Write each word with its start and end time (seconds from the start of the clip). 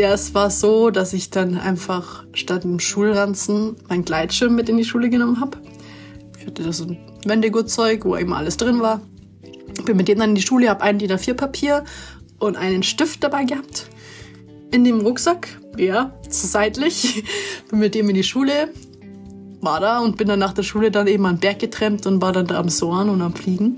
Ja, 0.00 0.14
es 0.14 0.32
war 0.32 0.48
so, 0.48 0.88
dass 0.88 1.12
ich 1.12 1.28
dann 1.28 1.58
einfach 1.58 2.24
statt 2.32 2.64
dem 2.64 2.80
Schulranzen 2.80 3.76
meinen 3.86 4.02
Gleitschirm 4.02 4.54
mit 4.54 4.70
in 4.70 4.78
die 4.78 4.86
Schule 4.86 5.10
genommen 5.10 5.42
habe. 5.42 5.58
Ich 6.38 6.46
hatte 6.46 6.62
da 6.62 6.72
so 6.72 6.84
ein 6.84 6.96
Wendegutzeug, 7.26 8.06
wo 8.06 8.16
eben 8.16 8.32
alles 8.32 8.56
drin 8.56 8.80
war. 8.80 9.02
Bin 9.84 9.98
mit 9.98 10.08
dem 10.08 10.18
dann 10.18 10.30
in 10.30 10.36
die 10.36 10.40
Schule, 10.40 10.70
habe 10.70 10.80
ein 10.80 10.98
DIN 10.98 11.12
A4 11.12 11.34
Papier 11.34 11.84
und 12.38 12.56
einen 12.56 12.82
Stift 12.82 13.22
dabei 13.22 13.44
gehabt. 13.44 13.90
In 14.70 14.84
dem 14.84 15.00
Rucksack, 15.00 15.60
ja, 15.76 16.14
so 16.30 16.46
seitlich. 16.46 17.22
Bin 17.70 17.80
mit 17.80 17.94
dem 17.94 18.08
in 18.08 18.14
die 18.14 18.24
Schule, 18.24 18.70
war 19.60 19.80
da 19.80 19.98
und 19.98 20.16
bin 20.16 20.28
dann 20.28 20.38
nach 20.38 20.54
der 20.54 20.62
Schule 20.62 20.90
dann 20.90 21.08
eben 21.08 21.24
den 21.24 21.40
Berg 21.40 21.58
getrennt 21.58 22.06
und 22.06 22.22
war 22.22 22.32
dann 22.32 22.46
da 22.46 22.58
am 22.58 22.70
Soaren 22.70 23.10
und 23.10 23.20
am 23.20 23.34
Fliegen. 23.34 23.76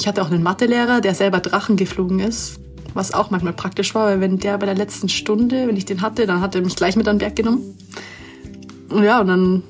Ich 0.00 0.08
hatte 0.08 0.22
auch 0.22 0.30
einen 0.30 0.42
Mathelehrer, 0.42 1.02
der 1.02 1.14
selber 1.14 1.40
Drachen 1.40 1.76
geflogen 1.76 2.20
ist, 2.20 2.58
was 2.96 3.12
auch 3.12 3.30
manchmal 3.30 3.52
praktisch 3.52 3.94
war, 3.94 4.06
weil 4.06 4.20
wenn 4.20 4.38
der 4.38 4.58
bei 4.58 4.66
der 4.66 4.74
letzten 4.74 5.08
Stunde, 5.08 5.68
wenn 5.68 5.76
ich 5.76 5.84
den 5.84 6.00
hatte, 6.00 6.26
dann 6.26 6.40
hat 6.40 6.54
er 6.54 6.62
mich 6.62 6.76
gleich 6.76 6.96
mit 6.96 7.06
an 7.06 7.16
den 7.16 7.20
Berg 7.20 7.36
genommen. 7.36 7.76
Und 8.88 9.04
ja, 9.04 9.20
und 9.20 9.28
dann 9.28 9.62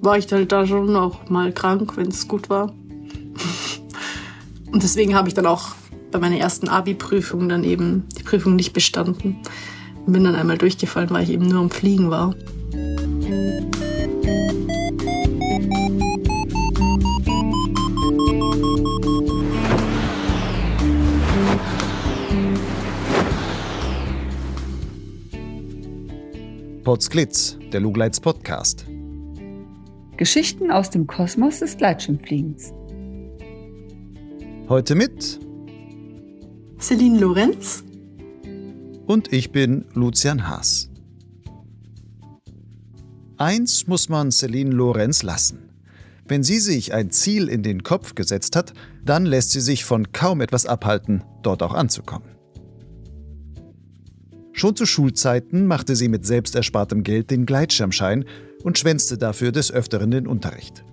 war 0.00 0.16
ich 0.16 0.30
halt 0.32 0.52
da 0.52 0.66
schon 0.66 0.96
auch 0.96 1.28
mal 1.28 1.52
krank, 1.52 1.96
wenn 1.96 2.08
es 2.08 2.28
gut 2.28 2.48
war. 2.50 2.72
Und 4.70 4.82
deswegen 4.82 5.14
habe 5.14 5.28
ich 5.28 5.34
dann 5.34 5.46
auch 5.46 5.74
bei 6.10 6.18
meiner 6.18 6.36
ersten 6.36 6.68
Abi-Prüfung 6.68 7.48
dann 7.48 7.64
eben 7.64 8.04
die 8.18 8.22
Prüfung 8.22 8.56
nicht 8.56 8.72
bestanden. 8.72 9.38
Und 10.04 10.12
bin 10.12 10.24
dann 10.24 10.34
einmal 10.34 10.58
durchgefallen, 10.58 11.10
weil 11.10 11.24
ich 11.24 11.30
eben 11.30 11.46
nur 11.46 11.60
am 11.60 11.70
Fliegen 11.70 12.10
war. 12.10 12.34
Potsglitz, 26.82 27.58
der 27.72 27.78
Lugleits 27.78 28.18
Podcast. 28.18 28.86
Geschichten 30.16 30.72
aus 30.72 30.90
dem 30.90 31.06
Kosmos 31.06 31.60
des 31.60 31.76
Gleitschirmfliegens. 31.76 32.72
Heute 34.68 34.96
mit 34.96 35.38
Celine 36.80 37.20
Lorenz 37.20 37.84
und 39.06 39.32
ich 39.32 39.52
bin 39.52 39.84
Lucian 39.94 40.48
Haas. 40.48 40.90
Eins 43.36 43.86
muss 43.86 44.08
man 44.08 44.32
Celine 44.32 44.72
Lorenz 44.72 45.22
lassen. 45.22 45.70
Wenn 46.26 46.42
sie 46.42 46.58
sich 46.58 46.92
ein 46.92 47.12
Ziel 47.12 47.48
in 47.48 47.62
den 47.62 47.84
Kopf 47.84 48.16
gesetzt 48.16 48.56
hat, 48.56 48.72
dann 49.04 49.24
lässt 49.24 49.52
sie 49.52 49.60
sich 49.60 49.84
von 49.84 50.10
kaum 50.10 50.40
etwas 50.40 50.66
abhalten, 50.66 51.22
dort 51.44 51.62
auch 51.62 51.74
anzukommen. 51.74 52.31
Schon 54.52 54.76
zu 54.76 54.86
Schulzeiten 54.86 55.66
machte 55.66 55.96
sie 55.96 56.08
mit 56.08 56.26
selbst 56.26 56.54
erspartem 56.54 57.02
Geld 57.02 57.30
den 57.30 57.46
Gleitschirmschein 57.46 58.24
und 58.62 58.78
schwänzte 58.78 59.18
dafür 59.18 59.50
des 59.50 59.72
Öfteren 59.72 60.10
den 60.10 60.26
Unterricht. 60.26 60.84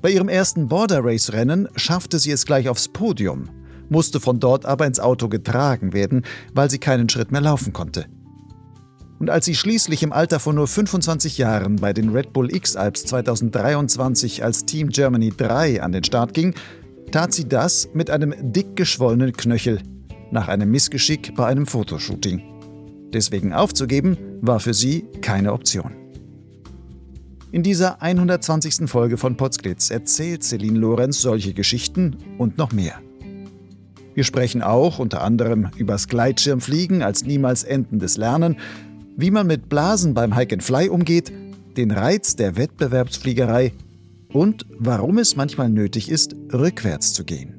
Bei 0.00 0.10
ihrem 0.10 0.28
ersten 0.28 0.68
Border 0.68 1.04
Race 1.04 1.32
Rennen 1.32 1.68
schaffte 1.76 2.18
sie 2.18 2.32
es 2.32 2.44
gleich 2.44 2.68
aufs 2.68 2.88
Podium, 2.88 3.48
musste 3.88 4.18
von 4.18 4.40
dort 4.40 4.66
aber 4.66 4.86
ins 4.86 4.98
Auto 4.98 5.28
getragen 5.28 5.92
werden, 5.92 6.22
weil 6.54 6.68
sie 6.70 6.78
keinen 6.78 7.08
Schritt 7.08 7.30
mehr 7.30 7.40
laufen 7.40 7.72
konnte. 7.72 8.06
Und 9.20 9.30
als 9.30 9.44
sie 9.44 9.54
schließlich 9.54 10.02
im 10.02 10.12
Alter 10.12 10.40
von 10.40 10.56
nur 10.56 10.66
25 10.66 11.38
Jahren 11.38 11.76
bei 11.76 11.92
den 11.92 12.08
Red 12.08 12.32
Bull 12.32 12.52
X-Alps 12.52 13.04
2023 13.04 14.42
als 14.42 14.66
Team 14.66 14.88
Germany 14.88 15.32
3 15.36 15.80
an 15.80 15.92
den 15.92 16.02
Start 16.02 16.34
ging, 16.34 16.54
tat 17.12 17.32
sie 17.32 17.48
das 17.48 17.88
mit 17.94 18.10
einem 18.10 18.34
dick 18.52 18.74
geschwollenen 18.74 19.32
Knöchel 19.32 19.80
nach 20.32 20.48
einem 20.48 20.72
Missgeschick 20.72 21.36
bei 21.36 21.46
einem 21.46 21.66
Fotoshooting. 21.66 22.51
Deswegen 23.12 23.52
aufzugeben 23.52 24.16
war 24.40 24.60
für 24.60 24.74
sie 24.74 25.04
keine 25.20 25.52
Option. 25.52 25.92
In 27.50 27.62
dieser 27.62 28.00
120. 28.00 28.88
Folge 28.88 29.18
von 29.18 29.36
Potsglitz 29.36 29.90
erzählt 29.90 30.42
Celine 30.42 30.78
Lorenz 30.78 31.20
solche 31.20 31.52
Geschichten 31.52 32.16
und 32.38 32.56
noch 32.56 32.72
mehr. 32.72 32.94
Wir 34.14 34.24
sprechen 34.24 34.62
auch 34.62 34.98
unter 34.98 35.22
anderem 35.22 35.70
übers 35.76 36.08
Gleitschirmfliegen 36.08 37.02
als 37.02 37.24
niemals 37.24 37.64
endendes 37.64 38.16
Lernen 38.16 38.56
wie 39.16 39.30
man 39.30 39.46
mit 39.46 39.68
Blasen 39.68 40.14
beim 40.14 40.34
Hike 40.34 40.54
and 40.54 40.62
Fly 40.62 40.88
umgeht, 40.88 41.32
den 41.76 41.90
Reiz 41.90 42.36
der 42.36 42.56
Wettbewerbsfliegerei 42.56 43.72
und 44.32 44.66
warum 44.78 45.18
es 45.18 45.36
manchmal 45.36 45.68
nötig 45.68 46.10
ist, 46.10 46.34
rückwärts 46.52 47.12
zu 47.12 47.24
gehen. 47.24 47.54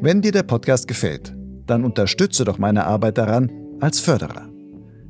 Wenn 0.00 0.20
dir 0.22 0.32
der 0.32 0.42
Podcast 0.42 0.86
gefällt, 0.88 1.34
dann 1.66 1.84
unterstütze 1.84 2.44
doch 2.44 2.58
meine 2.58 2.86
Arbeit 2.86 3.18
daran 3.18 3.50
als 3.80 4.00
Förderer. 4.00 4.48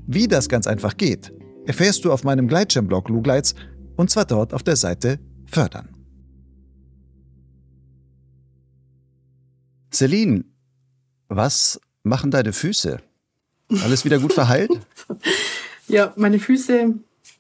Wie 0.06 0.28
das 0.28 0.48
ganz 0.48 0.66
einfach 0.66 0.96
geht, 0.96 1.32
erfährst 1.66 2.04
du 2.04 2.12
auf 2.12 2.24
meinem 2.24 2.48
Gleitschirmblog 2.48 3.08
Lugleits 3.08 3.54
und 3.96 4.10
zwar 4.10 4.24
dort 4.24 4.54
auf 4.54 4.62
der 4.62 4.76
Seite 4.76 5.18
Fördern. 5.46 5.88
Celine, 9.92 10.44
was 11.28 11.80
machen 12.02 12.30
deine 12.30 12.52
Füße? 12.52 13.00
Alles 13.82 14.04
wieder 14.04 14.18
gut 14.18 14.32
verheilt? 14.32 14.70
ja, 15.88 16.12
meine 16.16 16.38
Füße 16.38 16.94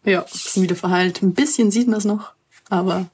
ja, 0.04 0.24
sind 0.28 0.62
wieder 0.62 0.76
verheilt. 0.76 1.22
Ein 1.22 1.34
bisschen 1.34 1.70
sieht 1.70 1.88
man 1.88 1.98
es 1.98 2.04
noch, 2.04 2.32
aber 2.68 3.06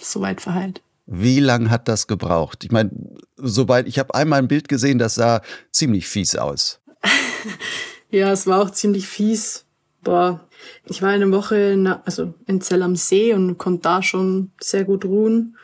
soweit 0.00 0.40
verheilt. 0.40 0.82
Wie 1.06 1.40
lange 1.40 1.70
hat 1.70 1.88
das 1.88 2.06
gebraucht? 2.06 2.64
Ich 2.64 2.72
meine, 2.72 2.90
sobald 3.36 3.86
ich 3.88 3.98
habe 3.98 4.14
einmal 4.14 4.38
ein 4.38 4.48
Bild 4.48 4.68
gesehen, 4.68 4.98
das 4.98 5.16
sah 5.16 5.42
ziemlich 5.70 6.08
fies 6.08 6.36
aus. 6.36 6.80
ja, 8.10 8.32
es 8.32 8.46
war 8.46 8.62
auch 8.62 8.70
ziemlich 8.70 9.06
fies. 9.06 9.66
Boah, 10.02 10.40
ich 10.86 11.02
war 11.02 11.10
eine 11.10 11.30
Woche 11.32 11.56
in, 11.56 11.86
also 11.86 12.34
in 12.46 12.60
Zell 12.60 12.82
am 12.82 12.96
See 12.96 13.32
und 13.32 13.58
konnte 13.58 13.82
da 13.82 14.02
schon 14.02 14.52
sehr 14.60 14.84
gut 14.84 15.04
ruhen 15.04 15.56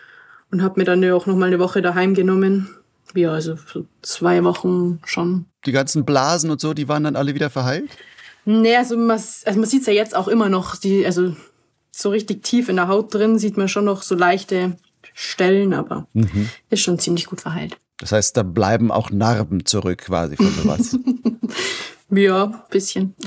und 0.50 0.62
habe 0.62 0.80
mir 0.80 0.84
dann 0.84 1.02
ja 1.02 1.14
auch 1.14 1.26
noch 1.26 1.36
mal 1.36 1.46
eine 1.46 1.58
Woche 1.58 1.82
daheim 1.82 2.14
genommen 2.14 2.74
ja, 3.14 3.32
also 3.32 3.56
zwei 4.02 4.42
Wochen 4.44 5.00
schon. 5.04 5.46
Die 5.66 5.72
ganzen 5.72 6.04
Blasen 6.04 6.50
und 6.50 6.60
so, 6.60 6.74
die 6.74 6.88
waren 6.88 7.04
dann 7.04 7.16
alle 7.16 7.34
wieder 7.34 7.50
verheilt? 7.50 7.90
Nee, 8.44 8.76
also 8.76 8.96
man, 8.96 9.10
also 9.10 9.44
man 9.44 9.64
sieht 9.64 9.86
ja 9.86 9.92
jetzt 9.92 10.16
auch 10.16 10.28
immer 10.28 10.48
noch, 10.48 10.76
die, 10.76 11.04
also 11.04 11.36
so 11.90 12.10
richtig 12.10 12.42
tief 12.42 12.68
in 12.68 12.76
der 12.76 12.88
Haut 12.88 13.12
drin 13.12 13.38
sieht 13.38 13.56
man 13.56 13.68
schon 13.68 13.84
noch 13.84 14.02
so 14.02 14.14
leichte 14.14 14.76
Stellen, 15.14 15.74
aber 15.74 16.06
mhm. 16.12 16.48
ist 16.70 16.80
schon 16.80 16.98
ziemlich 16.98 17.26
gut 17.26 17.40
verheilt. 17.40 17.76
Das 17.98 18.12
heißt, 18.12 18.36
da 18.36 18.42
bleiben 18.42 18.90
auch 18.90 19.10
Narben 19.10 19.66
zurück 19.66 19.98
quasi 20.06 20.36
von 20.36 20.50
sowas. 20.50 20.96
ja, 22.10 22.46
bisschen. 22.70 23.14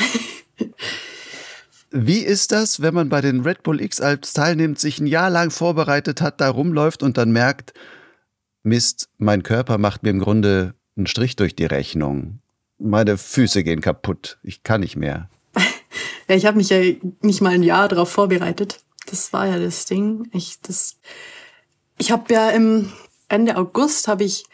Wie 1.92 2.20
ist 2.20 2.52
das, 2.52 2.82
wenn 2.82 2.96
man 2.96 3.10
bei 3.10 3.22
den 3.22 3.42
Red 3.42 3.62
Bull 3.62 3.80
X-Alps 3.80 4.34
teilnimmt, 4.34 4.80
sich 4.80 5.00
ein 5.00 5.06
Jahr 5.06 5.30
lang 5.30 5.52
vorbereitet 5.52 6.22
hat, 6.22 6.42
da 6.42 6.50
rumläuft 6.50 7.04
und 7.04 7.20
dann 7.20 7.32
merkt, 7.32 7.74
Mist, 8.64 9.10
mein 9.20 9.44
Körper 9.44 9.78
macht 9.78 10.02
mir 10.02 10.10
im 10.10 10.20
Grunde 10.20 10.74
einen 10.98 11.06
Strich 11.06 11.36
durch 11.36 11.56
die 11.56 11.66
Rechnung. 11.66 12.40
Meine 12.80 13.18
Füße 13.18 13.64
gehen 13.64 13.82
kaputt. 13.82 14.40
Ich 14.42 14.64
kann 14.64 14.82
nicht 14.82 14.96
mehr. 14.96 15.30
ja, 16.28 16.36
ich 16.36 16.48
habe 16.48 16.58
mich 16.58 16.70
ja 16.70 16.80
nicht 17.22 17.42
mal 17.42 17.54
ein 17.54 17.62
Jahr 17.62 17.88
darauf 17.90 18.10
vorbereitet. 18.10 18.80
Das 19.06 19.32
war 19.32 19.46
ja 19.46 19.60
das 19.60 19.86
Ding. 19.86 20.28
Ich, 20.32 20.62
das, 20.62 20.98
ich 21.98 22.12
habe 22.12 22.34
ja 22.34 22.50
im 22.50 22.92
Ende 23.28 23.58
August 23.58 24.08
habe 24.08 24.24
ich 24.24 24.46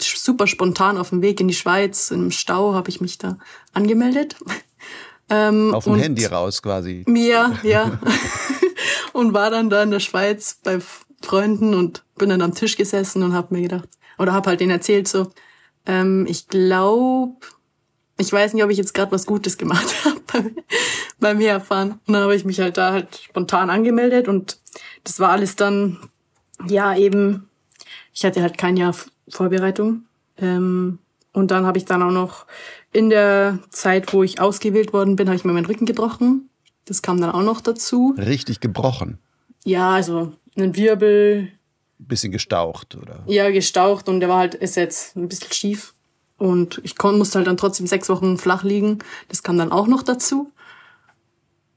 super 0.00 0.46
spontan 0.46 0.96
auf 0.98 1.10
dem 1.10 1.22
Weg 1.22 1.40
in 1.40 1.48
die 1.48 1.54
Schweiz 1.54 2.10
im 2.10 2.30
Stau 2.30 2.74
habe 2.74 2.88
ich 2.88 3.00
mich 3.00 3.18
da 3.18 3.38
angemeldet. 3.72 4.36
Ähm, 5.30 5.74
auf 5.74 5.84
dem 5.84 5.96
Handy 5.96 6.24
raus 6.24 6.62
quasi. 6.62 7.04
Ja, 7.06 7.58
ja. 7.62 8.00
und 9.12 9.34
war 9.34 9.50
dann 9.50 9.68
da 9.68 9.82
in 9.82 9.90
der 9.90 10.00
Schweiz 10.00 10.58
bei 10.64 10.78
Freunden 11.20 11.74
und 11.74 12.02
bin 12.16 12.30
dann 12.30 12.40
am 12.40 12.54
Tisch 12.54 12.78
gesessen 12.78 13.22
und 13.22 13.34
habe 13.34 13.54
mir 13.54 13.60
gedacht, 13.60 13.90
oder 14.18 14.32
habe 14.32 14.48
halt 14.48 14.60
denen 14.60 14.70
erzählt 14.70 15.06
so, 15.06 15.30
ähm, 15.84 16.26
ich 16.28 16.48
glaube, 16.48 17.36
ich 18.18 18.32
weiß 18.32 18.52
nicht, 18.54 18.64
ob 18.64 18.70
ich 18.70 18.78
jetzt 18.78 18.94
gerade 18.94 19.12
was 19.12 19.26
Gutes 19.26 19.58
gemacht 19.58 19.86
habe 20.04 20.20
beim, 20.32 20.56
beim 21.20 21.40
Herfahren. 21.40 22.00
Und 22.06 22.14
dann 22.14 22.22
habe 22.22 22.34
ich 22.34 22.44
mich 22.44 22.60
halt 22.60 22.76
da 22.76 22.92
halt 22.92 23.16
spontan 23.16 23.70
angemeldet 23.70 24.28
und 24.28 24.58
das 25.04 25.20
war 25.20 25.30
alles 25.30 25.56
dann, 25.56 25.98
ja 26.66 26.96
eben, 26.96 27.48
ich 28.12 28.24
hatte 28.24 28.42
halt 28.42 28.58
kein 28.58 28.76
Jahr 28.76 28.94
Vorbereitung. 29.28 30.04
Ähm, 30.36 30.98
und 31.32 31.50
dann 31.50 31.66
habe 31.66 31.78
ich 31.78 31.84
dann 31.84 32.02
auch 32.02 32.10
noch 32.10 32.46
in 32.92 33.10
der 33.10 33.58
Zeit, 33.70 34.12
wo 34.12 34.22
ich 34.22 34.40
ausgewählt 34.40 34.92
worden 34.92 35.16
bin, 35.16 35.28
habe 35.28 35.36
ich 35.36 35.44
mir 35.44 35.52
meinen 35.52 35.66
Rücken 35.66 35.86
gebrochen. 35.86 36.48
Das 36.84 37.02
kam 37.02 37.20
dann 37.20 37.30
auch 37.30 37.42
noch 37.42 37.60
dazu. 37.60 38.14
Richtig 38.16 38.60
gebrochen. 38.60 39.18
Ja, 39.64 39.90
also 39.90 40.32
einen 40.56 40.74
Wirbel. 40.74 41.52
Bisschen 41.98 42.32
gestaucht, 42.32 42.96
oder? 42.96 43.22
Ja, 43.26 43.50
gestaucht 43.50 44.08
und 44.08 44.20
der 44.20 44.28
war 44.28 44.38
halt, 44.38 44.54
ist 44.54 44.76
jetzt 44.76 45.16
ein 45.16 45.28
bisschen 45.28 45.52
schief. 45.52 45.94
Und 46.38 46.80
ich 46.84 46.96
kon, 46.96 47.18
musste 47.18 47.38
halt 47.38 47.48
dann 47.48 47.56
trotzdem 47.56 47.86
sechs 47.86 48.08
Wochen 48.08 48.38
flach 48.38 48.62
liegen. 48.62 48.98
Das 49.28 49.42
kam 49.42 49.58
dann 49.58 49.72
auch 49.72 49.88
noch 49.88 50.02
dazu. 50.02 50.52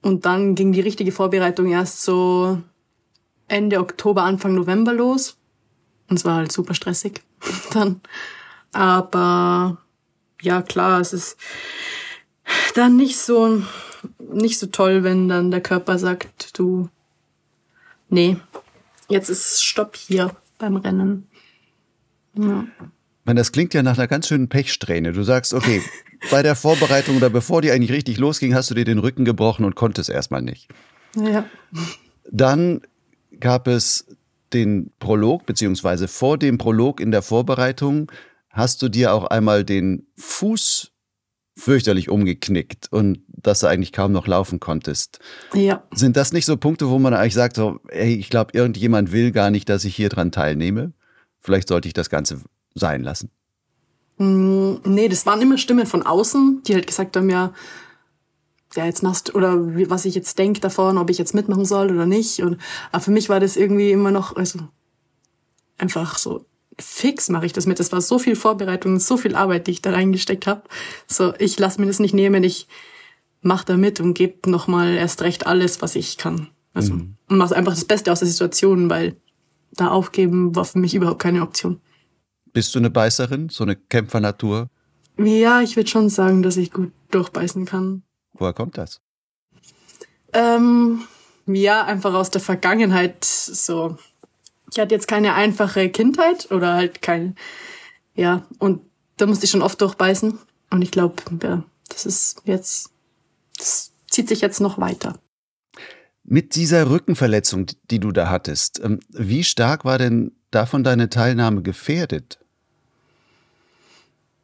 Und 0.01 0.25
dann 0.25 0.55
ging 0.55 0.71
die 0.71 0.81
richtige 0.81 1.11
Vorbereitung 1.11 1.67
erst 1.67 2.03
so 2.03 2.61
Ende 3.51 3.79
Oktober, 3.79 4.23
Anfang 4.23 4.55
November 4.55 4.93
los. 4.93 5.37
Und 6.09 6.17
es 6.17 6.25
war 6.25 6.35
halt 6.35 6.51
super 6.51 6.73
stressig. 6.73 7.21
dann 7.73 8.01
Aber 8.71 9.77
ja, 10.41 10.61
klar, 10.61 11.01
es 11.01 11.13
ist 11.13 11.37
dann 12.75 12.95
nicht 12.95 13.17
so, 13.17 13.61
nicht 14.19 14.57
so 14.57 14.67
toll, 14.67 15.03
wenn 15.03 15.27
dann 15.27 15.51
der 15.51 15.61
Körper 15.61 15.99
sagt, 15.99 16.57
du, 16.57 16.89
nee, 18.09 18.37
jetzt 19.09 19.29
ist 19.29 19.63
Stopp 19.63 19.95
hier 19.95 20.35
beim 20.57 20.77
Rennen. 20.77 21.27
Ja. 22.33 22.65
Man, 23.23 23.35
das 23.35 23.51
klingt 23.51 23.73
ja 23.73 23.83
nach 23.83 23.97
einer 23.97 24.07
ganz 24.07 24.27
schönen 24.27 24.49
Pechsträhne. 24.49 25.11
Du 25.11 25.23
sagst, 25.23 25.53
okay, 25.53 25.81
bei 26.31 26.41
der 26.41 26.55
Vorbereitung 26.55 27.17
oder 27.17 27.29
bevor 27.29 27.61
die 27.61 27.71
eigentlich 27.71 27.91
richtig 27.91 28.17
losging, 28.17 28.55
hast 28.55 28.71
du 28.71 28.75
dir 28.75 28.85
den 28.85 28.97
Rücken 28.97 29.25
gebrochen 29.25 29.65
und 29.65 29.75
konntest 29.75 30.09
erstmal 30.09 30.41
nicht. 30.41 30.69
Ja. 31.15 31.45
Dann 32.31 32.81
gab 33.41 33.67
es 33.67 34.05
den 34.53 34.91
Prolog, 34.99 35.45
beziehungsweise 35.45 36.07
vor 36.07 36.37
dem 36.37 36.57
Prolog 36.57 37.01
in 37.01 37.11
der 37.11 37.21
Vorbereitung 37.21 38.11
hast 38.49 38.81
du 38.81 38.89
dir 38.89 39.13
auch 39.13 39.25
einmal 39.25 39.63
den 39.63 40.07
Fuß 40.17 40.91
fürchterlich 41.57 42.09
umgeknickt 42.09 42.91
und 42.91 43.19
dass 43.27 43.59
du 43.59 43.67
eigentlich 43.67 43.91
kaum 43.91 44.11
noch 44.11 44.27
laufen 44.27 44.59
konntest. 44.59 45.19
Ja. 45.53 45.83
Sind 45.93 46.17
das 46.17 46.31
nicht 46.31 46.45
so 46.45 46.57
Punkte, 46.57 46.89
wo 46.89 46.97
man 46.97 47.13
eigentlich 47.13 47.33
sagt, 47.33 47.55
so, 47.55 47.79
ey, 47.89 48.15
ich 48.15 48.29
glaube, 48.29 48.51
irgendjemand 48.53 49.11
will 49.11 49.31
gar 49.31 49.51
nicht, 49.51 49.67
dass 49.69 49.83
ich 49.83 49.95
hier 49.95 50.09
dran 50.09 50.31
teilnehme? 50.31 50.93
Vielleicht 51.39 51.67
sollte 51.67 51.87
ich 51.87 51.93
das 51.93 52.09
Ganze 52.09 52.41
sein 52.73 53.03
lassen. 53.03 53.29
Mm, 54.17 54.75
nee, 54.85 55.09
das 55.09 55.25
waren 55.25 55.41
immer 55.41 55.57
Stimmen 55.57 55.85
von 55.85 56.03
außen, 56.03 56.63
die 56.65 56.73
halt 56.73 56.87
gesagt 56.87 57.17
haben, 57.17 57.29
ja, 57.29 57.53
ja, 58.75 58.85
jetzt 58.85 59.03
machst 59.03 59.35
oder 59.35 59.57
was 59.89 60.05
ich 60.05 60.15
jetzt 60.15 60.37
denke 60.39 60.61
davon, 60.61 60.97
ob 60.97 61.09
ich 61.09 61.17
jetzt 61.17 61.33
mitmachen 61.33 61.65
soll 61.65 61.91
oder 61.91 62.05
nicht. 62.05 62.41
Und 62.41 62.57
aber 62.91 63.03
für 63.03 63.11
mich 63.11 63.29
war 63.29 63.39
das 63.39 63.57
irgendwie 63.57 63.91
immer 63.91 64.11
noch, 64.11 64.35
also 64.35 64.59
einfach 65.77 66.17
so 66.17 66.45
fix 66.79 67.29
mache 67.29 67.45
ich 67.45 67.53
das 67.53 67.67
mit. 67.67 67.79
Das 67.79 67.91
war 67.91 68.01
so 68.01 68.19
viel 68.19 68.35
Vorbereitung, 68.35 68.99
so 68.99 69.17
viel 69.17 69.35
Arbeit, 69.35 69.67
die 69.67 69.71
ich 69.71 69.81
da 69.81 69.91
reingesteckt 69.91 70.47
habe. 70.47 70.63
So, 71.07 71.33
ich 71.37 71.59
lasse 71.59 71.79
mir 71.81 71.87
das 71.87 71.99
nicht 71.99 72.13
nehmen, 72.13 72.43
ich 72.43 72.67
mache 73.41 73.65
da 73.65 73.77
mit 73.77 73.99
und 73.99 74.13
gebe 74.13 74.49
nochmal 74.49 74.95
erst 74.95 75.21
recht 75.21 75.47
alles, 75.47 75.81
was 75.81 75.95
ich 75.95 76.17
kann. 76.17 76.47
Also 76.73 76.93
mhm. 76.93 77.15
und 77.27 77.37
mache 77.37 77.55
einfach 77.55 77.73
das 77.73 77.85
Beste 77.85 78.11
aus 78.11 78.19
der 78.19 78.27
Situation, 78.27 78.89
weil 78.89 79.17
da 79.73 79.89
aufgeben 79.89 80.55
war 80.55 80.65
für 80.65 80.79
mich 80.79 80.95
überhaupt 80.95 81.21
keine 81.21 81.41
Option. 81.41 81.81
Bist 82.53 82.75
du 82.75 82.79
eine 82.79 82.89
Beißerin, 82.89 83.49
so 83.49 83.63
eine 83.63 83.75
Kämpfernatur? 83.75 84.69
Ja, 85.17 85.61
ich 85.61 85.75
würde 85.75 85.89
schon 85.89 86.09
sagen, 86.09 86.43
dass 86.43 86.57
ich 86.57 86.71
gut 86.71 86.91
durchbeißen 87.11 87.65
kann. 87.65 88.03
Woher 88.33 88.53
kommt 88.53 88.77
das? 88.77 89.01
Ähm, 90.33 91.03
ja, 91.45 91.83
einfach 91.83 92.13
aus 92.13 92.29
der 92.31 92.41
Vergangenheit 92.41 93.25
so. 93.25 93.97
Ich 94.71 94.79
hatte 94.79 94.95
jetzt 94.95 95.07
keine 95.07 95.33
einfache 95.33 95.89
Kindheit 95.89 96.49
oder 96.51 96.73
halt 96.73 97.01
kein, 97.01 97.35
ja, 98.15 98.45
und 98.59 98.81
da 99.17 99.25
musste 99.25 99.45
ich 99.45 99.51
schon 99.51 99.61
oft 99.61 99.81
durchbeißen. 99.81 100.39
Und 100.69 100.81
ich 100.81 100.91
glaube, 100.91 101.21
ja, 101.43 101.63
das 101.89 102.05
ist 102.05 102.41
jetzt, 102.45 102.89
das 103.57 103.91
zieht 104.09 104.29
sich 104.29 104.41
jetzt 104.41 104.61
noch 104.61 104.79
weiter. 104.79 105.19
Mit 106.23 106.55
dieser 106.55 106.89
Rückenverletzung, 106.89 107.65
die 107.89 107.99
du 107.99 108.11
da 108.11 108.29
hattest, 108.29 108.79
ähm, 108.83 108.99
wie 109.09 109.43
stark 109.43 109.83
war 109.83 109.97
denn 109.97 110.31
davon 110.51 110.83
deine 110.83 111.09
Teilnahme 111.09 111.61
gefährdet? 111.61 112.39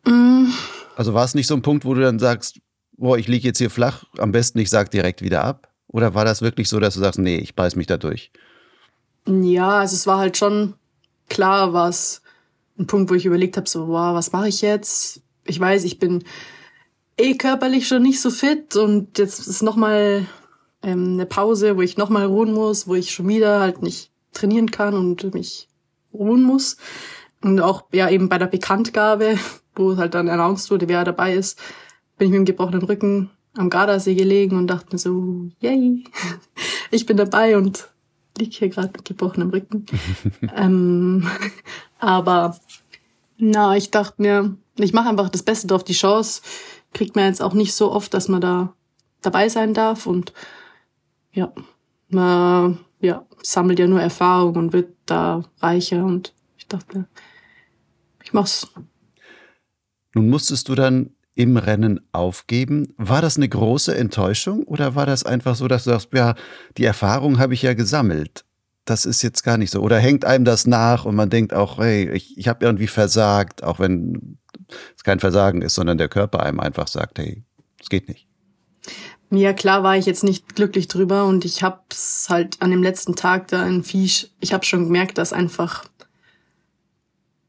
Mm. 0.05 0.47
Also 0.95 1.13
war 1.13 1.23
es 1.23 1.35
nicht 1.35 1.47
so 1.47 1.53
ein 1.53 1.61
Punkt, 1.61 1.85
wo 1.85 1.93
du 1.93 2.01
dann 2.01 2.19
sagst, 2.19 2.59
boah, 2.97 3.17
ich 3.17 3.27
liege 3.27 3.47
jetzt 3.47 3.59
hier 3.59 3.69
flach, 3.69 4.03
am 4.17 4.31
besten 4.31 4.59
ich 4.59 4.69
sag 4.69 4.91
direkt 4.91 5.21
wieder 5.21 5.43
ab? 5.43 5.69
Oder 5.87 6.13
war 6.13 6.25
das 6.25 6.41
wirklich 6.41 6.67
so, 6.67 6.79
dass 6.79 6.95
du 6.95 6.99
sagst, 6.99 7.19
nee, 7.19 7.37
ich 7.37 7.55
beiß 7.55 7.75
mich 7.75 7.87
da 7.87 7.97
durch? 7.97 8.31
Ja, 9.25 9.79
also 9.79 9.95
es 9.95 10.07
war 10.07 10.19
halt 10.19 10.37
schon 10.37 10.73
klar, 11.29 11.73
was 11.73 12.21
ein 12.77 12.87
Punkt, 12.87 13.09
wo 13.09 13.15
ich 13.15 13.25
überlegt 13.25 13.57
habe, 13.57 13.69
so, 13.69 13.87
wow, 13.87 14.13
was 14.13 14.31
mache 14.31 14.49
ich 14.49 14.61
jetzt? 14.61 15.21
Ich 15.45 15.59
weiß, 15.59 15.83
ich 15.85 15.99
bin 15.99 16.23
eh 17.17 17.35
körperlich 17.35 17.87
schon 17.87 18.03
nicht 18.03 18.21
so 18.21 18.29
fit 18.29 18.75
und 18.75 19.17
jetzt 19.17 19.47
ist 19.47 19.63
nochmal 19.63 20.25
ähm, 20.83 21.13
eine 21.13 21.25
Pause, 21.25 21.77
wo 21.77 21.81
ich 21.81 21.97
nochmal 21.97 22.25
ruhen 22.25 22.53
muss, 22.53 22.87
wo 22.87 22.95
ich 22.95 23.11
schon 23.11 23.27
wieder 23.27 23.59
halt 23.59 23.81
nicht 23.81 24.11
trainieren 24.33 24.71
kann 24.71 24.93
und 24.93 25.33
mich 25.33 25.67
ruhen 26.13 26.43
muss. 26.43 26.77
Und 27.41 27.59
auch 27.61 27.85
ja 27.91 28.09
eben 28.09 28.29
bei 28.29 28.37
der 28.37 28.47
Bekanntgabe, 28.47 29.37
wo 29.75 29.97
halt 29.97 30.13
dann 30.13 30.29
announced 30.29 30.69
wurde, 30.69 30.87
wer 30.87 31.03
dabei 31.03 31.33
ist, 31.33 31.59
bin 32.17 32.27
ich 32.27 32.31
mit 32.31 32.39
dem 32.39 32.45
gebrochenen 32.45 32.83
Rücken 32.83 33.29
am 33.55 33.69
Gardasee 33.69 34.15
gelegen 34.15 34.57
und 34.57 34.67
dachte 34.67 34.89
mir 34.91 34.99
so, 34.99 35.49
yay, 35.59 36.03
ich 36.91 37.05
bin 37.05 37.17
dabei 37.17 37.57
und 37.57 37.89
lieg 38.37 38.53
hier 38.53 38.69
gerade 38.69 38.89
mit 38.93 39.05
gebrochenem 39.05 39.49
Rücken. 39.49 39.85
ähm, 40.55 41.27
aber 41.99 42.57
na, 43.37 43.75
ich 43.75 43.91
dachte 43.91 44.21
mir, 44.21 44.55
ich 44.77 44.93
mache 44.93 45.09
einfach 45.09 45.29
das 45.29 45.43
Beste 45.43 45.67
drauf. 45.67 45.83
Die 45.83 45.93
Chance 45.93 46.41
kriegt 46.93 47.15
man 47.15 47.25
jetzt 47.25 47.41
auch 47.41 47.53
nicht 47.53 47.73
so 47.73 47.91
oft, 47.91 48.13
dass 48.13 48.27
man 48.27 48.41
da 48.41 48.73
dabei 49.21 49.49
sein 49.49 49.73
darf 49.73 50.05
und 50.05 50.33
ja, 51.31 51.51
man 52.09 52.79
ja, 52.99 53.25
sammelt 53.43 53.79
ja 53.79 53.87
nur 53.87 54.01
Erfahrung 54.01 54.55
und 54.55 54.73
wird 54.73 54.95
da 55.05 55.43
reicher 55.59 56.03
und 56.03 56.33
ich 56.57 56.67
dachte, 56.67 57.07
ich 58.23 58.33
mach's. 58.33 58.67
Nun 60.13 60.29
musstest 60.29 60.69
du 60.69 60.75
dann 60.75 61.11
im 61.37 61.55
Rennen 61.55 62.01
aufgeben. 62.11 62.93
War 62.97 63.21
das 63.21 63.37
eine 63.37 63.47
große 63.47 63.95
Enttäuschung 63.95 64.63
oder 64.63 64.95
war 64.95 65.05
das 65.05 65.23
einfach 65.23 65.55
so, 65.55 65.67
dass 65.67 65.83
du 65.83 65.91
sagst, 65.91 66.09
ja, 66.13 66.33
die 66.77 66.83
Erfahrung 66.83 67.37
habe 67.37 67.53
ich 67.53 67.61
ja 67.61 67.75
gesammelt? 67.75 68.43
Das 68.85 69.05
ist 69.05 69.21
jetzt 69.21 69.43
gar 69.43 69.57
nicht 69.57 69.69
so. 69.69 69.81
Oder 69.81 69.99
hängt 69.99 70.25
einem 70.25 70.45
das 70.45 70.65
nach 70.65 71.05
und 71.05 71.15
man 71.15 71.29
denkt 71.29 71.53
auch, 71.53 71.77
hey, 71.77 72.09
ich, 72.09 72.37
ich 72.37 72.47
habe 72.47 72.65
irgendwie 72.65 72.87
versagt, 72.87 73.63
auch 73.63 73.79
wenn 73.79 74.39
es 74.95 75.03
kein 75.03 75.19
Versagen 75.19 75.61
ist, 75.61 75.75
sondern 75.75 75.99
der 75.99 76.09
Körper 76.09 76.41
einem 76.41 76.59
einfach 76.59 76.87
sagt, 76.87 77.19
hey, 77.19 77.43
es 77.79 77.89
geht 77.89 78.09
nicht. 78.09 78.27
Ja, 79.29 79.53
klar 79.53 79.83
war 79.83 79.95
ich 79.95 80.07
jetzt 80.07 80.23
nicht 80.23 80.55
glücklich 80.55 80.87
drüber 80.87 81.25
und 81.25 81.45
ich 81.45 81.61
hab's 81.61 82.27
halt 82.29 82.59
an 82.61 82.71
dem 82.71 82.81
letzten 82.81 83.15
Tag 83.15 83.49
da 83.49 83.67
in 83.67 83.83
Fisch, 83.83 84.29
ich 84.39 84.53
habe 84.53 84.65
schon 84.65 84.85
gemerkt, 84.85 85.19
dass 85.19 85.33
einfach, 85.33 85.85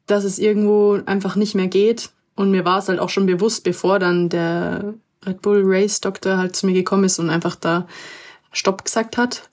dass 0.05 0.25
es 0.25 0.39
irgendwo 0.39 0.99
einfach 1.07 1.37
nicht 1.37 1.55
mehr 1.55 1.69
geht 1.69 2.11
und 2.39 2.53
mir 2.53 2.65
war 2.65 2.79
es 2.79 2.89
halt 2.89 3.01
auch 3.01 3.09
schon 3.09 3.27
bewusst, 3.27 3.65
bevor 3.65 3.99
dann 3.99 4.29
der 4.29 4.95
Red 5.27 5.43
Bull 5.43 5.63
Race 5.65 6.01
Doktor 6.01 6.39
halt 6.39 6.55
zu 6.55 6.67
mir 6.67 6.73
gekommen 6.73 7.03
ist 7.03 7.19
und 7.19 7.31
einfach 7.31 7.57
da 7.57 7.89
Stopp 8.53 8.85
gesagt 8.85 9.17
hat. 9.17 9.51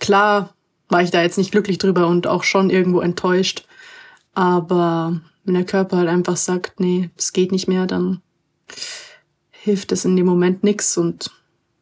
Klar 0.00 0.54
war 0.88 1.02
ich 1.02 1.10
da 1.10 1.20
jetzt 1.20 1.36
nicht 1.36 1.52
glücklich 1.52 1.76
drüber 1.76 2.06
und 2.06 2.26
auch 2.26 2.42
schon 2.42 2.70
irgendwo 2.70 3.00
enttäuscht. 3.00 3.66
Aber 4.32 5.20
wenn 5.44 5.54
der 5.54 5.66
Körper 5.66 5.98
halt 5.98 6.08
einfach 6.08 6.38
sagt, 6.38 6.80
nee, 6.80 7.10
es 7.18 7.34
geht 7.34 7.52
nicht 7.52 7.68
mehr, 7.68 7.86
dann 7.86 8.22
hilft 9.50 9.92
es 9.92 10.06
in 10.06 10.16
dem 10.16 10.24
Moment 10.24 10.64
nix 10.64 10.96
und 10.96 11.30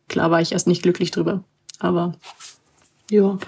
klar 0.08 0.32
war 0.32 0.40
ich 0.40 0.50
erst 0.50 0.66
nicht 0.66 0.82
glücklich 0.82 1.12
drüber. 1.12 1.44
Aber 1.78 2.16
ja, 3.08 3.38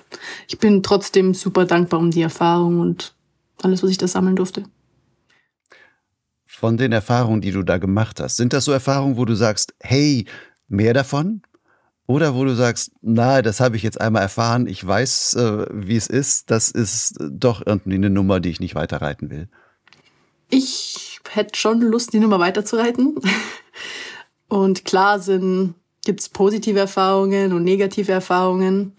ich 0.46 0.60
bin 0.60 0.84
trotzdem 0.84 1.34
super 1.34 1.64
dankbar 1.64 1.98
um 1.98 2.12
die 2.12 2.22
Erfahrung 2.22 2.78
und 2.78 3.16
alles, 3.60 3.82
was 3.82 3.90
ich 3.90 3.98
da 3.98 4.06
sammeln 4.06 4.36
durfte 4.36 4.66
von 6.56 6.78
den 6.78 6.92
Erfahrungen, 6.92 7.42
die 7.42 7.52
du 7.52 7.62
da 7.62 7.76
gemacht 7.76 8.18
hast? 8.18 8.38
Sind 8.38 8.54
das 8.54 8.64
so 8.64 8.72
Erfahrungen, 8.72 9.18
wo 9.18 9.26
du 9.26 9.34
sagst, 9.34 9.74
hey, 9.80 10.24
mehr 10.68 10.94
davon? 10.94 11.42
Oder 12.06 12.34
wo 12.34 12.44
du 12.44 12.54
sagst, 12.54 12.92
na, 13.02 13.42
das 13.42 13.60
habe 13.60 13.76
ich 13.76 13.82
jetzt 13.82 14.00
einmal 14.00 14.22
erfahren, 14.22 14.66
ich 14.66 14.84
weiß, 14.84 15.34
äh, 15.34 15.66
wie 15.70 15.96
es 15.96 16.06
ist, 16.06 16.50
das 16.50 16.70
ist 16.70 17.18
doch 17.20 17.62
irgendwie 17.66 17.96
eine 17.96 18.08
Nummer, 18.08 18.40
die 18.40 18.48
ich 18.48 18.60
nicht 18.60 18.74
weiterreiten 18.74 19.28
will? 19.28 19.48
Ich 20.48 21.20
hätte 21.28 21.58
schon 21.58 21.82
Lust, 21.82 22.12
die 22.12 22.20
Nummer 22.20 22.38
weiterzureiten. 22.38 23.16
Und 24.48 24.84
klar 24.84 25.18
sind, 25.20 25.74
gibt's 26.04 26.28
positive 26.28 26.78
Erfahrungen 26.78 27.52
und 27.52 27.64
negative 27.64 28.12
Erfahrungen. 28.12 28.92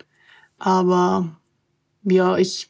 Aber 0.60 1.38
ja, 2.04 2.38
ich 2.38 2.70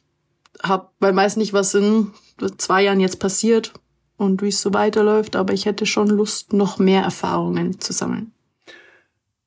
habe, 0.62 0.88
weil 1.00 1.12
meist 1.12 1.36
nicht, 1.36 1.52
was 1.52 1.74
in 1.74 2.12
zwei 2.56 2.84
Jahren 2.84 3.00
jetzt 3.00 3.18
passiert 3.18 3.72
und 4.18 4.42
wie 4.42 4.48
es 4.48 4.60
so 4.60 4.74
weiterläuft, 4.74 5.36
aber 5.36 5.54
ich 5.54 5.64
hätte 5.64 5.86
schon 5.86 6.08
Lust, 6.08 6.52
noch 6.52 6.78
mehr 6.78 7.02
Erfahrungen 7.02 7.80
zu 7.80 7.94
sammeln. 7.94 8.32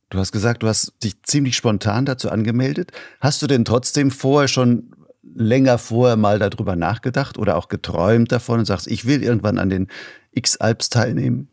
Du 0.10 0.18
hast 0.18 0.32
gesagt, 0.32 0.64
du 0.64 0.68
hast 0.68 0.94
dich 1.04 1.22
ziemlich 1.24 1.56
spontan 1.56 2.06
dazu 2.06 2.30
angemeldet. 2.30 2.92
Hast 3.20 3.42
du 3.42 3.48
denn 3.48 3.64
trotzdem 3.64 4.12
vorher 4.12 4.48
schon 4.48 4.92
länger 5.24 5.78
vorher 5.78 6.18
mal 6.18 6.40
darüber 6.40 6.76
nachgedacht 6.76 7.38
oder 7.38 7.58
auch 7.58 7.70
geträumt 7.70 8.32
davon 8.32 8.60
und 8.60 8.66
sagst, 8.66 8.88
ich 8.88 9.06
will 9.06 9.24
irgendwann 9.24 9.58
an 9.58 9.70
den 9.70 9.88
X-Alps 10.32 10.90
teilnehmen? 10.90 11.48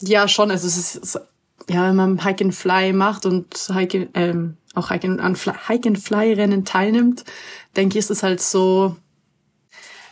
Ja, 0.00 0.26
schon. 0.26 0.50
Also 0.50 0.66
es 0.66 0.96
ist, 0.96 1.20
ja, 1.68 1.88
wenn 1.88 1.96
man 1.96 2.24
Hike 2.24 2.44
and 2.44 2.54
Fly 2.54 2.92
macht 2.92 3.26
und 3.26 3.54
Hike, 3.72 4.08
ähm, 4.14 4.56
auch 4.74 4.90
Hike 4.90 5.06
and, 5.06 5.20
an 5.20 5.36
Hike 5.36 5.88
and 5.88 5.98
Fly 5.98 6.32
Rennen 6.32 6.64
teilnimmt, 6.64 7.24
denke 7.76 7.98
ich, 7.98 8.04
ist 8.04 8.10
es 8.10 8.22
halt 8.22 8.40
so 8.40 8.96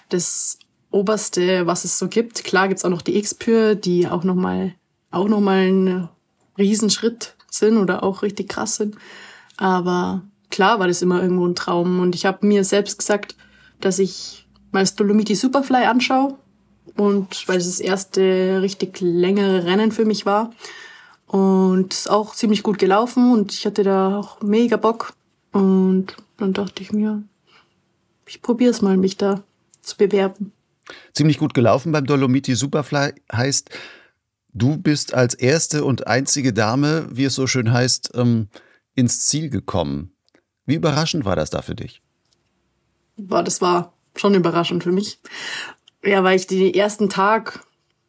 das 0.09 0.59
Oberste, 0.92 1.66
was 1.66 1.84
es 1.84 1.99
so 1.99 2.08
gibt. 2.08 2.44
Klar 2.44 2.68
gibt's 2.68 2.84
auch 2.84 2.90
noch 2.90 3.02
die 3.02 3.16
X-Pür, 3.16 3.75
die 3.75 4.08
auch 4.08 4.25
nochmal 4.25 4.75
auch 5.11 5.28
noch 5.28 5.40
mal 5.40 5.68
ein 5.68 6.08
Riesenschritt 6.58 7.34
sind 7.50 7.76
oder 7.76 8.02
auch 8.02 8.22
richtig 8.22 8.49
krass 8.49 8.76
sind. 8.76 8.96
Aber 9.56 10.22
klar 10.50 10.78
war 10.78 10.87
das 10.87 11.02
immer 11.02 11.22
irgendwo 11.22 11.46
ein 11.46 11.54
Traum. 11.54 12.00
Und 12.00 12.14
ich 12.14 12.26
habe 12.26 12.46
mir 12.46 12.64
selbst 12.64 12.99
gesagt, 12.99 13.37
dass 13.80 13.99
ich 13.99 14.46
mal 14.70 14.80
das 14.80 14.94
Dolomiti 14.94 15.34
Superfly 15.34 15.84
anschaue 15.84 16.38
und 16.96 17.49
weil 17.49 17.58
es 17.58 17.66
das 17.66 17.80
erste 17.80 18.61
richtig 18.62 19.00
längere 19.00 19.64
Rennen 19.64 19.92
für 19.92 20.04
mich 20.04 20.26
war. 20.26 20.50
Und 21.26 21.92
es 21.92 22.00
ist 22.00 22.11
auch 22.11 22.34
ziemlich 22.34 22.62
gut 22.62 22.78
gelaufen 22.78 23.32
und 23.32 23.52
ich 23.52 23.64
hatte 23.64 23.82
da 23.82 24.18
auch 24.18 24.42
mega 24.42 24.76
Bock. 24.76 25.14
Und 25.52 26.16
dann 26.37 26.52
dachte 26.52 26.82
ich 26.82 26.92
mir, 26.92 27.22
ich 28.26 28.42
probiere 28.42 28.70
es 28.70 28.82
mal, 28.82 28.96
mich 28.96 29.16
da 29.16 29.42
zu 29.80 29.96
bewerben. 29.96 30.52
Ziemlich 31.12 31.39
gut 31.39 31.55
gelaufen 31.55 31.93
beim 31.93 32.07
Dolomiti 32.07 32.55
Superfly 32.55 33.15
heißt, 33.33 33.71
du 34.53 34.77
bist 34.77 35.15
als 35.15 35.35
erste 35.35 35.85
und 35.85 36.07
einzige 36.07 36.53
Dame, 36.53 37.09
wie 37.11 37.25
es 37.25 37.35
so 37.35 37.47
schön 37.47 37.73
heißt, 37.73 38.12
ähm, 38.15 38.49
ins 38.95 39.27
Ziel 39.27 39.51
gekommen. 39.51 40.12
Wie 40.67 40.75
überraschend 40.75 41.25
war 41.25 41.37
das 41.37 41.51
da 41.51 41.62
für 41.62 41.75
dich? 41.75 42.01
Boah, 43.17 43.43
das 43.43 43.61
war 43.61 43.93
schon 44.17 44.35
überraschend 44.35 44.85
für 44.85 44.93
mich. 44.93 45.19
Ja, 46.05 46.25
weil 46.25 46.37
ich 46.37 46.47
den 46.47 46.75
ersten 46.75 47.09
Tag 47.09 47.65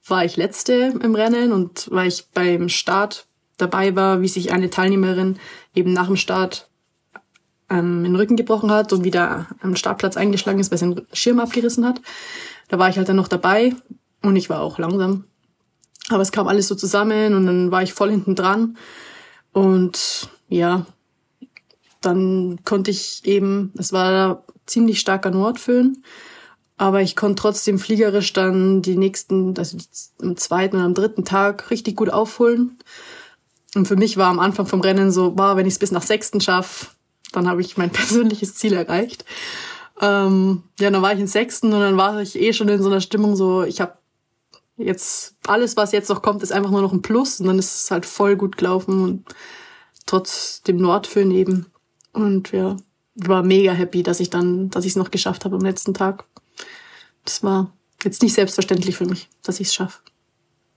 war 0.06 0.26
ich 0.26 0.36
letzte 0.36 0.94
im 1.02 1.16
Rennen 1.16 1.52
und 1.52 1.88
weil 1.92 2.08
ich 2.08 2.26
beim 2.34 2.70
Start 2.70 3.26
dabei 3.58 3.96
war, 3.96 4.22
wie 4.22 4.28
sich 4.28 4.52
eine 4.52 4.70
Teilnehmerin 4.70 5.38
eben 5.76 5.94
nach 5.94 6.08
dem 6.08 6.18
Start 6.18 6.68
ähm, 7.70 8.04
den 8.04 8.16
Rücken 8.16 8.36
gebrochen 8.36 8.72
hat 8.72 8.92
und 8.92 9.04
wieder 9.04 9.48
am 9.62 9.76
Startplatz 9.76 10.18
eingeschlagen 10.18 10.60
ist, 10.60 10.72
weil 10.72 10.78
sie 10.78 10.94
den 10.94 11.08
Schirm 11.14 11.40
abgerissen 11.40 11.86
hat. 11.86 12.02
Da 12.74 12.80
war 12.80 12.90
ich 12.90 12.98
halt 12.98 13.08
dann 13.08 13.18
noch 13.18 13.28
dabei 13.28 13.76
und 14.24 14.36
ich 14.36 14.50
war 14.50 14.62
auch 14.62 14.80
langsam. 14.80 15.26
Aber 16.10 16.24
es 16.24 16.32
kam 16.32 16.48
alles 16.48 16.68
so 16.68 16.74
zusammen 16.74 17.36
und 17.36 17.46
dann 17.46 17.70
war 17.70 17.84
ich 17.84 17.94
voll 17.94 18.10
hinten 18.10 18.34
dran. 18.34 18.78
Und 19.52 20.28
ja, 20.50 20.88
dann 22.02 22.62
konnte 22.66 22.90
ich 22.90 23.22
eben, 23.26 23.72
es 23.78 23.94
war 23.94 24.44
ziemlich 24.66 25.00
starker 25.00 25.30
Nordföhn, 25.30 26.04
aber 26.76 27.04
ich 27.04 27.16
konnte 27.16 27.44
trotzdem 27.44 27.78
fliegerisch 27.78 28.34
dann 28.34 28.82
die 28.82 28.98
nächsten, 28.98 29.56
also 29.56 29.78
am 30.20 30.36
zweiten 30.36 30.78
und 30.78 30.82
am 30.82 30.96
dritten 30.96 31.26
Tag 31.26 31.70
richtig 31.70 31.96
gut 31.96 32.10
aufholen. 32.10 32.80
Und 33.76 33.88
für 33.88 33.98
mich 33.98 34.18
war 34.18 34.32
am 34.32 34.40
Anfang 34.40 34.66
vom 34.66 34.82
Rennen 34.82 35.12
so, 35.12 35.38
wow, 35.38 35.56
wenn 35.56 35.68
ich 35.68 35.74
es 35.74 35.80
bis 35.80 35.92
nach 35.92 36.02
sechsten 36.02 36.42
schaffe, 36.42 36.88
dann 37.34 37.48
habe 37.48 37.62
ich 37.62 37.78
mein 37.78 37.90
persönliches 37.92 38.56
Ziel 38.56 38.74
erreicht. 38.74 39.26
Ähm, 40.02 40.64
ja, 40.80 40.90
dann 40.90 41.02
war 41.02 41.14
ich 41.14 41.20
in 41.20 41.28
sechsten 41.28 41.72
und 41.72 41.80
dann 41.80 41.98
war 41.98 42.22
ich 42.22 42.40
eh 42.40 42.54
schon 42.54 42.68
in 42.68 42.82
so 42.82 42.90
einer 42.90 43.02
Stimmung 43.02 43.36
so, 43.36 43.64
ich 43.64 43.80
habe 43.80 43.94
jetzt 44.78 45.36
alles, 45.46 45.78
was 45.78 45.92
jetzt 45.92 46.10
noch 46.10 46.22
kommt, 46.22 46.44
ist 46.44 46.52
einfach 46.52 46.72
nur 46.72 46.82
noch 46.82 46.94
ein 46.94 47.02
Plus 47.02 47.40
und 47.40 47.48
dann 47.48 47.60
ist 47.60 47.76
es 47.76 47.92
halt 47.92 48.06
voll 48.06 48.36
gut 48.36 48.58
gelaufen 48.58 49.04
und 49.04 49.26
trotz 50.06 50.62
dem 50.64 50.78
Nordföhn 50.78 51.32
eben. 51.32 51.68
Und 52.12 52.52
ja, 52.52 52.78
war 53.16 53.44
mega 53.44 53.72
happy, 53.72 54.04
dass 54.04 54.20
ich 54.20 54.30
dann, 54.30 54.70
dass 54.70 54.86
ich 54.86 54.92
es 54.92 54.96
noch 54.98 55.12
geschafft 55.12 55.46
habe 55.46 55.56
am 55.56 55.64
letzten 55.64 55.94
Tag. 55.94 56.26
Das 57.26 57.44
war 57.44 57.72
jetzt 58.04 58.22
nicht 58.22 58.34
selbstverständlich 58.34 58.98
für 58.98 59.06
mich, 59.06 59.30
dass 59.44 59.60
ich 59.60 59.68
es 59.68 59.74
schaffe. 59.74 60.00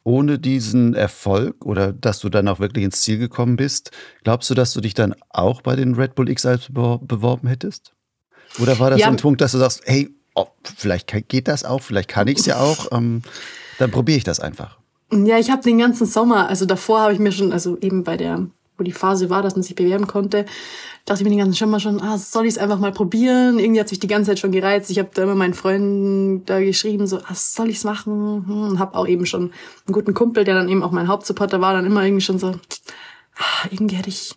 Ohne 0.05 0.39
diesen 0.39 0.95
Erfolg 0.95 1.65
oder 1.67 1.93
dass 1.93 2.21
du 2.21 2.29
dann 2.29 2.47
auch 2.47 2.61
wirklich 2.61 2.85
ins 2.85 3.01
Ziel 3.01 3.19
gekommen 3.19 3.57
bist, 3.57 3.91
glaubst 4.23 4.49
du, 4.49 4.55
dass 4.55 4.73
du 4.73 4.81
dich 4.81 4.95
dann 4.95 5.17
auch 5.31 5.63
bei 5.63 5.75
den 5.75 5.95
Red 5.95 6.15
Bull 6.15 6.29
X 6.29 6.43
beworben 6.43 7.49
hättest? 7.49 7.96
Oder 8.59 8.79
war 8.79 8.91
das 8.91 9.01
ja. 9.01 9.07
so 9.07 9.13
ein 9.13 9.17
Punkt, 9.17 9.41
dass 9.41 9.53
du 9.53 9.59
sagst, 9.59 9.83
hey, 9.85 10.11
oh, 10.35 10.47
vielleicht 10.77 11.29
geht 11.29 11.49
das 11.49 11.65
auch, 11.65 11.83
vielleicht 11.83 12.09
kann 12.09 12.29
ich 12.29 12.39
es 12.39 12.47
ja 12.47 12.59
auch, 12.59 12.93
ähm, 12.93 13.23
dann 13.79 13.91
probiere 13.91 14.19
ich 14.19 14.25
das 14.25 14.41
einfach. 14.41 14.79
Ja, 15.13 15.39
ich 15.39 15.51
habe 15.51 15.63
den 15.63 15.79
ganzen 15.79 16.07
Sommer, 16.07 16.49
also 16.49 16.67
davor 16.67 17.01
habe 17.01 17.13
ich 17.13 17.19
mir 17.19 17.33
schon, 17.33 17.53
also 17.53 17.79
eben 17.79 18.03
bei 18.03 18.17
der 18.17 18.47
wo 18.79 18.85
die 18.85 18.93
Phase 18.93 19.31
war, 19.31 19.43
dass 19.43 19.55
man 19.55 19.63
sich 19.63 19.75
bewerben 19.75 20.07
konnte, 20.07 20.45
dachte 21.05 21.23
ich 21.23 21.25
mir 21.25 21.31
den 21.31 21.39
ganzen 21.39 21.55
Sommer 21.55 21.81
schon, 21.81 22.01
ah, 22.01 22.19
soll 22.19 22.45
ich 22.45 22.53
es 22.53 22.59
einfach 22.59 22.79
mal 22.79 22.93
probieren? 22.93 23.59
Irgendwie 23.59 23.81
hat 23.81 23.89
sich 23.89 24.01
die 24.01 24.07
ganze 24.07 24.31
Zeit 24.31 24.39
schon 24.39 24.53
gereizt. 24.53 24.91
Ich 24.91 24.99
habe 24.99 25.11
da 25.15 25.23
immer 25.23 25.35
meinen 25.35 25.55
Freunden 25.55 26.45
da 26.45 26.61
geschrieben, 26.61 27.07
so, 27.07 27.19
ah, 27.19 27.35
soll 27.35 27.71
ich 27.71 27.77
es 27.77 27.85
machen? 27.85 28.45
Hm, 28.47 28.69
und 28.71 28.79
habe 28.79 28.97
auch 28.97 29.07
eben 29.07 29.27
schon 29.27 29.53
einen 29.87 29.93
guten 29.93 30.15
Kumpel, 30.15 30.45
der 30.45 30.55
dann 30.55 30.69
eben 30.69 30.83
auch 30.83 30.91
mein 30.91 31.09
Hauptsupporter 31.09 31.61
war, 31.61 31.75
dann 31.75 31.87
immer 31.87 32.05
irgendwie 32.05 32.23
schon 32.23 32.39
so, 32.39 32.49
ah, 32.49 33.69
irgendwie 33.71 33.97
hätte 33.97 34.09
ich, 34.09 34.35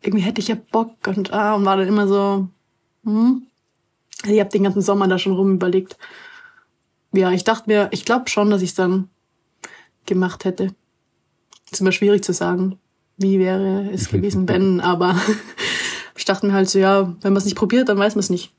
irgendwie 0.00 0.24
hätte 0.24 0.40
ich 0.40 0.48
ja 0.48 0.56
Bock 0.70 0.94
und 1.06 1.32
ah, 1.32 1.54
und 1.54 1.64
war 1.64 1.76
dann 1.76 1.88
immer 1.88 2.08
so, 2.08 2.48
hm. 3.04 3.46
Ich 4.24 4.40
habe 4.40 4.50
den 4.50 4.64
ganzen 4.64 4.82
Sommer 4.82 5.08
da 5.08 5.18
schon 5.18 5.34
rum 5.34 5.54
überlegt. 5.54 5.96
Ja, 7.12 7.30
ich 7.30 7.44
dachte 7.44 7.68
mir, 7.68 7.88
ich 7.90 8.04
glaube 8.04 8.30
schon, 8.30 8.50
dass 8.50 8.62
ich 8.62 8.70
es 8.70 8.74
dann 8.74 9.08
gemacht 10.06 10.44
hätte. 10.44 10.74
ist 11.70 11.80
immer 11.80 11.92
schwierig 11.92 12.24
zu 12.24 12.32
sagen 12.32 12.78
wie 13.22 13.38
wäre 13.38 13.88
es 13.92 14.08
gewesen, 14.10 14.48
wenn, 14.48 14.80
aber 14.80 15.16
ich 16.16 16.24
dachte 16.24 16.46
mir 16.46 16.52
halt 16.52 16.68
so, 16.68 16.78
ja, 16.78 17.14
wenn 17.20 17.32
man 17.32 17.38
es 17.38 17.44
nicht 17.44 17.56
probiert, 17.56 17.88
dann 17.88 17.98
weiß 17.98 18.14
man 18.14 18.20
es 18.20 18.30
nicht. 18.30 18.52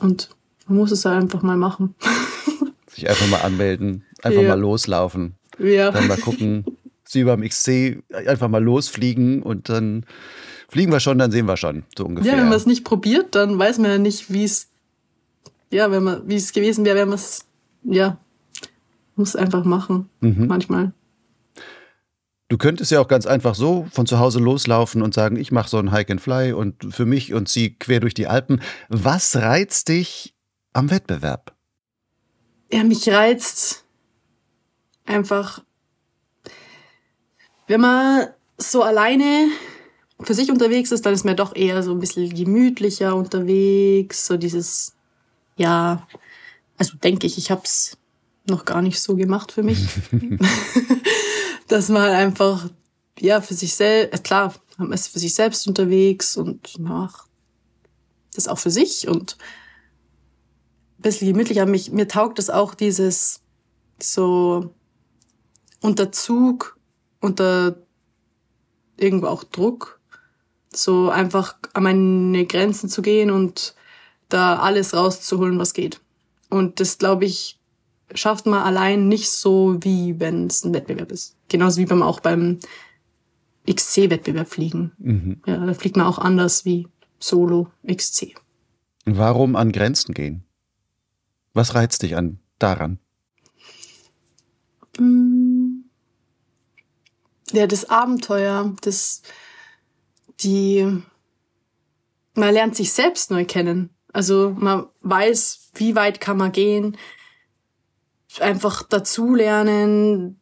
Und 0.00 0.30
man 0.66 0.78
muss 0.78 0.90
es 0.90 1.04
halt 1.04 1.22
einfach 1.22 1.42
mal 1.42 1.56
machen. 1.56 1.94
Sich 2.88 3.08
einfach 3.08 3.28
mal 3.28 3.40
anmelden, 3.40 4.04
einfach 4.22 4.42
ja. 4.42 4.48
mal 4.48 4.60
loslaufen. 4.60 5.34
Ja. 5.58 5.90
Dann 5.90 6.06
mal 6.06 6.16
gucken, 6.18 6.64
sie 7.04 7.24
beim 7.24 7.42
XC 7.42 8.02
einfach 8.26 8.48
mal 8.48 8.62
losfliegen 8.62 9.42
und 9.42 9.68
dann 9.68 10.04
fliegen 10.68 10.92
wir 10.92 11.00
schon, 11.00 11.18
dann 11.18 11.30
sehen 11.30 11.46
wir 11.46 11.56
schon, 11.56 11.84
so 11.96 12.04
ungefähr. 12.04 12.32
Ja, 12.32 12.38
wenn 12.38 12.48
man 12.48 12.56
es 12.56 12.66
nicht 12.66 12.84
probiert, 12.84 13.34
dann 13.34 13.58
weiß 13.58 13.78
man 13.78 13.90
ja 13.90 13.98
nicht, 13.98 14.32
wie 14.32 14.44
es, 14.44 14.68
ja, 15.74 15.90
wenn 15.90 16.04
man, 16.04 16.28
wie 16.28 16.36
es 16.36 16.52
gewesen 16.52 16.84
wäre, 16.84 16.98
wenn 16.98 17.08
man 17.08 17.18
es, 17.18 17.46
ja, 17.82 18.16
muss 19.16 19.34
einfach 19.34 19.64
machen, 19.64 20.08
mhm. 20.20 20.46
manchmal. 20.46 20.92
Du 22.48 22.58
könntest 22.58 22.92
ja 22.92 23.00
auch 23.00 23.08
ganz 23.08 23.26
einfach 23.26 23.56
so 23.56 23.84
von 23.90 24.06
zu 24.06 24.20
Hause 24.20 24.38
loslaufen 24.38 25.02
und 25.02 25.14
sagen, 25.14 25.34
ich 25.34 25.50
mache 25.50 25.68
so 25.68 25.78
ein 25.78 25.90
Hike 25.90 26.12
and 26.12 26.20
Fly 26.20 26.52
und 26.52 26.94
für 26.94 27.06
mich 27.06 27.34
und 27.34 27.48
sie 27.48 27.74
quer 27.74 27.98
durch 27.98 28.14
die 28.14 28.28
Alpen. 28.28 28.60
Was 28.88 29.34
reizt 29.34 29.88
dich 29.88 30.36
am 30.72 30.90
Wettbewerb? 30.90 31.56
Ja, 32.72 32.84
mich 32.84 33.08
reizt 33.08 33.84
einfach, 35.06 35.64
wenn 37.66 37.80
man 37.80 38.28
so 38.58 38.84
alleine 38.84 39.48
für 40.20 40.34
sich 40.34 40.52
unterwegs 40.52 40.92
ist, 40.92 41.04
dann 41.04 41.14
ist 41.14 41.24
man 41.24 41.36
doch 41.36 41.56
eher 41.56 41.82
so 41.82 41.90
ein 41.90 41.98
bisschen 41.98 42.32
gemütlicher 42.32 43.16
unterwegs, 43.16 44.26
so 44.26 44.36
dieses, 44.36 44.93
ja, 45.56 46.06
also 46.76 46.96
denke 46.96 47.26
ich, 47.26 47.38
ich 47.38 47.50
habe 47.50 47.62
es 47.64 47.96
noch 48.46 48.64
gar 48.64 48.82
nicht 48.82 49.00
so 49.00 49.16
gemacht 49.16 49.52
für 49.52 49.62
mich. 49.62 49.78
dass 51.68 51.88
man 51.88 52.10
einfach, 52.10 52.68
ja, 53.18 53.40
für 53.40 53.54
sich 53.54 53.74
selbst, 53.74 54.14
äh, 54.14 54.22
klar, 54.22 54.54
man 54.76 54.92
ist 54.92 55.08
für 55.08 55.18
sich 55.18 55.34
selbst 55.34 55.66
unterwegs 55.66 56.36
und 56.36 56.78
macht 56.78 57.28
das 58.34 58.48
auch 58.48 58.58
für 58.58 58.70
sich 58.70 59.06
und 59.06 59.36
ein 60.98 61.02
bisschen 61.02 61.28
gemütlicher. 61.28 61.66
Mich, 61.66 61.92
mir 61.92 62.08
taugt 62.08 62.38
es 62.38 62.50
auch 62.50 62.74
dieses 62.74 63.40
so 64.00 64.74
unter 65.80 66.10
Zug, 66.10 66.78
unter 67.20 67.76
irgendwo 68.96 69.26
auch 69.26 69.44
Druck, 69.44 70.00
so 70.72 71.10
einfach 71.10 71.56
an 71.72 71.82
meine 71.84 72.46
Grenzen 72.46 72.88
zu 72.88 73.02
gehen 73.02 73.30
und 73.30 73.74
da 74.28 74.58
alles 74.58 74.94
rauszuholen, 74.94 75.58
was 75.58 75.74
geht. 75.74 76.00
Und 76.50 76.80
das, 76.80 76.98
glaube 76.98 77.24
ich, 77.24 77.58
schafft 78.14 78.46
man 78.46 78.62
allein 78.62 79.08
nicht 79.08 79.30
so, 79.30 79.76
wie 79.80 80.18
wenn 80.20 80.46
es 80.46 80.64
ein 80.64 80.74
Wettbewerb 80.74 81.10
ist. 81.10 81.36
Genauso 81.48 81.78
wie 81.80 81.86
beim 81.86 82.02
auch 82.02 82.20
beim 82.20 82.60
XC-Wettbewerb 83.68 84.48
fliegen. 84.48 84.92
Mhm. 84.98 85.42
Ja, 85.46 85.64
da 85.64 85.74
fliegt 85.74 85.96
man 85.96 86.06
auch 86.06 86.18
anders 86.18 86.64
wie 86.64 86.88
Solo 87.18 87.68
XC. 87.86 88.34
Warum 89.06 89.56
an 89.56 89.72
Grenzen 89.72 90.14
gehen? 90.14 90.44
Was 91.52 91.74
reizt 91.74 92.02
dich 92.02 92.16
an 92.16 92.38
daran? 92.58 92.98
Mm. 94.98 95.84
Ja, 97.52 97.66
das 97.66 97.88
Abenteuer, 97.88 98.74
das, 98.80 99.22
die, 100.40 101.02
man 102.34 102.54
lernt 102.54 102.74
sich 102.74 102.92
selbst 102.92 103.30
neu 103.30 103.44
kennen. 103.44 103.93
Also 104.14 104.54
man 104.56 104.86
weiß, 105.02 105.70
wie 105.74 105.96
weit 105.96 106.20
kann 106.20 106.36
man 106.36 106.52
gehen, 106.52 106.96
einfach 108.38 108.84
dazulernen 108.84 110.40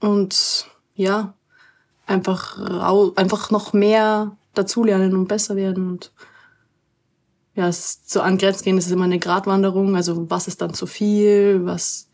und 0.00 0.66
ja, 0.94 1.34
einfach, 2.06 2.58
einfach 3.16 3.50
noch 3.50 3.72
mehr 3.72 4.36
dazulernen 4.52 5.16
und 5.16 5.28
besser 5.28 5.56
werden 5.56 5.88
und 5.88 6.12
ja, 7.54 7.68
es 7.68 8.00
so 8.04 8.20
an 8.20 8.36
Grenzen 8.36 8.64
gehen, 8.64 8.76
das 8.76 8.86
ist 8.86 8.92
immer 8.92 9.04
eine 9.04 9.18
Gratwanderung. 9.18 9.96
Also 9.96 10.28
was 10.28 10.46
ist 10.46 10.60
dann 10.60 10.74
zu 10.74 10.86
viel? 10.86 11.64
Was, 11.64 12.10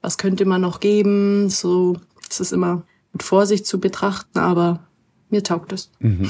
was 0.00 0.18
könnte 0.18 0.46
man 0.46 0.62
noch 0.62 0.80
geben? 0.80 1.48
So, 1.48 1.96
das 2.28 2.40
ist 2.40 2.52
immer 2.52 2.82
mit 3.12 3.22
Vorsicht 3.22 3.66
zu 3.66 3.78
betrachten, 3.78 4.38
aber 4.38 4.80
mir 5.28 5.44
taugt 5.44 5.72
es. 5.72 5.90
Mhm. 6.00 6.28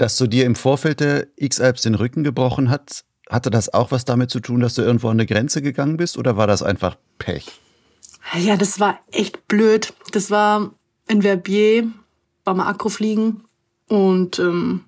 Dass 0.00 0.16
du 0.16 0.26
dir 0.26 0.46
im 0.46 0.54
Vorfeld 0.54 1.00
der 1.00 1.26
X-Alps 1.36 1.82
den 1.82 1.94
Rücken 1.94 2.24
gebrochen 2.24 2.70
hat, 2.70 3.04
hatte 3.28 3.50
das 3.50 3.74
auch 3.74 3.90
was 3.90 4.06
damit 4.06 4.30
zu 4.30 4.40
tun, 4.40 4.60
dass 4.60 4.72
du 4.72 4.80
irgendwo 4.80 5.08
an 5.08 5.16
eine 5.16 5.26
Grenze 5.26 5.60
gegangen 5.60 5.98
bist 5.98 6.16
oder 6.16 6.38
war 6.38 6.46
das 6.46 6.62
einfach 6.62 6.96
Pech? 7.18 7.60
Ja, 8.38 8.56
das 8.56 8.80
war 8.80 8.98
echt 9.12 9.46
blöd. 9.46 9.92
Das 10.12 10.30
war 10.30 10.70
in 11.06 11.20
Verbier, 11.20 11.86
mal 12.46 12.66
Akrofliegen 12.66 13.42
und 13.88 14.38
ähm, 14.38 14.86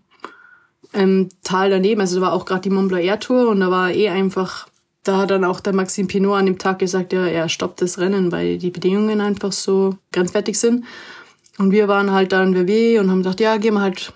im 0.94 1.28
Tal 1.44 1.68
daneben, 1.68 2.00
also 2.00 2.16
da 2.16 2.22
war 2.22 2.32
auch 2.32 2.46
gerade 2.46 2.62
die 2.62 2.70
Mont 2.70 2.88
Blanc 2.88 3.04
Air 3.04 3.20
Tour 3.20 3.50
und 3.50 3.60
da 3.60 3.70
war 3.70 3.90
eh 3.90 4.08
einfach 4.08 4.66
da 5.02 5.18
hat 5.18 5.30
dann 5.30 5.44
auch 5.44 5.60
der 5.60 5.74
Maxim 5.74 6.06
Pinot 6.06 6.38
an 6.38 6.46
dem 6.46 6.58
Tag 6.58 6.78
gesagt, 6.78 7.12
ja, 7.12 7.26
er 7.26 7.50
stoppt 7.50 7.82
das 7.82 7.98
Rennen, 7.98 8.32
weil 8.32 8.56
die 8.56 8.70
Bedingungen 8.70 9.20
einfach 9.20 9.52
so 9.52 9.98
grenzwertig 10.10 10.58
sind. 10.58 10.86
Und 11.58 11.70
wir 11.70 11.86
waren 11.86 12.12
halt 12.12 12.32
da 12.32 12.42
in 12.42 12.54
WW 12.54 12.98
und 12.98 13.10
haben 13.10 13.22
gesagt, 13.22 13.40
ja, 13.40 13.58
gehen 13.58 13.74
wir 13.74 13.82
halt 13.82 14.14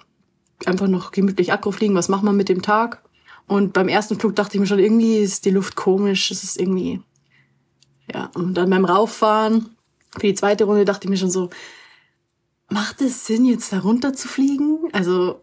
einfach 0.64 0.88
noch 0.88 1.12
gemütlich 1.12 1.52
Akku 1.52 1.70
fliegen, 1.70 1.94
was 1.94 2.08
machen 2.08 2.24
wir 2.24 2.32
mit 2.32 2.48
dem 2.48 2.62
Tag? 2.62 3.02
Und 3.46 3.72
beim 3.72 3.88
ersten 3.88 4.18
Flug 4.18 4.34
dachte 4.34 4.56
ich 4.56 4.60
mir 4.60 4.66
schon, 4.66 4.78
irgendwie 4.78 5.18
ist 5.18 5.44
die 5.44 5.50
Luft 5.50 5.76
komisch, 5.76 6.30
es 6.30 6.42
ist 6.42 6.58
irgendwie, 6.58 7.02
ja. 8.12 8.30
Und 8.34 8.54
dann 8.54 8.70
beim 8.70 8.84
Rauffahren, 8.84 9.76
für 10.18 10.26
die 10.26 10.34
zweite 10.34 10.64
Runde 10.64 10.84
dachte 10.84 11.06
ich 11.06 11.10
mir 11.10 11.16
schon 11.16 11.30
so, 11.30 11.50
macht 12.68 13.00
es 13.00 13.26
Sinn, 13.26 13.44
jetzt 13.44 13.72
da 13.72 13.80
runter 13.80 14.12
zu 14.12 14.28
fliegen? 14.28 14.88
Also, 14.92 15.42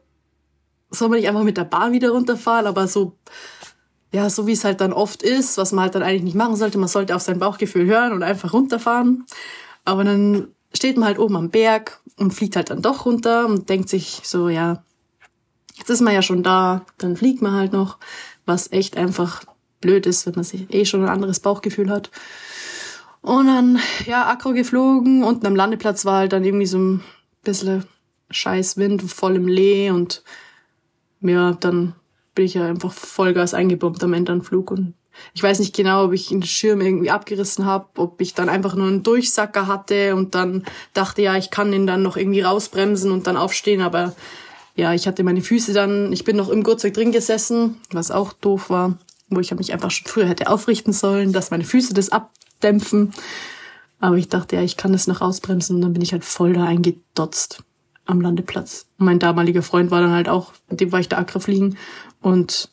soll 0.90 1.10
man 1.10 1.20
nicht 1.20 1.30
einfach 1.30 1.44
mit 1.44 1.58
der 1.58 1.64
Bahn 1.64 1.94
wieder 1.94 2.10
runterfahren, 2.10 2.68
aber 2.68 2.88
so, 2.88 3.18
ja, 4.12 4.30
so 4.30 4.48
wie 4.48 4.52
es 4.52 4.64
halt 4.64 4.82
dann 4.82 4.94
oft 4.94 5.24
ist, 5.24 5.58
was 5.58 5.72
man 5.72 5.84
halt 5.84 5.96
dann 5.96 6.04
eigentlich 6.04 6.24
nicht 6.24 6.36
machen 6.36 6.56
sollte, 6.56 6.78
man 6.78 6.90
sollte 6.90 7.16
auf 7.16 7.22
sein 7.22 7.40
Bauchgefühl 7.40 7.86
hören 7.86 8.12
und 8.12 8.24
einfach 8.24 8.54
runterfahren. 8.54 9.26
Aber 9.86 10.04
dann 10.04 10.50
steht 10.74 10.98
man 10.98 11.08
halt 11.08 11.20
oben 11.20 11.36
am 11.36 11.50
Berg 11.50 12.00
und 12.18 12.34
fliegt 12.34 12.56
halt 12.56 12.70
dann 12.70 12.82
doch 12.82 13.06
runter 13.06 13.48
und 13.48 13.70
denkt 13.70 13.90
sich 13.90 14.22
so, 14.24 14.50
ja, 14.50 14.84
jetzt 15.84 15.90
ist 15.90 16.02
man 16.02 16.14
ja 16.14 16.22
schon 16.22 16.44
da, 16.44 16.86
dann 16.98 17.18
fliegt 17.18 17.42
man 17.42 17.52
halt 17.52 17.74
noch, 17.74 17.98
was 18.46 18.72
echt 18.72 18.96
einfach 18.96 19.44
blöd 19.82 20.06
ist, 20.06 20.26
wenn 20.26 20.34
man 20.34 20.46
sich 20.46 20.74
eh 20.74 20.86
schon 20.86 21.04
ein 21.04 21.10
anderes 21.10 21.42
Bauchgefühl 21.42 21.90
hat. 21.90 22.10
Und 23.22 23.48
dann, 23.48 23.80
ja, 24.06 24.30
Akro 24.30 24.54
geflogen, 24.54 25.26
unten 25.26 25.46
am 25.46 25.58
Landeplatz 25.58 26.06
war 26.06 26.20
halt 26.20 26.32
dann 26.32 26.46
irgendwie 26.46 26.68
so 26.68 26.78
ein 26.78 27.04
bisschen 27.44 27.84
scheiß 28.30 28.78
Wind, 28.78 29.02
voll 29.04 29.36
im 29.36 29.50
Lee 29.50 29.92
und 29.92 30.24
ja, 31.20 31.52
dann 31.52 31.96
bin 32.34 32.46
ich 32.46 32.54
ja 32.54 32.66
einfach 32.66 32.94
Vollgas 32.94 33.54
eingebombt 33.54 34.02
am 34.06 34.14
Ende 34.14 34.32
am 34.32 34.42
Flug 34.42 34.72
und 34.72 34.94
ich 35.34 35.44
weiß 35.44 35.60
nicht 35.60 35.76
genau, 35.76 36.06
ob 36.06 36.14
ich 36.14 36.30
den 36.30 36.44
Schirm 36.44 36.80
irgendwie 36.80 37.12
abgerissen 37.12 37.66
habe, 37.66 37.88
ob 37.98 38.22
ich 38.22 38.34
dann 38.34 38.48
einfach 38.48 38.74
nur 38.76 38.88
einen 38.88 39.04
Durchsacker 39.04 39.68
hatte 39.68 40.16
und 40.16 40.34
dann 40.34 40.64
dachte, 40.94 41.22
ja, 41.22 41.36
ich 41.36 41.52
kann 41.52 41.74
ihn 41.74 41.86
dann 41.86 42.04
noch 42.04 42.16
irgendwie 42.16 42.42
rausbremsen 42.42 43.12
und 43.12 43.28
dann 43.28 43.36
aufstehen, 43.36 43.82
aber 43.82 44.16
ja, 44.76 44.94
ich 44.94 45.08
hatte 45.08 45.24
meine 45.24 45.42
Füße 45.42 45.74
dann, 45.74 46.12
ich 46.12 46.24
bin 46.24 46.36
noch 46.36 46.50
im 46.50 46.64
Gurtzeug 46.64 46.94
drin 46.94 47.12
gesessen, 47.12 47.78
was 47.92 48.12
auch 48.12 48.34
doof 48.34 48.70
war, 48.70 48.98
wo 49.30 49.40
ich 49.40 49.54
mich 49.54 49.74
einfach 49.74 49.92
schon 49.92 50.08
früher 50.08 50.28
hätte 50.28 50.50
aufrichten 50.50 50.94
sollen, 50.94 51.34
dass 51.34 51.52
meine 51.52 51.64
Füße 51.64 51.94
das 51.94 52.10
abdämpfen. 52.10 53.14
Aber 54.00 54.18
ich 54.18 54.30
dachte, 54.30 54.56
ja, 54.56 54.62
ich 54.62 54.76
kann 54.76 54.92
das 54.92 55.08
noch 55.08 55.22
ausbremsen 55.22 55.76
und 55.76 55.82
dann 55.82 55.94
bin 55.94 56.02
ich 56.02 56.12
halt 56.12 56.26
voll 56.26 56.54
da 56.54 56.66
eingedotzt 56.66 57.64
am 58.06 58.20
Landeplatz. 58.20 58.88
Und 58.98 59.06
mein 59.06 59.20
damaliger 59.20 59.62
Freund 59.62 59.92
war 59.92 60.02
dann 60.02 60.12
halt 60.12 60.28
auch, 60.28 60.54
mit 60.70 60.82
dem 60.82 60.92
war 60.92 61.00
ich 61.00 61.08
da 61.08 61.18
Accra 61.18 61.40
fliegen 61.40 61.78
und 62.22 62.70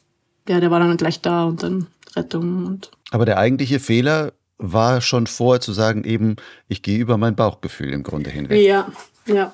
ja, 0.49 0.59
der 0.59 0.71
war 0.71 0.81
dann 0.81 0.97
gleich 0.97 1.21
da 1.21 1.45
und 1.45 1.63
dann 1.63 1.87
Rettung 2.17 2.67
und. 2.67 2.91
Aber 3.11 3.27
der 3.27 3.39
eigentliche 3.39 3.79
Fehler 3.79 4.33
war 4.59 5.01
schon 5.01 5.27
vorher 5.27 5.61
zu 5.61 5.73
sagen, 5.73 6.05
eben, 6.05 6.37
ich 6.69 6.83
gehe 6.83 6.99
über 6.99 7.17
mein 7.17 7.37
Bauchgefühl 7.37 7.93
im 7.93 8.03
Grunde 8.03 8.31
hinweg. 8.31 8.61
Ja, 8.63 8.89
ja. 9.27 9.53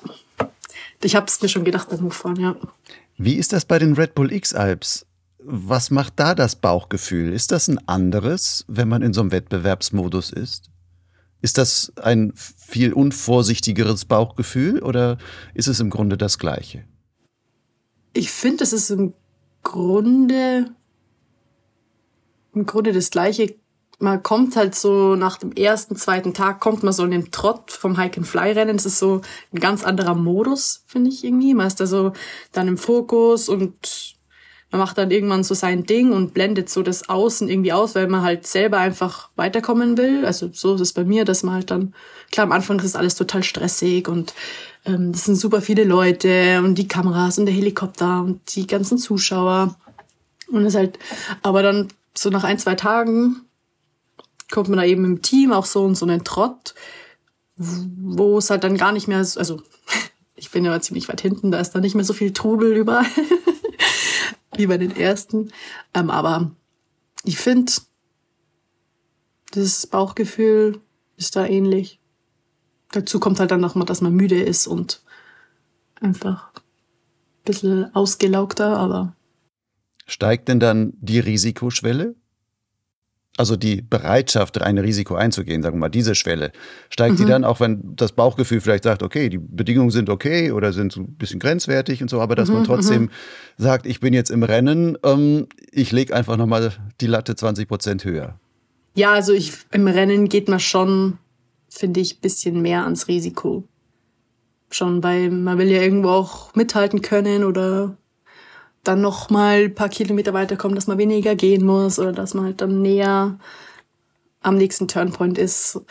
Ich 1.01 1.15
habe 1.15 1.27
es 1.27 1.41
mir 1.41 1.49
schon 1.49 1.63
gedacht 1.63 1.89
beim 1.89 2.01
Hochfahren, 2.03 2.39
ja. 2.39 2.55
Wie 3.17 3.35
ist 3.35 3.53
das 3.53 3.65
bei 3.65 3.79
den 3.79 3.93
Red 3.93 4.15
Bull 4.15 4.31
X-Alps? 4.31 5.05
Was 5.39 5.91
macht 5.91 6.13
da 6.17 6.35
das 6.35 6.55
Bauchgefühl? 6.55 7.31
Ist 7.31 7.51
das 7.51 7.67
ein 7.67 7.87
anderes, 7.87 8.65
wenn 8.67 8.87
man 8.87 9.01
in 9.01 9.13
so 9.13 9.21
einem 9.21 9.31
Wettbewerbsmodus 9.31 10.31
ist? 10.31 10.71
Ist 11.41 11.57
das 11.57 11.93
ein 12.01 12.33
viel 12.35 12.93
unvorsichtigeres 12.93 14.05
Bauchgefühl 14.05 14.81
oder 14.81 15.17
ist 15.53 15.67
es 15.67 15.79
im 15.79 15.89
Grunde 15.89 16.17
das 16.17 16.39
gleiche? 16.39 16.83
Ich 18.13 18.31
finde, 18.31 18.63
es 18.63 18.73
ist 18.73 18.89
im 18.89 19.13
Grunde 19.61 20.71
im 22.57 22.65
Grunde 22.65 22.91
das 22.91 23.11
gleiche. 23.11 23.55
Man 23.99 24.21
kommt 24.21 24.55
halt 24.55 24.75
so 24.75 25.15
nach 25.15 25.37
dem 25.37 25.53
ersten, 25.53 25.95
zweiten 25.95 26.33
Tag 26.33 26.59
kommt 26.59 26.83
man 26.83 26.93
so 26.93 27.03
in 27.03 27.11
den 27.11 27.31
Trott 27.31 27.71
vom 27.71 27.97
Hike 27.97 28.17
and 28.17 28.27
Fly 28.27 28.51
Rennen. 28.51 28.77
Das 28.77 28.85
ist 28.85 28.99
so 28.99 29.21
ein 29.51 29.59
ganz 29.59 29.83
anderer 29.83 30.13
Modus, 30.13 30.83
finde 30.85 31.09
ich 31.09 31.23
irgendwie. 31.23 31.55
Man 31.55 31.67
ist 31.67 31.79
da 31.79 31.87
so 31.87 32.13
dann 32.51 32.67
im 32.67 32.77
Fokus 32.77 33.49
und 33.49 34.15
man 34.69 34.79
macht 34.79 34.97
dann 34.97 35.11
irgendwann 35.11 35.43
so 35.43 35.53
sein 35.53 35.85
Ding 35.85 36.11
und 36.11 36.33
blendet 36.33 36.69
so 36.69 36.83
das 36.83 37.07
Außen 37.07 37.47
irgendwie 37.47 37.71
aus, 37.71 37.95
weil 37.95 38.07
man 38.07 38.21
halt 38.21 38.45
selber 38.45 38.79
einfach 38.79 39.29
weiterkommen 39.37 39.97
will. 39.97 40.25
Also 40.25 40.49
so 40.51 40.75
ist 40.75 40.81
es 40.81 40.93
bei 40.93 41.05
mir, 41.05 41.23
dass 41.23 41.43
man 41.43 41.55
halt 41.55 41.71
dann, 41.71 41.95
klar, 42.31 42.45
am 42.45 42.51
Anfang 42.51 42.77
ist 42.79 42.85
es 42.85 42.95
alles 42.95 43.15
total 43.15 43.43
stressig 43.43 44.09
und 44.09 44.33
ähm, 44.85 45.13
das 45.13 45.23
sind 45.23 45.35
super 45.35 45.61
viele 45.61 45.85
Leute 45.85 46.61
und 46.63 46.75
die 46.75 46.87
Kameras 46.87 47.39
und 47.39 47.45
der 47.45 47.55
Helikopter 47.55 48.21
und 48.21 48.55
die 48.55 48.67
ganzen 48.67 48.97
Zuschauer. 48.97 49.75
Und 50.49 50.65
es 50.65 50.75
halt, 50.75 50.99
aber 51.43 51.63
dann 51.63 51.87
so 52.13 52.29
nach 52.29 52.43
ein, 52.43 52.59
zwei 52.59 52.75
Tagen 52.75 53.46
kommt 54.51 54.69
man 54.69 54.77
da 54.77 54.85
eben 54.85 55.05
im 55.05 55.21
Team 55.21 55.51
auch 55.51 55.65
so 55.65 55.85
in 55.87 55.95
so 55.95 56.05
einen 56.05 56.23
Trott, 56.23 56.73
wo 57.55 58.37
es 58.37 58.49
halt 58.49 58.63
dann 58.63 58.77
gar 58.77 58.91
nicht 58.91 59.07
mehr, 59.07 59.19
also 59.19 59.61
ich 60.35 60.51
bin 60.51 60.65
ja 60.65 60.79
ziemlich 60.79 61.07
weit 61.09 61.21
hinten, 61.21 61.51
da 61.51 61.59
ist 61.59 61.71
dann 61.71 61.81
nicht 61.81 61.95
mehr 61.95 62.05
so 62.05 62.13
viel 62.13 62.33
Trubel 62.33 62.75
überall 62.75 63.05
wie 64.55 64.67
bei 64.67 64.77
den 64.77 64.95
ersten. 64.95 65.51
Ähm, 65.93 66.09
aber 66.09 66.51
ich 67.23 67.37
finde, 67.37 67.71
das 69.51 69.87
Bauchgefühl 69.87 70.81
ist 71.17 71.35
da 71.35 71.45
ähnlich. 71.45 71.99
Dazu 72.91 73.19
kommt 73.19 73.39
halt 73.39 73.51
dann 73.51 73.59
noch 73.59 73.75
mal, 73.75 73.85
dass 73.85 74.01
man 74.01 74.13
müde 74.13 74.41
ist 74.41 74.67
und 74.67 75.01
einfach 75.99 76.51
ein 76.53 76.61
bisschen 77.45 77.95
ausgelaugter, 77.95 78.77
aber 78.77 79.13
Steigt 80.05 80.47
denn 80.47 80.59
dann 80.59 80.93
die 81.01 81.19
Risikoschwelle? 81.19 82.15
Also 83.37 83.55
die 83.55 83.83
Bereitschaft, 83.83 84.59
ein 84.61 84.79
Risiko 84.79 85.15
einzugehen, 85.15 85.61
sagen 85.61 85.75
wir 85.75 85.81
mal, 85.81 85.89
diese 85.89 86.15
Schwelle, 86.15 86.51
steigt 86.89 87.13
mhm. 87.13 87.17
die 87.17 87.25
dann 87.25 87.43
auch, 87.43 87.59
wenn 87.59 87.95
das 87.95 88.11
Bauchgefühl 88.11 88.61
vielleicht 88.61 88.83
sagt, 88.83 89.03
okay, 89.03 89.29
die 89.29 89.37
Bedingungen 89.37 89.91
sind 89.91 90.09
okay 90.09 90.51
oder 90.51 90.73
sind 90.73 90.91
so 90.91 91.01
ein 91.01 91.13
bisschen 91.13 91.39
grenzwertig 91.39 92.01
und 92.01 92.09
so, 92.09 92.19
aber 92.19 92.35
dass 92.35 92.49
mhm, 92.49 92.55
man 92.55 92.63
trotzdem 92.63 93.01
mhm. 93.03 93.09
sagt, 93.57 93.85
ich 93.85 93.99
bin 93.99 94.13
jetzt 94.13 94.31
im 94.31 94.41
Rennen, 94.41 94.97
ähm, 95.03 95.47
ich 95.71 95.91
lege 95.91 96.15
einfach 96.15 96.35
nochmal 96.35 96.73
die 96.99 97.07
Latte 97.07 97.35
20 97.35 97.67
Prozent 97.67 98.03
höher. 98.03 98.39
Ja, 98.95 99.13
also 99.13 99.33
ich, 99.33 99.53
im 99.71 99.87
Rennen 99.87 100.27
geht 100.27 100.49
man 100.49 100.59
schon, 100.59 101.19
finde 101.69 101.99
ich, 101.99 102.19
bisschen 102.19 102.63
mehr 102.63 102.83
ans 102.83 103.07
Risiko. 103.07 103.63
Schon, 104.71 105.03
weil 105.03 105.29
man 105.29 105.59
will 105.59 105.67
ja 105.67 105.81
irgendwo 105.81 106.09
auch 106.09 106.55
mithalten 106.55 107.03
können 107.03 107.43
oder 107.43 107.95
dann 108.87 109.01
noch 109.01 109.29
mal 109.29 109.65
ein 109.65 109.75
paar 109.75 109.89
Kilometer 109.89 110.33
weiterkommen, 110.33 110.75
dass 110.75 110.87
man 110.87 110.97
weniger 110.97 111.35
gehen 111.35 111.65
muss 111.65 111.99
oder 111.99 112.13
dass 112.13 112.33
man 112.33 112.45
halt 112.45 112.61
dann 112.61 112.81
näher 112.81 113.39
am 114.41 114.55
nächsten 114.55 114.87
Turnpoint 114.87 115.37
ist. 115.37 115.81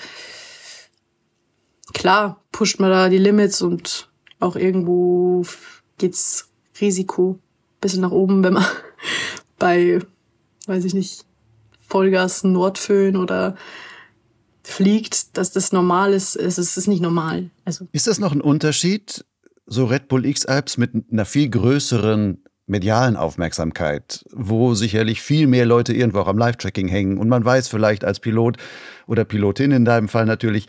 Klar, 1.92 2.42
pusht 2.52 2.80
man 2.80 2.90
da 2.90 3.08
die 3.08 3.18
Limits 3.18 3.62
und 3.62 4.08
auch 4.40 4.56
irgendwo 4.56 5.44
geht's 5.98 6.48
Risiko 6.80 7.38
bisschen 7.80 8.02
nach 8.02 8.10
oben, 8.10 8.42
wenn 8.42 8.54
man 8.54 8.66
bei, 9.58 10.00
weiß 10.66 10.84
ich 10.84 10.94
nicht, 10.94 11.24
Vollgas 11.88 12.44
Nordföhn 12.44 13.16
oder 13.16 13.56
fliegt, 14.62 15.36
dass 15.36 15.52
das 15.52 15.72
normal 15.72 16.12
ist. 16.12 16.34
Es 16.34 16.58
ist 16.58 16.88
nicht 16.88 17.00
normal. 17.00 17.50
Also 17.64 17.86
ist 17.92 18.08
das 18.08 18.18
noch 18.18 18.32
ein 18.32 18.40
Unterschied, 18.40 19.24
so 19.66 19.84
Red 19.84 20.08
Bull 20.08 20.26
X 20.26 20.44
Alps 20.46 20.76
mit 20.76 20.92
einer 21.10 21.24
viel 21.24 21.48
größeren 21.48 22.42
medialen 22.66 23.16
Aufmerksamkeit, 23.16 24.24
wo 24.32 24.74
sicherlich 24.74 25.22
viel 25.22 25.46
mehr 25.46 25.66
Leute 25.66 25.92
irgendwo 25.92 26.20
auch 26.20 26.28
am 26.28 26.38
Live-Tracking 26.38 26.88
hängen. 26.88 27.18
Und 27.18 27.28
man 27.28 27.44
weiß 27.44 27.68
vielleicht 27.68 28.04
als 28.04 28.20
Pilot 28.20 28.56
oder 29.06 29.24
Pilotin 29.24 29.70
in 29.70 29.84
deinem 29.84 30.08
Fall 30.08 30.26
natürlich, 30.26 30.66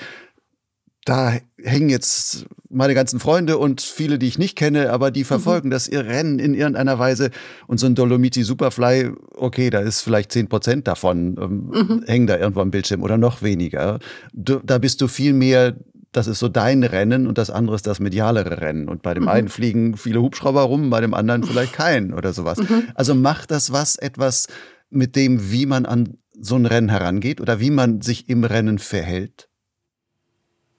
da 1.06 1.38
hängen 1.64 1.90
jetzt 1.90 2.46
meine 2.70 2.94
ganzen 2.94 3.20
Freunde 3.20 3.58
und 3.58 3.82
viele, 3.82 4.20
die 4.20 4.28
ich 4.28 4.38
nicht 4.38 4.58
kenne, 4.58 4.92
aber 4.92 5.10
die 5.10 5.24
verfolgen 5.24 5.70
mhm. 5.70 5.72
das 5.72 5.88
ihr 5.88 6.06
Rennen 6.06 6.38
in 6.38 6.54
irgendeiner 6.54 7.00
Weise. 7.00 7.32
Und 7.66 7.80
so 7.80 7.88
ein 7.88 7.96
Dolomiti 7.96 8.44
Superfly, 8.44 9.12
okay, 9.36 9.70
da 9.70 9.80
ist 9.80 10.02
vielleicht 10.02 10.34
zehn 10.34 10.50
Prozent 10.50 10.86
davon, 10.86 11.38
ähm, 11.40 11.72
mhm. 11.74 12.04
hängen 12.06 12.28
da 12.28 12.38
irgendwo 12.38 12.60
am 12.60 12.72
Bildschirm 12.72 13.04
oder 13.04 13.18
noch 13.18 13.42
weniger. 13.42 14.00
Du, 14.34 14.60
da 14.64 14.80
bist 14.80 15.00
du 15.00 15.08
viel 15.08 15.34
mehr 15.34 15.78
das 16.18 16.28
ist 16.28 16.40
so 16.40 16.50
dein 16.50 16.84
Rennen 16.84 17.28
und 17.28 17.38
das 17.38 17.50
andere 17.50 17.76
ist 17.76 17.88
das 17.88 18.00
medialere 18.00 18.60
Rennen. 18.60 18.90
Und 18.90 19.02
bei 19.04 19.14
dem 19.14 19.24
mhm. 19.24 19.30
einen 19.30 19.50
fliegen 19.50 19.96
viele 19.96 20.22
Hubschrauber 20.22 20.64
rum, 20.64 20.90
bei 20.90 21.00
dem 21.00 21.14
anderen 21.14 21.44
vielleicht 21.44 21.74
keinen 21.74 22.14
oder 22.14 22.34
sowas. 22.34 22.58
Mhm. 22.58 22.90
Also 22.96 23.16
macht 23.16 23.52
das 23.52 23.72
was 23.72 23.96
etwas 23.96 24.48
mit 24.90 25.16
dem, 25.16 25.52
wie 25.52 25.66
man 25.66 25.86
an 25.86 26.18
so 26.40 26.56
ein 26.56 26.66
Rennen 26.66 26.90
herangeht 26.90 27.40
oder 27.40 27.60
wie 27.60 27.72
man 27.72 28.02
sich 28.02 28.30
im 28.30 28.44
Rennen 28.44 28.80
verhält? 28.80 29.50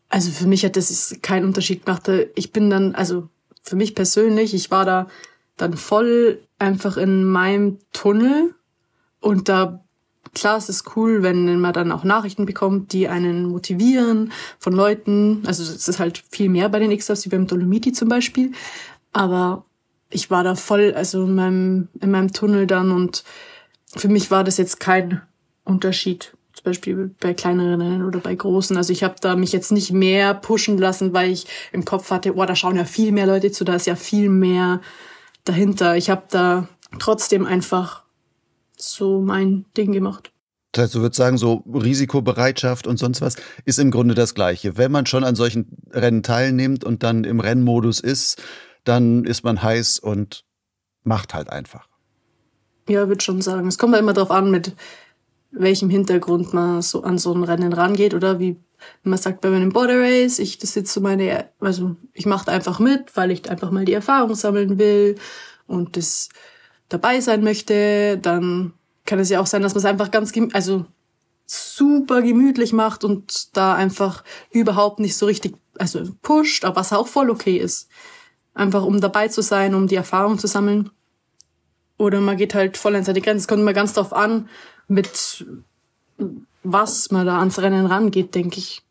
Also 0.08 0.30
für 0.30 0.46
mich 0.46 0.64
hat 0.64 0.76
das 0.76 1.16
keinen 1.22 1.44
Unterschied 1.44 1.84
gemacht. 1.84 2.10
Ich 2.34 2.52
bin 2.52 2.70
dann, 2.70 2.94
also 2.94 3.28
für 3.62 3.76
mich 3.76 3.94
persönlich, 3.94 4.54
ich 4.54 4.70
war 4.70 4.84
da 4.84 5.06
dann 5.56 5.76
voll 5.76 6.40
einfach 6.58 6.96
in 6.96 7.24
meinem 7.24 7.78
Tunnel 7.92 8.54
und 9.20 9.48
da 9.48 9.84
klar, 10.38 10.56
es 10.56 10.68
ist 10.68 10.96
cool, 10.96 11.22
wenn 11.22 11.60
man 11.60 11.72
dann 11.72 11.92
auch 11.92 12.04
Nachrichten 12.04 12.46
bekommt, 12.46 12.92
die 12.92 13.08
einen 13.08 13.46
motivieren 13.46 14.32
von 14.58 14.72
Leuten. 14.72 15.42
Also 15.46 15.62
es 15.62 15.88
ist 15.88 15.98
halt 15.98 16.22
viel 16.30 16.48
mehr 16.48 16.68
bei 16.68 16.78
den 16.78 16.90
X-Ups 16.90 17.24
wie 17.24 17.30
beim 17.30 17.46
Dolomiti 17.46 17.92
zum 17.92 18.08
Beispiel. 18.08 18.52
Aber 19.12 19.64
ich 20.10 20.30
war 20.30 20.44
da 20.44 20.54
voll, 20.54 20.94
also 20.94 21.24
in 21.24 21.34
meinem, 21.34 21.88
in 22.00 22.10
meinem 22.10 22.32
Tunnel 22.32 22.66
dann 22.66 22.92
und 22.92 23.24
für 23.96 24.08
mich 24.08 24.30
war 24.30 24.44
das 24.44 24.56
jetzt 24.56 24.80
kein 24.80 25.22
Unterschied. 25.64 26.32
Zum 26.52 26.64
Beispiel 26.64 27.14
bei 27.20 27.34
kleineren 27.34 28.04
oder 28.04 28.18
bei 28.18 28.34
großen. 28.34 28.76
Also 28.76 28.92
ich 28.92 29.04
habe 29.04 29.14
da 29.20 29.36
mich 29.36 29.52
jetzt 29.52 29.70
nicht 29.70 29.92
mehr 29.92 30.34
pushen 30.34 30.76
lassen, 30.78 31.12
weil 31.12 31.30
ich 31.30 31.46
im 31.72 31.84
Kopf 31.84 32.10
hatte, 32.10 32.34
oh, 32.34 32.44
da 32.44 32.56
schauen 32.56 32.76
ja 32.76 32.84
viel 32.84 33.12
mehr 33.12 33.26
Leute 33.26 33.52
zu, 33.52 33.64
da 33.64 33.74
ist 33.74 33.86
ja 33.86 33.94
viel 33.94 34.28
mehr 34.28 34.80
dahinter. 35.44 35.96
Ich 35.96 36.10
habe 36.10 36.24
da 36.30 36.68
trotzdem 36.98 37.46
einfach 37.46 38.02
so 38.80 39.20
mein 39.20 39.64
Ding 39.76 39.92
gemacht. 39.92 40.32
Das 40.72 40.84
heißt, 40.84 40.94
du 40.94 41.00
würdest 41.00 41.16
sagen, 41.16 41.38
so 41.38 41.64
Risikobereitschaft 41.72 42.86
und 42.86 42.98
sonst 42.98 43.20
was 43.20 43.36
ist 43.64 43.78
im 43.78 43.90
Grunde 43.90 44.14
das 44.14 44.34
Gleiche. 44.34 44.76
Wenn 44.76 44.92
man 44.92 45.06
schon 45.06 45.24
an 45.24 45.34
solchen 45.34 45.78
Rennen 45.90 46.22
teilnimmt 46.22 46.84
und 46.84 47.02
dann 47.02 47.24
im 47.24 47.40
Rennmodus 47.40 48.00
ist, 48.00 48.42
dann 48.84 49.24
ist 49.24 49.44
man 49.44 49.62
heiß 49.62 49.98
und 49.98 50.44
macht 51.04 51.34
halt 51.34 51.50
einfach. 51.50 51.88
Ja, 52.88 53.08
würde 53.08 53.22
schon 53.22 53.42
sagen. 53.42 53.68
Es 53.68 53.78
kommt 53.78 53.94
ja 53.94 53.98
immer 53.98 54.12
darauf 54.12 54.30
an, 54.30 54.50
mit 54.50 54.72
welchem 55.50 55.90
Hintergrund 55.90 56.52
man 56.52 56.82
so 56.82 57.02
an 57.02 57.18
so 57.18 57.32
ein 57.32 57.44
Rennen 57.44 57.72
rangeht 57.72 58.14
oder 58.14 58.38
wie 58.38 58.56
man 59.02 59.18
sagt 59.18 59.40
bei 59.40 59.48
einem 59.48 59.72
Border 59.72 60.00
Race, 60.00 60.38
ich 60.38 60.58
das 60.58 60.74
jetzt 60.74 60.92
so 60.92 61.00
meine, 61.00 61.48
also 61.58 61.96
ich 62.12 62.26
mache 62.26 62.50
einfach 62.50 62.78
mit, 62.78 63.16
weil 63.16 63.30
ich 63.30 63.50
einfach 63.50 63.70
mal 63.70 63.84
die 63.84 63.94
Erfahrung 63.94 64.34
sammeln 64.34 64.78
will 64.78 65.16
und 65.66 65.96
das 65.96 66.28
dabei 66.88 67.20
sein 67.20 67.42
möchte, 67.42 68.18
dann 68.18 68.72
kann 69.04 69.18
es 69.18 69.30
ja 69.30 69.40
auch 69.40 69.46
sein, 69.46 69.62
dass 69.62 69.74
man 69.74 69.78
es 69.78 69.84
einfach 69.84 70.10
ganz, 70.10 70.32
also 70.52 70.86
super 71.46 72.20
gemütlich 72.20 72.72
macht 72.72 73.04
und 73.04 73.56
da 73.56 73.74
einfach 73.74 74.22
überhaupt 74.50 75.00
nicht 75.00 75.16
so 75.16 75.26
richtig, 75.26 75.56
also 75.78 76.02
pusht, 76.20 76.64
aber 76.64 76.76
was 76.76 76.92
auch 76.92 77.08
voll 77.08 77.30
okay 77.30 77.56
ist. 77.56 77.88
Einfach 78.54 78.84
um 78.84 79.00
dabei 79.00 79.28
zu 79.28 79.40
sein, 79.40 79.74
um 79.74 79.86
die 79.86 79.94
Erfahrung 79.94 80.38
zu 80.38 80.46
sammeln. 80.46 80.90
Oder 81.96 82.20
man 82.20 82.36
geht 82.36 82.54
halt 82.54 82.76
voll 82.76 82.96
an 82.96 83.04
seine 83.04 83.20
Grenzen. 83.20 83.40
Es 83.40 83.48
kommt 83.48 83.60
immer 83.60 83.72
ganz 83.72 83.94
drauf 83.94 84.12
an, 84.12 84.48
mit 84.88 85.46
was 86.62 87.10
man 87.10 87.26
da 87.26 87.38
ans 87.38 87.58
Rennen 87.60 87.86
rangeht, 87.86 88.34
denke 88.34 88.58
ich. 88.58 88.82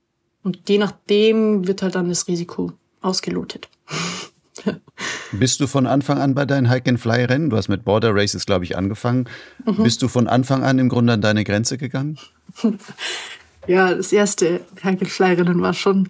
Und 0.43 0.69
je 0.69 0.77
nachdem 0.77 1.67
wird 1.67 1.81
halt 1.81 1.95
dann 1.95 2.09
das 2.09 2.27
Risiko 2.27 2.71
ausgelotet. 3.01 3.69
Bist 5.31 5.59
du 5.59 5.67
von 5.67 5.87
Anfang 5.87 6.19
an 6.19 6.35
bei 6.35 6.45
deinen 6.45 6.69
Hike-and-Fly-Rennen? 6.69 7.49
Du 7.49 7.57
hast 7.57 7.67
mit 7.67 7.85
Border 7.85 8.13
Races, 8.13 8.45
glaube 8.45 8.65
ich, 8.65 8.77
angefangen. 8.77 9.29
Mhm. 9.65 9.83
Bist 9.83 10.01
du 10.01 10.07
von 10.07 10.27
Anfang 10.27 10.63
an 10.63 10.79
im 10.79 10.89
Grunde 10.89 11.13
an 11.13 11.21
deine 11.21 11.43
Grenze 11.43 11.77
gegangen? 11.77 12.17
ja, 13.67 13.93
das 13.93 14.11
erste 14.11 14.61
Hike-and-Fly-Rennen 14.81 15.61
war 15.61 15.73
schon, 15.73 16.09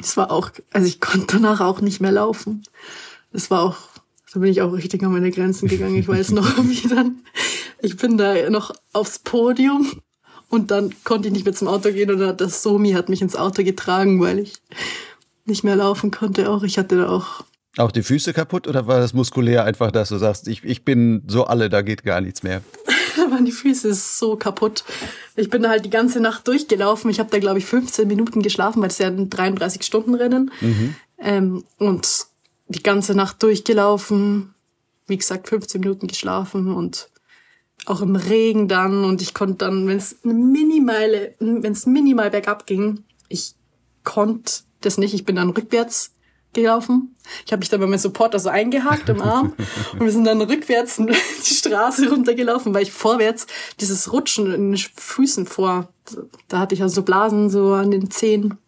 es 0.00 0.16
war 0.16 0.30
auch, 0.30 0.50
also 0.72 0.86
ich 0.86 1.00
konnte 1.00 1.36
danach 1.36 1.60
auch 1.60 1.80
nicht 1.80 2.00
mehr 2.00 2.12
laufen. 2.12 2.64
Das 3.32 3.50
war 3.50 3.62
auch, 3.62 3.76
da 4.32 4.40
bin 4.40 4.50
ich 4.50 4.62
auch 4.62 4.72
richtig 4.72 5.02
an 5.02 5.12
meine 5.12 5.30
Grenzen 5.30 5.68
gegangen. 5.68 5.96
Ich 5.96 6.08
weiß 6.08 6.32
noch, 6.32 6.58
wie 6.64 6.88
dann, 6.88 7.20
ich 7.80 7.96
bin 7.96 8.18
da 8.18 8.50
noch 8.50 8.72
aufs 8.92 9.18
Podium 9.18 9.90
und 10.48 10.70
dann 10.70 10.94
konnte 11.04 11.28
ich 11.28 11.32
nicht 11.32 11.44
mehr 11.46 11.54
zum 11.54 11.68
Auto 11.68 11.90
gehen 11.90 12.20
hat 12.20 12.40
das 12.40 12.62
Somi 12.62 12.92
hat 12.92 13.08
mich 13.08 13.22
ins 13.22 13.36
Auto 13.36 13.64
getragen, 13.64 14.20
weil 14.20 14.38
ich 14.38 14.54
nicht 15.44 15.64
mehr 15.64 15.76
laufen 15.76 16.10
konnte 16.10 16.50
auch. 16.50 16.62
Ich 16.62 16.78
hatte 16.78 16.98
da 16.98 17.08
auch. 17.08 17.44
Auch 17.78 17.90
die 17.90 18.02
Füße 18.02 18.32
kaputt 18.32 18.68
oder 18.68 18.86
war 18.86 19.00
das 19.00 19.14
muskulär 19.14 19.64
einfach, 19.64 19.90
dass 19.90 20.10
du 20.10 20.18
sagst, 20.18 20.46
ich, 20.46 20.62
ich 20.62 20.84
bin 20.84 21.22
so 21.26 21.44
alle, 21.44 21.70
da 21.70 21.80
geht 21.82 22.04
gar 22.04 22.20
nichts 22.20 22.42
mehr? 22.42 22.62
da 23.16 23.30
waren 23.30 23.44
die 23.44 23.52
Füße 23.52 23.94
so 23.94 24.36
kaputt. 24.36 24.84
Ich 25.36 25.48
bin 25.48 25.62
da 25.62 25.70
halt 25.70 25.84
die 25.84 25.90
ganze 25.90 26.20
Nacht 26.20 26.46
durchgelaufen. 26.48 27.10
Ich 27.10 27.18
habe 27.18 27.30
da, 27.30 27.38
glaube 27.38 27.58
ich, 27.58 27.64
15 27.64 28.06
Minuten 28.06 28.42
geschlafen, 28.42 28.82
weil 28.82 28.88
es 28.88 28.98
ja 28.98 29.06
ein 29.06 29.30
33-Stunden-Rennen. 29.30 30.50
Mhm. 30.60 30.94
Ähm, 31.18 31.64
und 31.78 32.26
die 32.68 32.82
ganze 32.82 33.14
Nacht 33.14 33.42
durchgelaufen. 33.42 34.54
Wie 35.06 35.16
gesagt, 35.16 35.48
15 35.48 35.80
Minuten 35.80 36.06
geschlafen 36.06 36.74
und 36.74 37.08
auch 37.86 38.02
im 38.02 38.16
Regen 38.16 38.68
dann. 38.68 39.04
Und 39.04 39.22
ich 39.22 39.34
konnte 39.34 39.64
dann, 39.64 39.86
wenn 39.88 39.98
es 39.98 40.18
minimale, 40.22 41.34
wenn 41.38 41.72
es 41.72 41.86
minimal 41.86 42.30
bergab 42.30 42.66
ging, 42.66 43.04
ich 43.28 43.54
konnte 44.04 44.62
das 44.84 44.98
nicht. 44.98 45.14
Ich 45.14 45.24
bin 45.24 45.36
dann 45.36 45.50
rückwärts 45.50 46.12
gelaufen. 46.52 47.16
Ich 47.46 47.52
habe 47.52 47.60
mich 47.60 47.68
dann 47.68 47.80
bei 47.80 47.86
meinem 47.86 47.98
Supporter 47.98 48.38
so 48.38 48.48
eingehakt 48.48 49.08
im 49.08 49.22
Arm 49.22 49.54
und 49.92 50.00
wir 50.00 50.12
sind 50.12 50.24
dann 50.24 50.40
rückwärts 50.40 50.96
die 51.48 51.54
Straße 51.54 52.08
runtergelaufen, 52.10 52.74
weil 52.74 52.82
ich 52.82 52.92
vorwärts 52.92 53.46
dieses 53.80 54.12
Rutschen 54.12 54.52
in 54.52 54.72
den 54.72 54.76
Füßen 54.76 55.46
vor, 55.46 55.88
da 56.48 56.58
hatte 56.58 56.74
ich 56.74 56.82
also 56.82 56.96
so 56.96 57.02
Blasen 57.02 57.50
so 57.50 57.72
an 57.72 57.90
den 57.90 58.10
Zehen. 58.10 58.58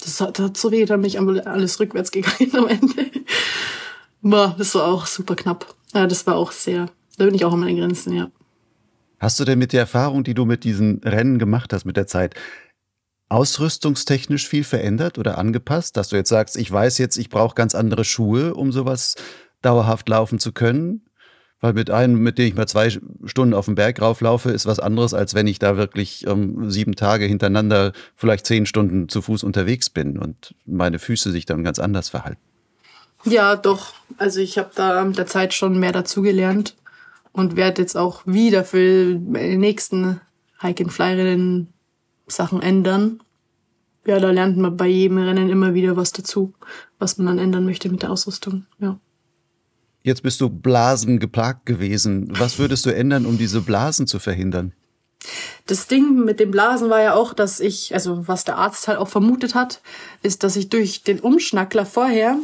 Das 0.00 0.20
hat, 0.20 0.38
das 0.38 0.46
hat 0.46 0.56
so 0.56 0.70
weh, 0.70 0.84
dann 0.84 1.00
bin 1.00 1.08
ich 1.08 1.18
alles 1.18 1.80
rückwärts 1.80 2.10
gegangen 2.10 2.54
am 2.54 2.66
Ende. 2.66 3.10
Boah, 4.20 4.54
das 4.58 4.74
war 4.74 4.86
auch 4.86 5.06
super 5.06 5.36
knapp. 5.36 5.74
Ja, 5.94 6.06
das 6.06 6.26
war 6.26 6.36
auch 6.36 6.52
sehr, 6.52 6.88
da 7.16 7.24
bin 7.24 7.34
ich 7.34 7.44
auch 7.44 7.52
an 7.52 7.60
meine 7.60 7.78
Grenzen, 7.78 8.12
ja. 8.12 8.30
Hast 9.18 9.38
du 9.38 9.44
denn 9.44 9.60
mit 9.60 9.72
der 9.72 9.80
Erfahrung, 9.80 10.24
die 10.24 10.34
du 10.34 10.44
mit 10.44 10.64
diesen 10.64 11.00
Rennen 11.04 11.38
gemacht 11.38 11.72
hast, 11.72 11.84
mit 11.84 11.96
der 11.96 12.08
Zeit, 12.08 12.34
ausrüstungstechnisch 13.32 14.46
viel 14.46 14.62
verändert 14.62 15.18
oder 15.18 15.38
angepasst, 15.38 15.96
dass 15.96 16.08
du 16.08 16.16
jetzt 16.16 16.28
sagst, 16.28 16.56
ich 16.56 16.70
weiß 16.70 16.98
jetzt, 16.98 17.16
ich 17.16 17.30
brauche 17.30 17.54
ganz 17.54 17.74
andere 17.74 18.04
Schuhe, 18.04 18.54
um 18.54 18.72
sowas 18.72 19.16
dauerhaft 19.62 20.08
laufen 20.08 20.38
zu 20.38 20.52
können? 20.52 21.06
Weil 21.60 21.72
mit 21.72 21.90
einem, 21.90 22.16
mit 22.16 22.38
dem 22.38 22.48
ich 22.48 22.54
mal 22.54 22.66
zwei 22.66 22.90
Stunden 23.24 23.54
auf 23.54 23.66
den 23.66 23.76
Berg 23.76 24.02
rauflaufe, 24.02 24.50
ist 24.50 24.66
was 24.66 24.80
anderes, 24.80 25.14
als 25.14 25.34
wenn 25.34 25.46
ich 25.46 25.58
da 25.58 25.76
wirklich 25.76 26.26
ähm, 26.26 26.70
sieben 26.70 26.94
Tage 26.94 27.24
hintereinander 27.24 27.92
vielleicht 28.16 28.46
zehn 28.46 28.66
Stunden 28.66 29.08
zu 29.08 29.22
Fuß 29.22 29.44
unterwegs 29.44 29.88
bin 29.88 30.18
und 30.18 30.54
meine 30.66 30.98
Füße 30.98 31.30
sich 31.30 31.46
dann 31.46 31.64
ganz 31.64 31.78
anders 31.78 32.10
verhalten. 32.10 32.40
Ja, 33.24 33.56
doch. 33.56 33.94
Also 34.18 34.40
ich 34.40 34.58
habe 34.58 34.72
da 34.74 35.04
mit 35.04 35.16
der 35.16 35.26
Zeit 35.26 35.54
schon 35.54 35.78
mehr 35.78 35.92
dazugelernt 35.92 36.74
und 37.30 37.56
werde 37.56 37.80
jetzt 37.80 37.96
auch 37.96 38.26
wieder 38.26 38.64
für 38.64 39.14
die 39.14 39.56
nächsten 39.56 40.20
Hike-and-Fly-Rennen 40.60 41.71
Sachen 42.26 42.62
ändern. 42.62 43.20
Ja, 44.04 44.18
da 44.18 44.30
lernt 44.30 44.56
man 44.56 44.76
bei 44.76 44.88
jedem 44.88 45.18
Rennen 45.18 45.48
immer 45.48 45.74
wieder 45.74 45.96
was 45.96 46.12
dazu, 46.12 46.54
was 46.98 47.18
man 47.18 47.26
dann 47.26 47.38
ändern 47.38 47.64
möchte 47.64 47.88
mit 47.88 48.02
der 48.02 48.10
Ausrüstung. 48.10 48.66
Ja. 48.80 48.98
Jetzt 50.02 50.22
bist 50.24 50.40
du 50.40 50.48
Blasen 50.48 51.20
geplagt 51.20 51.66
gewesen. 51.66 52.28
Was 52.36 52.58
würdest 52.58 52.84
du 52.86 52.94
ändern, 52.94 53.24
um 53.26 53.38
diese 53.38 53.60
Blasen 53.60 54.08
zu 54.08 54.18
verhindern? 54.18 54.72
Das 55.66 55.86
Ding 55.86 56.24
mit 56.24 56.40
den 56.40 56.50
Blasen 56.50 56.90
war 56.90 57.00
ja 57.00 57.14
auch, 57.14 57.32
dass 57.32 57.60
ich, 57.60 57.94
also 57.94 58.26
was 58.26 58.44
der 58.44 58.56
Arzt 58.56 58.88
halt 58.88 58.98
auch 58.98 59.06
vermutet 59.06 59.54
hat, 59.54 59.80
ist, 60.22 60.42
dass 60.42 60.56
ich 60.56 60.68
durch 60.68 61.04
den 61.04 61.20
Umschnackler 61.20 61.86
vorher 61.86 62.36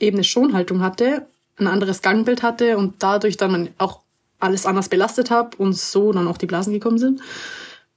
eben 0.00 0.16
eine 0.16 0.24
Schonhaltung 0.24 0.80
hatte, 0.80 1.26
ein 1.56 1.68
anderes 1.68 2.02
Gangbild 2.02 2.42
hatte 2.42 2.76
und 2.76 2.94
dadurch 2.98 3.36
dann 3.36 3.68
auch 3.78 4.00
alles 4.40 4.66
anders 4.66 4.88
belastet 4.88 5.30
habe 5.30 5.56
und 5.56 5.76
so 5.76 6.10
dann 6.12 6.26
auch 6.26 6.36
die 6.36 6.46
Blasen 6.46 6.72
gekommen 6.72 6.98
sind 6.98 7.20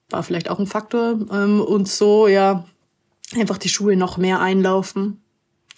war 0.09 0.23
vielleicht 0.23 0.49
auch 0.49 0.59
ein 0.59 0.67
Faktor. 0.67 1.19
Ähm, 1.31 1.61
und 1.61 1.87
so, 1.87 2.27
ja, 2.27 2.65
einfach 3.35 3.57
die 3.57 3.69
Schuhe 3.69 3.95
noch 3.95 4.17
mehr 4.17 4.39
einlaufen. 4.39 5.21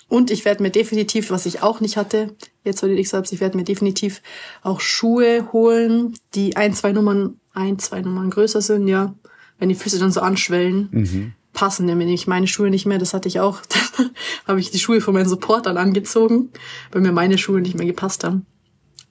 Und 0.07 0.31
ich 0.31 0.43
werde 0.43 0.63
mir 0.63 0.71
definitiv, 0.71 1.29
was 1.29 1.45
ich 1.45 1.61
auch 1.61 1.81
nicht 1.81 1.95
hatte, 1.95 2.35
jetzt 2.63 2.81
weil 2.81 2.97
ich 2.97 3.09
selbst, 3.09 3.31
ich 3.31 3.39
werde 3.39 3.57
mir 3.57 3.63
definitiv 3.63 4.21
auch 4.63 4.81
Schuhe 4.81 5.51
holen, 5.53 6.15
die 6.33 6.55
ein, 6.55 6.73
zwei 6.73 6.91
Nummern, 6.91 7.39
ein, 7.53 7.77
zwei 7.77 8.01
Nummern 8.01 8.31
größer 8.31 8.61
sind, 8.61 8.87
ja. 8.87 9.13
Wenn 9.59 9.69
die 9.69 9.75
Füße 9.75 9.99
dann 9.99 10.11
so 10.11 10.21
anschwellen, 10.21 10.89
mhm. 10.91 11.33
passen 11.53 11.85
nämlich 11.85 12.25
meine 12.25 12.47
Schuhe 12.47 12.71
nicht 12.71 12.85
mehr. 12.85 12.97
Das 12.97 13.13
hatte 13.13 13.27
ich 13.27 13.39
auch. 13.39 13.61
Dann 13.97 14.09
habe 14.47 14.59
ich 14.59 14.71
die 14.71 14.79
Schuhe 14.79 15.01
von 15.01 15.13
meinen 15.13 15.27
Supportern 15.27 15.77
angezogen, 15.77 16.49
weil 16.91 17.01
mir 17.01 17.11
meine 17.11 17.37
Schuhe 17.37 17.61
nicht 17.61 17.75
mehr 17.75 17.85
gepasst 17.85 18.23
haben. 18.23 18.45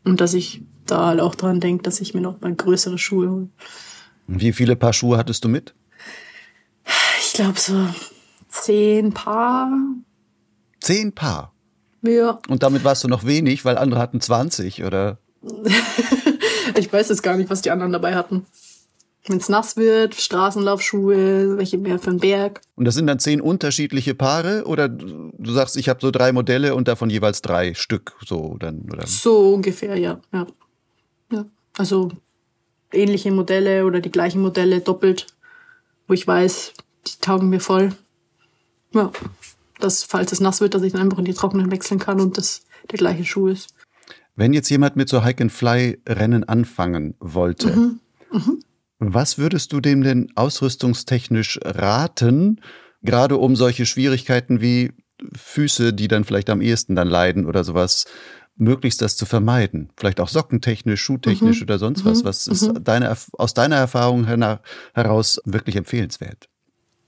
Und 0.04 0.20
dass 0.20 0.33
ich 0.33 0.62
da 0.87 1.07
halt 1.07 1.20
auch 1.20 1.35
dran 1.35 1.61
denke, 1.61 1.83
dass 1.83 2.00
ich 2.00 2.14
mir 2.14 2.22
noch 2.22 2.40
mal 2.40 2.54
größere 2.54 2.98
Schuhe 2.98 3.31
hole. 3.31 3.48
Wie 4.29 4.53
viele 4.53 4.77
Paar 4.77 4.93
Schuhe 4.93 5.17
hattest 5.17 5.43
du 5.45 5.49
mit? 5.49 5.75
Ich 7.21 7.33
glaube 7.33 7.59
so 7.59 7.88
zehn 8.49 9.12
Paar. 9.12 9.73
Zehn 10.81 11.12
Paar? 11.12 11.53
Ja. 12.03 12.38
Und 12.49 12.62
damit 12.62 12.85
warst 12.85 13.03
du 13.05 13.09
noch 13.09 13.25
wenig, 13.25 13.64
weil 13.64 13.79
andere 13.79 14.01
hatten 14.01 14.21
20, 14.21 14.85
oder? 14.85 15.19
ich 16.77 16.93
weiß 16.93 17.09
jetzt 17.09 17.23
gar 17.23 17.37
nicht, 17.37 17.49
was 17.49 17.62
die 17.62 17.71
anderen 17.71 17.93
dabei 17.93 18.14
hatten. 18.14 18.47
Wenn 19.27 19.38
es 19.38 19.49
nass 19.49 19.77
wird, 19.77 20.14
Straßenlaufschuhe, 20.14 21.57
welche 21.57 21.79
mehr 21.79 21.99
für 21.99 22.11
den 22.11 22.21
Berg. 22.21 22.61
Und 22.77 22.85
das 22.85 22.95
sind 22.95 23.07
dann 23.07 23.19
zehn 23.19 23.41
unterschiedliche 23.41 24.14
Paare 24.14 24.64
oder 24.64 24.88
du 24.88 25.53
sagst, 25.53 25.77
ich 25.77 25.88
habe 25.88 26.01
so 26.01 26.11
drei 26.11 26.33
Modelle 26.33 26.75
und 26.75 26.87
davon 26.87 27.09
jeweils 27.09 27.41
drei 27.41 27.75
Stück, 27.75 28.14
so 28.27 28.57
dann 28.59 28.88
oder? 28.93 29.07
So 29.07 29.55
ungefähr, 29.55 29.97
ja, 29.97 30.21
ja, 30.33 30.47
ja. 31.33 31.47
Also 31.77 32.11
ähnliche 32.92 33.31
Modelle 33.31 33.85
oder 33.85 34.01
die 34.01 34.11
gleichen 34.11 34.40
Modelle 34.40 34.81
doppelt, 34.81 35.27
wo 36.07 36.14
ich 36.14 36.27
weiß, 36.27 36.72
die 37.07 37.20
taugen 37.20 37.48
mir 37.48 37.61
voll. 37.61 37.92
Ja, 38.94 39.12
dass, 39.79 40.05
falls 40.05 40.33
es 40.33 40.40
nass 40.40 40.61
wird, 40.61 40.74
dass 40.74 40.83
ich 40.83 40.92
dann 40.92 41.03
einfach 41.03 41.18
in 41.18 41.24
die 41.24 41.35
trockenen 41.35 41.70
wechseln 41.70 42.01
kann 42.01 42.20
und 42.20 42.38
das 42.38 42.62
der 42.90 42.98
gleiche 42.98 43.24
Schuh 43.24 43.48
ist. 43.48 43.74
Wenn 44.35 44.53
jetzt 44.53 44.70
jemand 44.70 44.96
mit 44.96 45.09
so 45.09 45.24
Hike-and-Fly-Rennen 45.24 46.44
anfangen 46.44 47.14
wollte, 47.18 47.68
mhm. 47.74 48.01
Mhm. 48.31 48.62
was 48.98 49.38
würdest 49.38 49.72
du 49.72 49.81
dem 49.81 50.03
denn 50.03 50.31
ausrüstungstechnisch 50.37 51.59
raten, 51.64 52.61
gerade 53.03 53.37
um 53.37 53.57
solche 53.57 53.85
Schwierigkeiten 53.85 54.61
wie 54.61 54.92
Füße, 55.37 55.92
die 55.92 56.09
dann 56.09 56.24
vielleicht 56.24 56.51
am 56.51 56.61
ehesten 56.61 56.94
dann 56.94 57.09
leiden 57.09 57.46
oder 57.46 57.64
sowas, 57.64 58.07
möglichst 58.59 59.01
das 59.03 59.16
zu 59.16 59.25
vermeiden? 59.27 59.90
Vielleicht 59.97 60.21
auch 60.21 60.29
sockentechnisch, 60.29 61.01
schuhtechnisch 61.03 61.59
Mhm. 61.61 61.62
oder 61.64 61.79
sonst 61.79 62.05
was. 62.05 62.21
Mhm. 62.23 62.25
Was 62.27 62.47
ist 62.47 62.62
Mhm. 62.68 62.85
deine, 62.85 63.16
aus 63.33 63.55
deiner 63.55 63.77
Erfahrung 63.77 64.27
hera- 64.27 64.61
heraus 64.94 65.40
wirklich 65.44 65.77
empfehlenswert? 65.77 66.49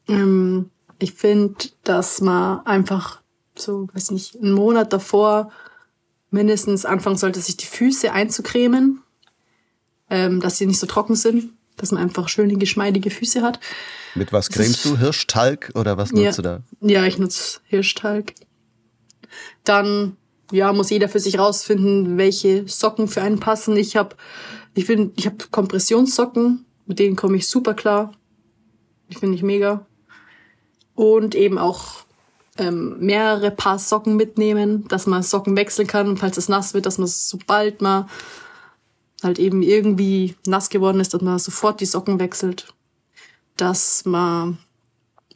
Ähm, 0.08 0.70
ich 0.98 1.12
finde, 1.14 1.54
dass 1.84 2.20
man 2.20 2.64
einfach 2.66 3.20
so, 3.56 3.88
weiß 3.92 4.10
nicht, 4.12 4.36
einen 4.36 4.52
Monat 4.52 4.92
davor 4.92 5.50
mindestens 6.30 6.84
anfangen 6.84 7.16
sollte, 7.18 7.40
sich 7.40 7.56
die 7.56 7.66
Füße 7.66 8.12
einzucremen, 8.12 9.02
ähm, 10.08 10.40
dass 10.40 10.58
sie 10.58 10.66
nicht 10.66 10.78
so 10.78 10.86
trocken 10.86 11.16
sind, 11.16 11.50
dass 11.76 11.90
man 11.92 12.02
einfach 12.02 12.28
schöne, 12.28 12.56
geschmeidige 12.56 13.10
Füße 13.10 13.42
hat. 13.42 13.58
Mit 14.14 14.32
was 14.32 14.48
cremst 14.50 14.84
du? 14.84 14.96
Hirschtalg 14.98 15.70
oder 15.74 15.96
was 15.96 16.10
Ja. 16.12 16.24
nutzt 16.26 16.38
du 16.38 16.42
da? 16.42 16.60
Ja, 16.80 17.04
ich 17.06 17.18
nutze 17.18 17.60
Hirschtalg. 17.64 18.34
Dann, 19.64 20.16
ja, 20.50 20.72
muss 20.72 20.90
jeder 20.90 21.08
für 21.08 21.20
sich 21.20 21.38
rausfinden, 21.38 22.18
welche 22.18 22.66
Socken 22.68 23.08
für 23.08 23.22
einen 23.22 23.40
passen. 23.40 23.76
Ich 23.76 23.96
habe, 23.96 24.16
ich 24.74 24.84
finde, 24.84 25.12
ich 25.16 25.26
habe 25.26 25.36
Kompressionssocken, 25.50 26.64
mit 26.86 26.98
denen 26.98 27.16
komme 27.16 27.36
ich 27.36 27.48
super 27.48 27.74
klar. 27.74 28.12
Die 29.10 29.16
finde 29.16 29.36
ich 29.36 29.42
mega. 29.42 29.86
Und 30.94 31.34
eben 31.34 31.58
auch 31.58 32.04
ähm, 32.58 32.98
mehrere 33.00 33.50
Paar 33.50 33.78
Socken 33.78 34.16
mitnehmen, 34.16 34.86
dass 34.88 35.06
man 35.06 35.22
Socken 35.22 35.56
wechseln 35.56 35.86
kann, 35.86 36.16
falls 36.16 36.36
es 36.36 36.48
nass 36.48 36.74
wird, 36.74 36.86
dass 36.86 36.98
man 36.98 37.06
sobald 37.06 37.80
man 37.80 38.08
halt 39.22 39.38
eben 39.38 39.62
irgendwie 39.62 40.34
nass 40.46 40.70
geworden 40.70 41.00
ist, 41.00 41.14
dass 41.14 41.22
man 41.22 41.38
sofort 41.38 41.80
die 41.80 41.86
Socken 41.86 42.20
wechselt. 42.20 42.72
Dass 43.56 44.04
man 44.04 44.58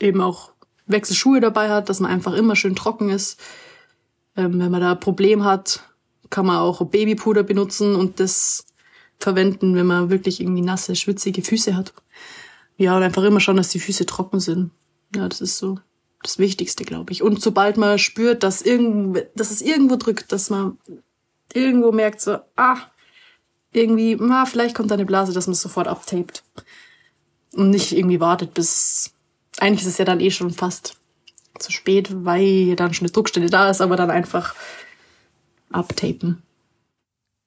eben 0.01 0.21
auch 0.21 0.51
Wechselschuhe 0.87 1.41
dabei 1.41 1.71
hat, 1.71 1.89
dass 1.89 2.01
man 2.01 2.11
einfach 2.11 2.35
immer 2.35 2.57
schön 2.57 2.77
trocken 2.77 3.11
ist. 3.11 3.41
Ähm, 4.37 4.59
wenn 4.59 4.71
man 4.71 4.81
da 4.81 4.93
ein 4.93 5.01
Problem 5.01 5.45
hat, 5.45 5.85
kann 6.31 6.47
man 6.47 6.59
auch 6.59 6.85
Babypuder 6.87 7.43
benutzen 7.43 7.95
und 7.95 8.21
das 8.21 8.67
verwenden, 9.19 9.77
wenn 9.77 9.87
man 9.87 10.11
wirklich 10.11 10.41
irgendwie 10.41 10.63
nasse, 10.63 10.97
schwitzige 10.97 11.43
Füße 11.43 11.77
hat. 11.77 11.93
Ja, 12.77 12.97
und 12.97 13.03
einfach 13.03 13.23
immer 13.23 13.41
schauen, 13.41 13.57
dass 13.57 13.69
die 13.69 13.81
Füße 13.81 14.07
trocken 14.07 14.41
sind. 14.41 14.71
Ja, 15.15 15.29
das 15.29 15.41
ist 15.41 15.59
so 15.59 15.79
das 16.23 16.39
Wichtigste, 16.39 16.85
glaube 16.85 17.13
ich. 17.13 17.23
Und 17.23 17.41
sobald 17.41 17.77
man 17.77 17.99
spürt, 17.99 18.43
dass, 18.43 18.63
irgend, 18.63 19.25
dass 19.37 19.51
es 19.51 19.63
irgendwo 19.63 19.97
drückt, 19.97 20.33
dass 20.33 20.51
man 20.51 20.79
irgendwo 21.53 21.93
merkt, 21.93 22.21
so, 22.21 22.39
ah, 22.57 22.79
irgendwie, 23.73 24.17
na, 24.19 24.47
vielleicht 24.47 24.75
kommt 24.75 24.91
da 24.91 24.95
eine 24.95 25.05
Blase, 25.05 25.33
dass 25.33 25.47
man 25.47 25.53
es 25.53 25.61
sofort 25.61 25.87
abtaped. 25.87 26.43
Und 27.53 27.71
nicht 27.71 27.93
irgendwie 27.93 28.21
wartet, 28.21 28.55
bis. 28.55 29.13
Eigentlich 29.59 29.83
ist 29.83 29.93
es 29.93 29.99
ja 29.99 30.05
dann 30.05 30.19
eh 30.19 30.33
schon 30.33 30.51
fast 30.51 30.97
zu 31.59 31.73
spät, 31.73 32.09
weil 32.25 32.43
ja 32.45 32.75
dann 32.75 32.95
schon 32.95 33.07
eine 33.07 33.13
Druckstelle 33.13 33.49
da 33.51 33.71
ist, 33.71 33.81
aber 33.81 33.97
dann 33.97 34.11
einfach 34.11 34.55
abtapen. 35.71 36.43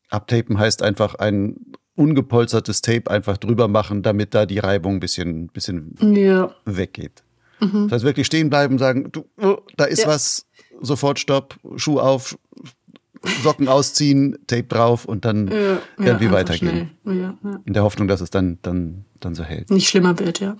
Abtapen 0.09 0.57
heißt 0.57 0.81
einfach 0.81 1.15
ein 1.15 1.57
ungepolstertes 1.95 2.81
Tape 2.81 3.09
einfach 3.09 3.37
drüber 3.37 3.67
machen, 3.67 4.03
damit 4.03 4.33
da 4.33 4.45
die 4.45 4.59
Reibung 4.59 4.95
ein 4.95 4.99
bisschen, 4.99 5.47
bisschen 5.47 5.95
Ja. 6.15 6.53
weggeht. 6.65 7.23
Mhm. 7.59 7.83
Das 7.87 7.93
heißt, 7.97 8.05
wirklich 8.05 8.27
stehen 8.27 8.49
bleiben, 8.49 8.77
sagen, 8.77 9.11
du, 9.11 9.25
oh, 9.41 9.57
da 9.77 9.85
ist 9.85 10.03
Ja. 10.03 10.07
was, 10.07 10.45
sofort 10.79 11.19
Stopp, 11.19 11.57
Schuh 11.75 11.99
auf, 11.99 12.37
Socken 13.41 13.67
ausziehen, 13.67 14.37
Tape 14.45 14.63
drauf 14.65 15.05
und 15.05 15.25
dann 15.25 15.47
Ja, 15.47 15.79
irgendwie 15.97 16.25
einfach 16.27 16.31
weitergehen. 16.33 16.91
Ja, 17.03 17.13
ja. 17.13 17.37
In 17.65 17.73
der 17.73 17.83
Hoffnung, 17.83 18.07
dass 18.07 18.21
es 18.21 18.29
dann, 18.29 18.59
dann, 18.61 19.05
dann 19.19 19.33
so 19.33 19.43
hält. 19.43 19.71
Nicht 19.71 19.89
schlimmer 19.89 20.17
wird, 20.19 20.39
ja. 20.39 20.55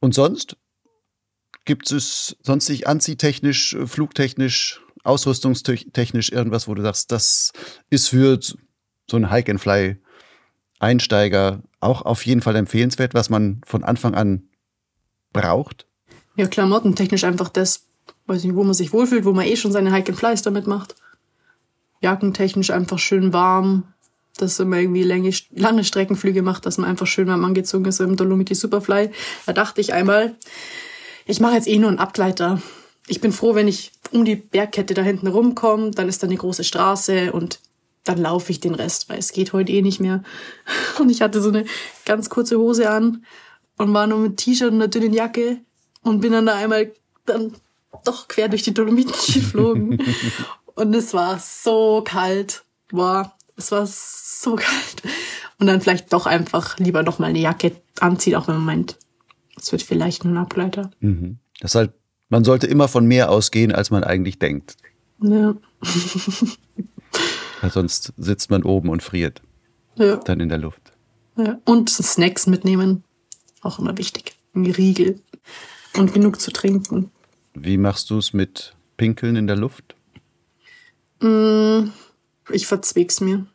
Und 0.00 0.14
sonst? 0.14 0.56
Gibt 1.64 1.92
es 1.92 2.36
sonstig 2.42 2.88
anziehtechnisch, 2.88 3.74
äh, 3.74 3.86
flugtechnisch, 3.86 4.80
ausrüstungstechnisch 5.04 6.30
irgendwas, 6.30 6.66
wo 6.68 6.74
du 6.74 6.82
sagst, 6.82 7.10
das 7.12 7.52
ist 7.90 8.08
für 8.08 8.40
so 8.40 8.56
einen 9.16 9.30
Hike-and-Fly-Einsteiger 9.30 11.62
auch 11.80 12.02
auf 12.02 12.24
jeden 12.24 12.42
Fall 12.42 12.56
empfehlenswert, 12.56 13.14
was 13.14 13.30
man 13.30 13.60
von 13.66 13.84
Anfang 13.84 14.14
an 14.14 14.48
braucht? 15.32 15.86
Ja, 16.36 16.46
klamottentechnisch 16.46 17.24
einfach 17.24 17.48
das, 17.48 17.86
weiß 18.26 18.44
nicht, 18.44 18.54
wo 18.54 18.64
man 18.64 18.74
sich 18.74 18.92
wohlfühlt, 18.92 19.24
wo 19.24 19.32
man 19.32 19.46
eh 19.46 19.56
schon 19.56 19.72
seine 19.72 19.92
Hike 19.92 20.10
and 20.10 20.18
Flies 20.18 20.42
damit 20.42 20.66
macht. 20.66 20.94
Jackentechnisch 22.00 22.70
einfach 22.70 22.98
schön 22.98 23.32
warm, 23.32 23.84
dass 24.38 24.58
man 24.58 24.78
irgendwie 24.78 25.02
lange, 25.02 25.32
lange 25.50 25.84
Streckenflüge 25.84 26.42
macht, 26.42 26.66
dass 26.66 26.78
man 26.78 26.88
einfach 26.88 27.06
schön 27.06 27.28
warm 27.28 27.44
angezogen 27.44 27.84
ist 27.84 28.00
im 28.00 28.16
Dolomiti 28.16 28.54
Superfly. 28.54 29.10
Da 29.46 29.52
dachte 29.52 29.80
ich 29.80 29.92
einmal, 29.92 30.34
ich 31.26 31.40
mache 31.40 31.54
jetzt 31.54 31.68
eh 31.68 31.78
nur 31.78 31.88
einen 31.88 31.98
Abgleiter. 31.98 32.60
Ich 33.06 33.20
bin 33.20 33.32
froh, 33.32 33.54
wenn 33.54 33.68
ich 33.68 33.92
um 34.10 34.24
die 34.24 34.36
Bergkette 34.36 34.94
da 34.94 35.02
hinten 35.02 35.26
rumkomme, 35.26 35.90
dann 35.90 36.08
ist 36.08 36.22
da 36.22 36.26
eine 36.26 36.36
große 36.36 36.64
Straße 36.64 37.32
und 37.32 37.60
dann 38.04 38.18
laufe 38.18 38.50
ich 38.50 38.60
den 38.60 38.74
Rest, 38.74 39.08
weil 39.08 39.18
es 39.18 39.32
geht 39.32 39.52
heute 39.52 39.72
eh 39.72 39.82
nicht 39.82 40.00
mehr. 40.00 40.22
Und 40.98 41.08
ich 41.08 41.22
hatte 41.22 41.40
so 41.40 41.50
eine 41.50 41.64
ganz 42.04 42.30
kurze 42.30 42.58
Hose 42.58 42.90
an 42.90 43.24
und 43.78 43.94
war 43.94 44.06
nur 44.06 44.18
mit 44.18 44.38
T-Shirt 44.38 44.68
und 44.68 44.74
einer 44.74 44.88
dünnen 44.88 45.12
Jacke 45.12 45.58
und 46.02 46.20
bin 46.20 46.32
dann 46.32 46.46
da 46.46 46.54
einmal 46.54 46.92
dann 47.26 47.54
doch 48.04 48.28
quer 48.28 48.48
durch 48.48 48.62
die 48.62 48.74
Dolomiten 48.74 49.12
geflogen. 49.34 50.02
und 50.74 50.94
es 50.94 51.14
war 51.14 51.38
so 51.38 52.02
kalt. 52.04 52.64
Boah, 52.90 53.32
es 53.56 53.70
war 53.72 53.86
so 53.86 54.56
kalt. 54.56 55.02
Und 55.58 55.68
dann 55.68 55.80
vielleicht 55.80 56.12
doch 56.12 56.26
einfach 56.26 56.78
lieber 56.78 57.02
noch 57.02 57.18
mal 57.18 57.28
eine 57.28 57.38
Jacke 57.38 57.72
anziehen, 58.00 58.34
auch 58.34 58.48
wenn 58.48 58.56
man 58.56 58.64
meint, 58.64 58.96
es 59.62 59.72
wird 59.72 59.82
vielleicht 59.82 60.24
nur 60.24 60.34
ein 60.34 60.38
Ableiter. 60.38 60.90
Mhm. 61.00 61.38
Das 61.60 61.74
heißt, 61.74 61.90
man 62.28 62.44
sollte 62.44 62.66
immer 62.66 62.88
von 62.88 63.06
mehr 63.06 63.30
ausgehen, 63.30 63.72
als 63.72 63.90
man 63.90 64.04
eigentlich 64.04 64.38
denkt. 64.38 64.76
Ja. 65.22 65.54
Weil 67.60 67.70
sonst 67.70 68.12
sitzt 68.16 68.50
man 68.50 68.64
oben 68.64 68.88
und 68.88 69.02
friert 69.02 69.42
ja. 69.96 70.16
dann 70.16 70.40
in 70.40 70.48
der 70.48 70.58
Luft. 70.58 70.92
ja. 71.36 71.58
Und 71.64 71.90
Snacks 71.90 72.46
mitnehmen. 72.46 73.04
Auch 73.60 73.78
immer 73.78 73.96
wichtig. 73.98 74.34
Ein 74.54 74.66
Riegel. 74.66 75.20
Und 75.96 76.12
genug 76.14 76.40
zu 76.40 76.50
trinken. 76.50 77.10
Wie 77.54 77.76
machst 77.76 78.10
du 78.10 78.18
es 78.18 78.32
mit 78.32 78.74
Pinkeln 78.96 79.36
in 79.36 79.46
der 79.46 79.56
Luft? 79.56 79.94
Mm, 81.20 81.90
Ich 82.50 82.66
verzweg's 82.66 83.20
mir. 83.20 83.46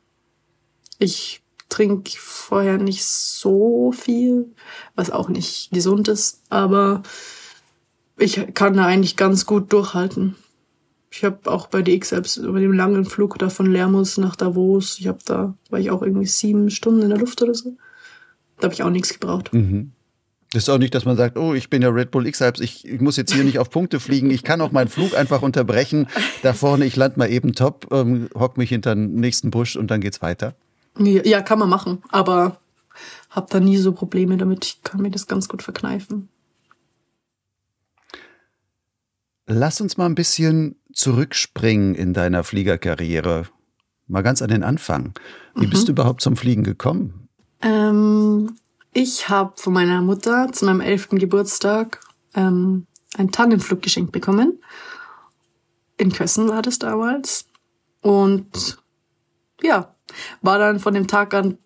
Ich 0.99 1.41
trinke 1.69 2.11
vorher 2.17 2.77
nicht 2.77 3.03
so 3.05 3.91
viel, 3.91 4.53
was 4.95 5.11
auch 5.11 5.29
nicht 5.29 5.71
gesund 5.71 6.07
ist, 6.07 6.41
aber 6.49 7.03
ich 8.17 8.53
kann 8.53 8.75
da 8.75 8.85
eigentlich 8.85 9.15
ganz 9.15 9.45
gut 9.45 9.71
durchhalten. 9.71 10.35
Ich 11.09 11.23
habe 11.23 11.49
auch 11.49 11.67
bei 11.67 11.81
DX 11.81 12.09
selbst 12.09 12.37
über 12.37 12.59
den 12.59 12.73
langen 12.73 13.05
Flug 13.05 13.37
da 13.39 13.49
von 13.49 13.71
Lermus 13.71 14.17
nach 14.17 14.35
Davos, 14.35 14.97
ich 14.99 15.07
habe 15.07 15.19
da, 15.25 15.55
war 15.69 15.79
ich 15.79 15.91
auch 15.91 16.01
irgendwie 16.01 16.27
sieben 16.27 16.69
Stunden 16.69 17.01
in 17.01 17.09
der 17.09 17.19
Luft 17.19 17.41
oder 17.41 17.53
so. 17.53 17.77
Da 18.57 18.65
habe 18.65 18.73
ich 18.73 18.83
auch 18.83 18.89
nichts 18.89 19.13
gebraucht. 19.13 19.53
Mhm. 19.53 19.91
Das 20.53 20.63
ist 20.63 20.69
auch 20.69 20.77
nicht, 20.77 20.95
dass 20.95 21.03
man 21.03 21.17
sagt, 21.17 21.37
oh, 21.37 21.53
ich 21.53 21.69
bin 21.69 21.81
ja 21.81 21.89
Red 21.89 22.09
Bull 22.11 22.25
X-Hypes, 22.25 22.61
ich, 22.61 22.87
ich 22.87 23.01
muss 23.01 23.17
jetzt 23.17 23.33
hier 23.33 23.43
nicht 23.43 23.59
auf 23.59 23.69
Punkte 23.69 23.99
fliegen, 23.99 24.31
ich 24.31 24.43
kann 24.43 24.61
auch 24.61 24.71
meinen 24.71 24.87
Flug 24.87 25.15
einfach 25.15 25.41
unterbrechen. 25.41 26.07
Da 26.41 26.53
vorne, 26.53 26.85
ich 26.85 26.95
lande 26.95 27.19
mal 27.19 27.29
eben 27.29 27.53
top, 27.53 27.87
ähm, 27.91 28.29
hock 28.33 28.57
mich 28.57 28.69
hinter 28.69 28.95
den 28.95 29.15
nächsten 29.15 29.51
Busch 29.51 29.75
und 29.75 29.91
dann 29.91 29.99
geht's 29.99 30.21
weiter. 30.21 30.55
Ja, 30.99 31.41
kann 31.41 31.59
man 31.59 31.69
machen, 31.69 32.01
aber 32.09 32.59
habe 33.29 33.47
da 33.49 33.59
nie 33.59 33.77
so 33.77 33.91
Probleme 33.91 34.37
damit. 34.37 34.65
Ich 34.65 34.83
kann 34.83 35.01
mir 35.01 35.11
das 35.11 35.27
ganz 35.27 35.47
gut 35.47 35.61
verkneifen. 35.61 36.29
Lass 39.45 39.79
uns 39.79 39.97
mal 39.97 40.05
ein 40.05 40.15
bisschen 40.15 40.75
zurückspringen 40.91 41.95
in 41.95 42.13
deiner 42.13 42.43
Fliegerkarriere. 42.43 43.45
Mal 44.07 44.21
ganz 44.21 44.41
an 44.41 44.49
den 44.49 44.63
Anfang. 44.63 45.13
Wie 45.55 45.67
bist 45.67 45.87
du 45.87 45.91
überhaupt 45.91 46.21
zum 46.21 46.35
Fliegen 46.35 46.63
gekommen? 46.63 47.29
Ähm, 47.61 48.55
ich 48.93 49.29
habe 49.29 49.53
von 49.55 49.73
meiner 49.73 50.01
Mutter 50.01 50.51
zu 50.51 50.65
meinem 50.65 50.81
elften 50.81 51.17
Geburtstag 51.19 51.99
ähm, 52.33 52.87
einen 53.17 53.31
Tandemflug 53.31 53.81
geschenkt 53.81 54.11
bekommen. 54.11 54.61
In 55.97 56.11
Kössen 56.11 56.49
war 56.49 56.61
das 56.61 56.79
damals. 56.79 57.45
Und 58.01 58.79
ja, 59.61 59.95
war 60.41 60.59
dann 60.59 60.79
von 60.79 60.93
dem 60.93 61.07
Tag 61.07 61.33
an 61.33 61.57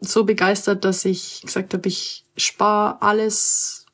so 0.00 0.24
begeistert, 0.24 0.84
dass 0.84 1.04
ich 1.04 1.42
gesagt 1.44 1.74
habe, 1.74 1.88
ich 1.88 2.24
spare 2.36 3.02
alles, 3.02 3.86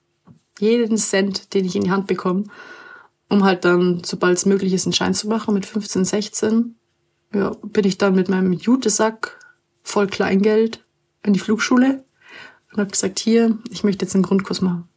jeden 0.58 0.96
Cent, 0.96 1.54
den 1.54 1.64
ich 1.64 1.76
in 1.76 1.84
die 1.84 1.90
Hand 1.90 2.06
bekomme, 2.06 2.44
um 3.28 3.44
halt 3.44 3.64
dann, 3.64 4.02
sobald 4.04 4.36
es 4.36 4.46
möglich 4.46 4.72
ist, 4.72 4.86
einen 4.86 4.92
Schein 4.92 5.14
zu 5.14 5.28
machen 5.28 5.54
mit 5.54 5.66
15, 5.66 6.04
16. 6.04 6.76
Ja, 7.34 7.50
bin 7.62 7.84
ich 7.84 7.98
dann 7.98 8.14
mit 8.14 8.28
meinem 8.28 8.52
Jutesack 8.52 9.38
voll 9.82 10.06
Kleingeld 10.06 10.84
in 11.22 11.32
die 11.32 11.40
Flugschule 11.40 12.04
und 12.72 12.78
habe 12.78 12.90
gesagt, 12.90 13.18
hier, 13.18 13.58
ich 13.70 13.84
möchte 13.84 14.04
jetzt 14.04 14.14
einen 14.14 14.24
Grundkurs 14.24 14.60
machen. 14.60 14.88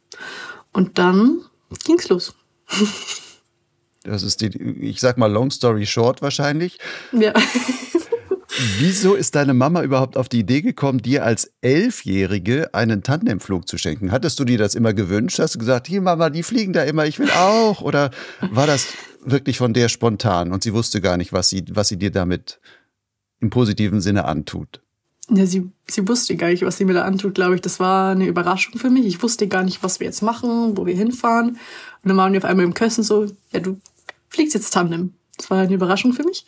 Und 0.72 0.98
dann 0.98 1.40
ging's 1.84 2.08
los. 2.08 2.34
Das 4.02 4.22
ist 4.22 4.40
die, 4.40 4.48
ich 4.82 5.00
sag 5.00 5.18
mal, 5.18 5.30
long 5.30 5.50
story 5.50 5.86
short 5.86 6.22
wahrscheinlich. 6.22 6.78
Ja. 7.12 7.32
Wieso 8.78 9.14
ist 9.14 9.34
deine 9.34 9.54
Mama 9.54 9.82
überhaupt 9.82 10.16
auf 10.16 10.28
die 10.28 10.40
Idee 10.40 10.62
gekommen, 10.62 11.02
dir 11.02 11.24
als 11.24 11.52
Elfjährige 11.60 12.72
einen 12.74 13.02
Tandemflug 13.02 13.68
zu 13.68 13.78
schenken? 13.78 14.12
Hattest 14.12 14.38
du 14.38 14.44
dir 14.44 14.58
das 14.58 14.74
immer 14.74 14.94
gewünscht? 14.94 15.38
Hast 15.38 15.54
du 15.54 15.58
gesagt, 15.58 15.86
hier 15.86 16.00
Mama, 16.00 16.30
die 16.30 16.42
fliegen 16.42 16.72
da 16.72 16.82
immer, 16.84 17.06
ich 17.06 17.18
will 17.18 17.30
auch? 17.30 17.82
Oder 17.82 18.10
war 18.40 18.66
das 18.66 18.88
wirklich 19.24 19.58
von 19.58 19.74
der 19.74 19.88
spontan 19.88 20.52
und 20.52 20.62
sie 20.62 20.72
wusste 20.72 21.00
gar 21.00 21.16
nicht, 21.16 21.32
was 21.32 21.48
sie, 21.48 21.64
was 21.70 21.88
sie 21.88 21.98
dir 21.98 22.10
damit 22.10 22.60
im 23.40 23.50
positiven 23.50 24.00
Sinne 24.00 24.24
antut. 24.24 24.80
Ja, 25.28 25.44
sie, 25.44 25.70
sie 25.88 26.06
wusste 26.06 26.36
gar 26.36 26.48
nicht, 26.48 26.62
was 26.62 26.76
sie 26.76 26.84
mir 26.84 26.94
da 26.94 27.02
antut, 27.02 27.34
glaube 27.34 27.56
ich. 27.56 27.60
Das 27.60 27.80
war 27.80 28.12
eine 28.12 28.26
Überraschung 28.26 28.78
für 28.78 28.90
mich. 28.90 29.06
Ich 29.06 29.22
wusste 29.22 29.48
gar 29.48 29.64
nicht, 29.64 29.82
was 29.82 29.98
wir 29.98 30.06
jetzt 30.06 30.22
machen, 30.22 30.76
wo 30.76 30.86
wir 30.86 30.94
hinfahren. 30.94 31.50
Und 31.50 31.58
dann 32.04 32.16
waren 32.16 32.32
wir 32.32 32.38
auf 32.38 32.44
einmal 32.44 32.64
im 32.64 32.74
Kössen 32.74 33.02
so, 33.02 33.26
ja, 33.52 33.60
du 33.60 33.80
fliegst 34.28 34.54
jetzt 34.54 34.72
Tandem. 34.72 35.14
Das 35.36 35.50
war 35.50 35.58
eine 35.58 35.74
Überraschung 35.74 36.12
für 36.12 36.22
mich. 36.22 36.46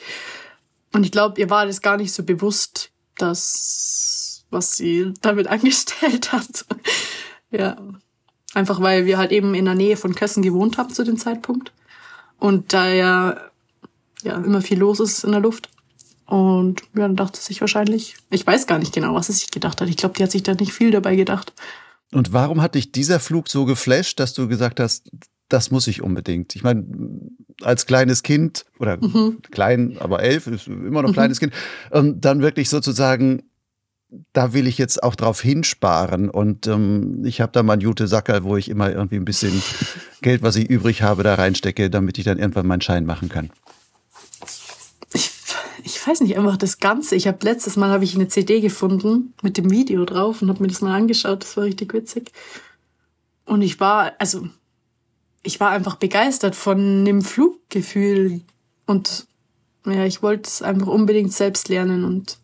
Und 0.92 1.04
ich 1.04 1.12
glaube, 1.12 1.40
ihr 1.40 1.50
war 1.50 1.66
das 1.66 1.80
gar 1.80 1.96
nicht 1.96 2.12
so 2.12 2.22
bewusst, 2.22 2.90
dass, 3.16 4.44
was 4.50 4.76
sie 4.76 5.12
damit 5.20 5.46
angestellt 5.48 6.32
hat. 6.32 6.66
ja. 7.50 7.76
Einfach 8.54 8.80
weil 8.80 9.04
wir 9.04 9.18
halt 9.18 9.30
eben 9.30 9.54
in 9.54 9.66
der 9.66 9.74
Nähe 9.74 9.96
von 9.96 10.14
Kössen 10.14 10.42
gewohnt 10.42 10.78
haben 10.78 10.92
zu 10.92 11.04
dem 11.04 11.18
Zeitpunkt. 11.18 11.72
Und 12.38 12.72
da 12.72 12.88
ja, 12.88 13.40
ja 14.22 14.36
immer 14.36 14.62
viel 14.62 14.78
los 14.78 15.00
ist 15.00 15.22
in 15.22 15.32
der 15.32 15.40
Luft. 15.40 15.68
Und 16.24 16.82
ja, 16.94 17.02
dann 17.02 17.16
dachte 17.16 17.40
sich 17.40 17.60
wahrscheinlich, 17.60 18.16
ich 18.30 18.46
weiß 18.46 18.66
gar 18.66 18.78
nicht 18.78 18.94
genau, 18.94 19.14
was 19.14 19.26
sie 19.26 19.34
sich 19.34 19.50
gedacht 19.50 19.80
hat. 19.80 19.88
Ich 19.88 19.96
glaube, 19.96 20.14
die 20.16 20.22
hat 20.22 20.30
sich 20.30 20.42
da 20.42 20.54
nicht 20.54 20.72
viel 20.72 20.90
dabei 20.90 21.14
gedacht. 21.14 21.52
Und 22.12 22.32
warum 22.32 22.62
hat 22.62 22.74
dich 22.74 22.92
dieser 22.92 23.20
Flug 23.20 23.48
so 23.48 23.64
geflasht, 23.64 24.18
dass 24.18 24.32
du 24.32 24.48
gesagt 24.48 24.80
hast, 24.80 25.10
das 25.48 25.70
muss 25.70 25.86
ich 25.86 26.02
unbedingt? 26.02 26.54
Ich 26.56 26.62
meine, 26.62 26.84
als 27.62 27.86
kleines 27.86 28.22
Kind 28.22 28.66
oder 28.78 28.98
mhm. 28.98 29.38
klein, 29.50 29.96
aber 30.00 30.22
elf, 30.22 30.46
ist 30.46 30.68
immer 30.68 31.02
noch 31.02 31.10
mhm. 31.10 31.14
kleines 31.14 31.40
Kind, 31.40 31.52
ähm, 31.92 32.20
dann 32.20 32.40
wirklich 32.40 32.68
sozusagen 32.68 33.42
da 34.32 34.54
will 34.54 34.66
ich 34.66 34.78
jetzt 34.78 35.02
auch 35.02 35.14
drauf 35.14 35.42
hinsparen. 35.42 36.30
Und 36.30 36.66
ähm, 36.66 37.26
ich 37.26 37.42
habe 37.42 37.52
da 37.52 37.62
mal 37.62 37.74
einen 37.74 37.82
Jute 37.82 38.08
Sacker, 38.08 38.42
wo 38.42 38.56
ich 38.56 38.70
immer 38.70 38.90
irgendwie 38.90 39.16
ein 39.16 39.26
bisschen 39.26 39.62
Geld, 40.22 40.42
was 40.42 40.56
ich 40.56 40.70
übrig 40.70 41.02
habe, 41.02 41.22
da 41.24 41.34
reinstecke, 41.34 41.90
damit 41.90 42.16
ich 42.16 42.24
dann 42.24 42.38
irgendwann 42.38 42.66
meinen 42.66 42.80
Schein 42.80 43.04
machen 43.04 43.28
kann 43.28 43.50
ich 45.88 46.06
weiß 46.06 46.20
nicht, 46.20 46.36
einfach 46.36 46.56
das 46.56 46.78
Ganze. 46.78 47.16
Ich 47.16 47.26
habe 47.26 47.38
letztes 47.42 47.76
Mal 47.76 47.90
habe 47.90 48.04
ich 48.04 48.14
eine 48.14 48.28
CD 48.28 48.60
gefunden 48.60 49.34
mit 49.42 49.56
dem 49.56 49.70
Video 49.70 50.04
drauf 50.04 50.42
und 50.42 50.48
habe 50.48 50.62
mir 50.62 50.68
das 50.68 50.80
mal 50.80 50.94
angeschaut. 50.94 51.42
Das 51.42 51.56
war 51.56 51.64
richtig 51.64 51.92
witzig. 51.94 52.32
Und 53.44 53.62
ich 53.62 53.80
war, 53.80 54.12
also 54.18 54.48
ich 55.42 55.60
war 55.60 55.70
einfach 55.70 55.96
begeistert 55.96 56.56
von 56.56 57.04
dem 57.04 57.22
Fluggefühl 57.22 58.42
und 58.86 59.26
ja, 59.86 60.04
ich 60.04 60.22
wollte 60.22 60.48
es 60.48 60.62
einfach 60.62 60.88
unbedingt 60.88 61.32
selbst 61.32 61.68
lernen 61.68 62.04
und 62.04 62.38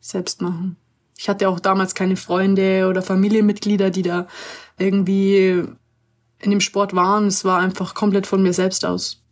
selbst 0.00 0.42
machen. 0.42 0.76
Ich 1.16 1.28
hatte 1.28 1.48
auch 1.48 1.60
damals 1.60 1.94
keine 1.94 2.16
Freunde 2.16 2.88
oder 2.88 3.02
Familienmitglieder, 3.02 3.90
die 3.90 4.02
da 4.02 4.26
irgendwie 4.78 5.64
in 6.40 6.50
dem 6.50 6.60
Sport 6.60 6.94
waren. 6.94 7.26
Es 7.26 7.44
war 7.44 7.60
einfach 7.60 7.94
komplett 7.94 8.26
von 8.26 8.42
mir 8.42 8.52
selbst 8.52 8.84
aus. 8.84 9.22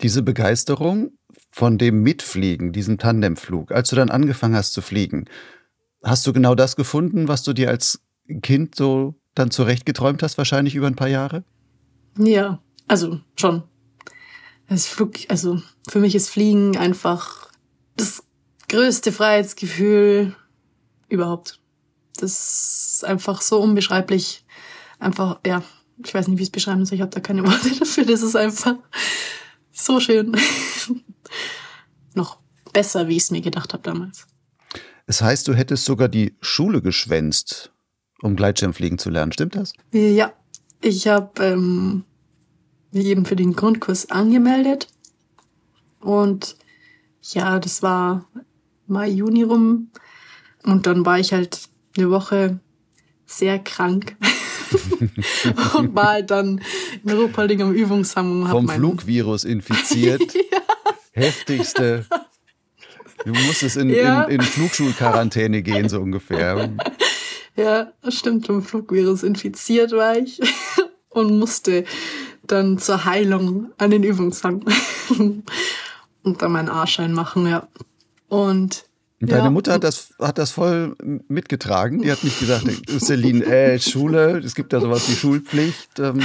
Diese 0.00 0.22
Begeisterung 0.22 1.12
von 1.50 1.78
dem 1.78 2.02
Mitfliegen, 2.02 2.72
diesem 2.72 2.98
Tandemflug, 2.98 3.72
als 3.72 3.90
du 3.90 3.96
dann 3.96 4.10
angefangen 4.10 4.54
hast 4.54 4.72
zu 4.72 4.80
fliegen, 4.80 5.24
hast 6.04 6.26
du 6.26 6.32
genau 6.32 6.54
das 6.54 6.76
gefunden, 6.76 7.26
was 7.26 7.42
du 7.42 7.52
dir 7.52 7.68
als 7.68 8.00
Kind 8.42 8.74
so 8.74 9.14
dann 9.34 9.50
zurechtgeträumt 9.50 10.22
hast, 10.22 10.38
wahrscheinlich 10.38 10.74
über 10.74 10.86
ein 10.86 10.96
paar 10.96 11.08
Jahre? 11.08 11.42
Ja, 12.16 12.58
also 12.86 13.20
schon. 13.36 13.62
Flug, 14.76 15.14
also 15.28 15.62
für 15.88 15.98
mich 15.98 16.14
ist 16.14 16.28
Fliegen 16.28 16.76
einfach 16.76 17.50
das 17.96 18.22
größte 18.68 19.12
Freiheitsgefühl 19.12 20.34
überhaupt. 21.08 21.60
Das 22.16 22.96
ist 22.98 23.04
einfach 23.04 23.40
so 23.40 23.60
unbeschreiblich. 23.60 24.44
Einfach, 24.98 25.40
ja, 25.46 25.62
ich 26.04 26.12
weiß 26.12 26.28
nicht, 26.28 26.38
wie 26.38 26.42
ich 26.42 26.48
es 26.48 26.52
beschreiben 26.52 26.84
soll. 26.84 26.96
Ich 26.96 27.02
habe 27.02 27.10
da 27.10 27.20
keine 27.20 27.44
Worte 27.46 27.70
dafür. 27.78 28.04
Das 28.04 28.22
ist 28.22 28.36
einfach 28.36 28.74
so 29.72 30.00
schön. 30.00 30.36
Noch 32.14 32.38
besser, 32.72 33.08
wie 33.08 33.16
ich 33.16 33.22
es 33.22 33.30
mir 33.30 33.40
gedacht 33.40 33.72
habe 33.72 33.82
damals. 33.82 34.26
Es 35.06 35.22
heißt, 35.22 35.48
du 35.48 35.54
hättest 35.54 35.86
sogar 35.86 36.08
die 36.08 36.36
Schule 36.42 36.82
geschwänzt, 36.82 37.70
um 38.20 38.36
Gleitschirmfliegen 38.36 38.98
zu 38.98 39.08
lernen. 39.08 39.32
Stimmt 39.32 39.56
das? 39.56 39.72
Ja, 39.92 40.32
ich 40.80 41.08
habe 41.08 41.44
ähm, 41.44 42.04
mich 42.92 43.06
eben 43.06 43.24
für 43.24 43.36
den 43.36 43.54
Grundkurs 43.54 44.10
angemeldet. 44.10 44.88
Und 46.00 46.56
ja, 47.22 47.58
das 47.58 47.82
war 47.82 48.26
Mai, 48.86 49.08
Juni 49.08 49.42
rum. 49.42 49.90
Und 50.62 50.86
dann 50.86 51.04
war 51.04 51.18
ich 51.18 51.32
halt 51.32 51.68
eine 51.96 52.10
Woche 52.10 52.60
sehr 53.26 53.58
krank. 53.58 54.16
und 55.76 55.94
war 55.94 56.08
halt 56.08 56.30
dann 56.30 56.60
in 57.04 57.10
Ruhpolding 57.10 57.62
am 57.62 57.72
Übungshang. 57.72 58.46
Vom 58.46 58.68
Flugvirus 58.68 59.44
infiziert. 59.44 60.34
ja. 60.34 60.58
Heftigste. 61.12 62.06
Du 63.24 63.32
musstest 63.32 63.76
in, 63.76 63.90
ja. 63.90 64.24
in, 64.24 64.36
in 64.36 64.42
Flugschulquarantäne 64.42 65.62
gehen, 65.62 65.88
so 65.88 66.00
ungefähr. 66.00 66.70
Ja, 67.58 67.92
stimmt. 68.08 68.46
Vom 68.46 68.62
Flugvirus 68.62 69.24
infiziert 69.24 69.90
war 69.90 70.16
ich 70.16 70.40
und 71.08 71.36
musste 71.38 71.84
dann 72.46 72.78
zur 72.78 73.04
Heilung 73.04 73.72
an 73.78 73.90
den 73.90 74.04
Übungshang 74.04 74.64
und 76.22 76.42
dann 76.42 76.52
meinen 76.52 76.68
A-Schein 76.68 77.12
machen, 77.12 77.48
ja. 77.48 77.66
Und 78.28 78.84
Deine 79.20 79.44
ja. 79.44 79.50
Mutter 79.50 79.72
hat 79.72 79.82
das, 79.82 80.14
hat 80.20 80.38
das 80.38 80.52
voll 80.52 80.94
mitgetragen. 81.26 82.02
Die 82.02 82.12
hat 82.12 82.22
nicht 82.22 82.38
gesagt, 82.38 82.66
Celine, 83.00 83.44
äh, 83.44 83.80
Schule, 83.80 84.38
es 84.38 84.54
gibt 84.54 84.72
ja 84.72 84.80
sowas 84.80 85.08
wie 85.08 85.16
Schulpflicht. 85.16 85.98
Ähm, 85.98 86.20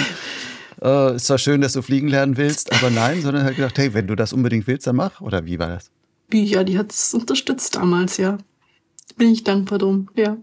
äh, 0.80 1.16
ist 1.16 1.26
zwar 1.26 1.40
schön, 1.40 1.62
dass 1.62 1.74
du 1.74 1.82
fliegen 1.82 2.08
lernen 2.08 2.38
willst, 2.38 2.72
aber 2.72 2.92
nein, 2.92 3.24
sondern 3.24 3.46
hat 3.46 3.56
gesagt, 3.56 3.80
hey, 3.80 3.96
wenn 3.96 4.06
du 4.06 4.16
das 4.16 4.32
unbedingt 4.32 4.68
willst, 4.68 4.86
dann 4.86 4.98
mach. 4.98 5.22
Oder 5.22 5.44
wie 5.46 5.58
war 5.58 5.70
das? 5.70 5.90
Ja, 6.32 6.64
die 6.64 6.78
hat 6.78 6.92
es 6.92 7.16
unterstützt 7.16 7.76
damals, 7.76 8.18
ja. 8.18 8.38
Bin 9.18 9.32
ich 9.32 9.44
dankbar 9.44 9.80
drum, 9.80 10.10
ja. 10.16 10.38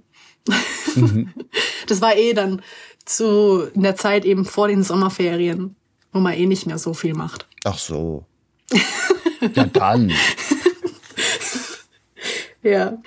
Mhm. 0.94 1.32
Das 1.86 2.00
war 2.00 2.14
eh 2.14 2.34
dann 2.34 2.62
zu 3.04 3.68
in 3.74 3.82
der 3.82 3.96
Zeit 3.96 4.24
eben 4.24 4.44
vor 4.44 4.68
den 4.68 4.84
Sommerferien, 4.84 5.74
wo 6.12 6.20
man 6.20 6.34
eh 6.34 6.46
nicht 6.46 6.66
mehr 6.66 6.78
so 6.78 6.94
viel 6.94 7.14
macht. 7.14 7.48
Ach 7.64 7.78
so. 7.78 8.26
ja, 9.54 9.64
dann. 9.64 10.12
Ja. 12.62 12.98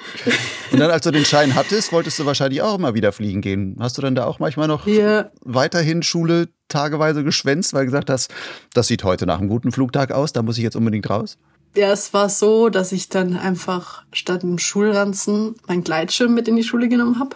Und 0.72 0.80
dann, 0.80 0.89
als 0.89 1.04
du 1.04 1.12
den 1.12 1.26
Schein 1.26 1.54
hattest, 1.54 1.91
wolltest 1.91 2.17
du 2.17 2.26
wahrscheinlich 2.26 2.62
auch 2.62 2.76
immer 2.76 2.96
wieder 2.96 3.12
fliegen 3.12 3.41
gehen. 3.41 3.76
Hast 3.80 3.98
du 3.98 4.02
dann 4.02 4.15
da 4.15 4.26
auch 4.26 4.39
manchmal 4.39 4.67
noch 4.67 4.88
ja. 4.88 5.30
weiterhin 5.41 6.02
Schule 6.02 6.50
tageweise 6.69 7.24
geschwänzt, 7.24 7.74
weil 7.74 7.82
du 7.82 7.91
gesagt 7.91 8.10
hast, 8.10 8.34
das 8.74 8.88
sieht 8.88 9.04
heute 9.04 9.28
nach 9.28 9.38
einem 9.38 9.50
guten 9.50 9.72
Flugtag 9.72 10.12
aus, 10.12 10.34
da 10.34 10.41
muss 10.41 10.58
ich 10.58 10.63
jetzt 10.63 10.76
unbedingt 10.76 11.08
raus? 11.08 11.38
Ja, 11.76 11.92
es 11.92 12.14
war 12.14 12.30
so, 12.30 12.70
dass 12.70 12.92
ich 12.92 13.10
dann 13.10 13.36
einfach 13.36 14.04
statt 14.14 14.44
dem 14.44 14.60
Schulranzen 14.60 15.56
mein 15.68 15.84
Gleitschirm 15.84 16.34
mit 16.34 16.48
in 16.48 16.56
die 16.56 16.64
Schule 16.64 16.88
genommen 16.88 17.20
habe. 17.20 17.36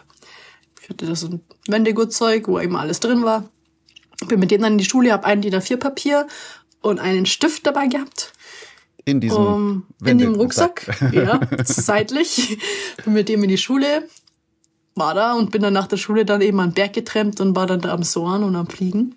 Ich 0.81 0.89
hatte 0.89 1.05
da 1.05 1.15
so 1.15 1.27
ein 1.27 1.41
Wendegurtzeug, 1.67 2.47
wo 2.47 2.59
eben 2.59 2.75
alles 2.75 2.99
drin 2.99 3.23
war. 3.23 3.49
Bin 4.27 4.39
mit 4.39 4.51
dem 4.51 4.61
dann 4.61 4.73
in 4.73 4.77
die 4.77 4.85
Schule, 4.85 5.11
habe 5.11 5.25
ein 5.25 5.41
DIN 5.41 5.55
A4 5.55 5.77
Papier 5.77 6.27
und 6.81 6.99
einen 6.99 7.25
Stift 7.25 7.65
dabei 7.65 7.87
gehabt 7.87 8.33
in 9.07 9.21
diesem 9.21 9.37
um, 9.37 9.85
In 10.03 10.17
dem 10.17 10.35
Rucksack, 10.35 10.85
ja, 11.13 11.39
seitlich. 11.63 12.59
Bin 13.03 13.13
mit 13.13 13.29
dem 13.29 13.41
in 13.43 13.49
die 13.49 13.57
Schule, 13.57 14.03
war 14.95 15.13
da 15.13 15.33
und 15.33 15.51
bin 15.51 15.61
dann 15.61 15.73
nach 15.73 15.87
der 15.87 15.95
Schule 15.95 16.25
dann 16.25 16.41
eben 16.41 16.59
an 16.59 16.71
den 16.71 16.73
Berg 16.73 16.93
getrennt 16.93 17.39
und 17.39 17.55
war 17.55 17.67
dann 17.67 17.79
da 17.79 17.93
am 17.93 18.03
Sohren 18.03 18.43
und 18.43 18.55
am 18.57 18.67
Fliegen. 18.67 19.15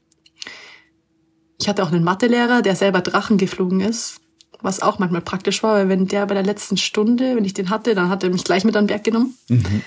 Ich 1.61 1.69
hatte 1.69 1.83
auch 1.83 1.91
einen 1.91 2.05
Mathelehrer, 2.05 2.63
der 2.63 2.77
selber 2.77 3.01
Drachen 3.01 3.37
geflogen 3.37 3.81
ist, 3.81 4.20
was 4.63 4.83
auch 4.83 4.99
manchmal 4.99 5.21
praktisch 5.21 5.63
war, 5.63 5.75
weil 5.75 5.89
wenn 5.89 6.07
der 6.07 6.27
bei 6.27 6.35
der 6.35 6.43
letzten 6.43 6.77
Stunde, 6.77 7.37
wenn 7.37 7.45
ich 7.45 7.55
den 7.55 7.71
hatte, 7.71 7.95
dann 7.95 8.09
hat 8.09 8.23
er 8.23 8.31
mich 8.31 8.45
gleich 8.45 8.65
mit 8.65 8.77
an 8.77 8.85
den 8.85 8.89
Berg 8.89 9.05
genommen. 9.05 9.37
Mhm. 9.49 9.83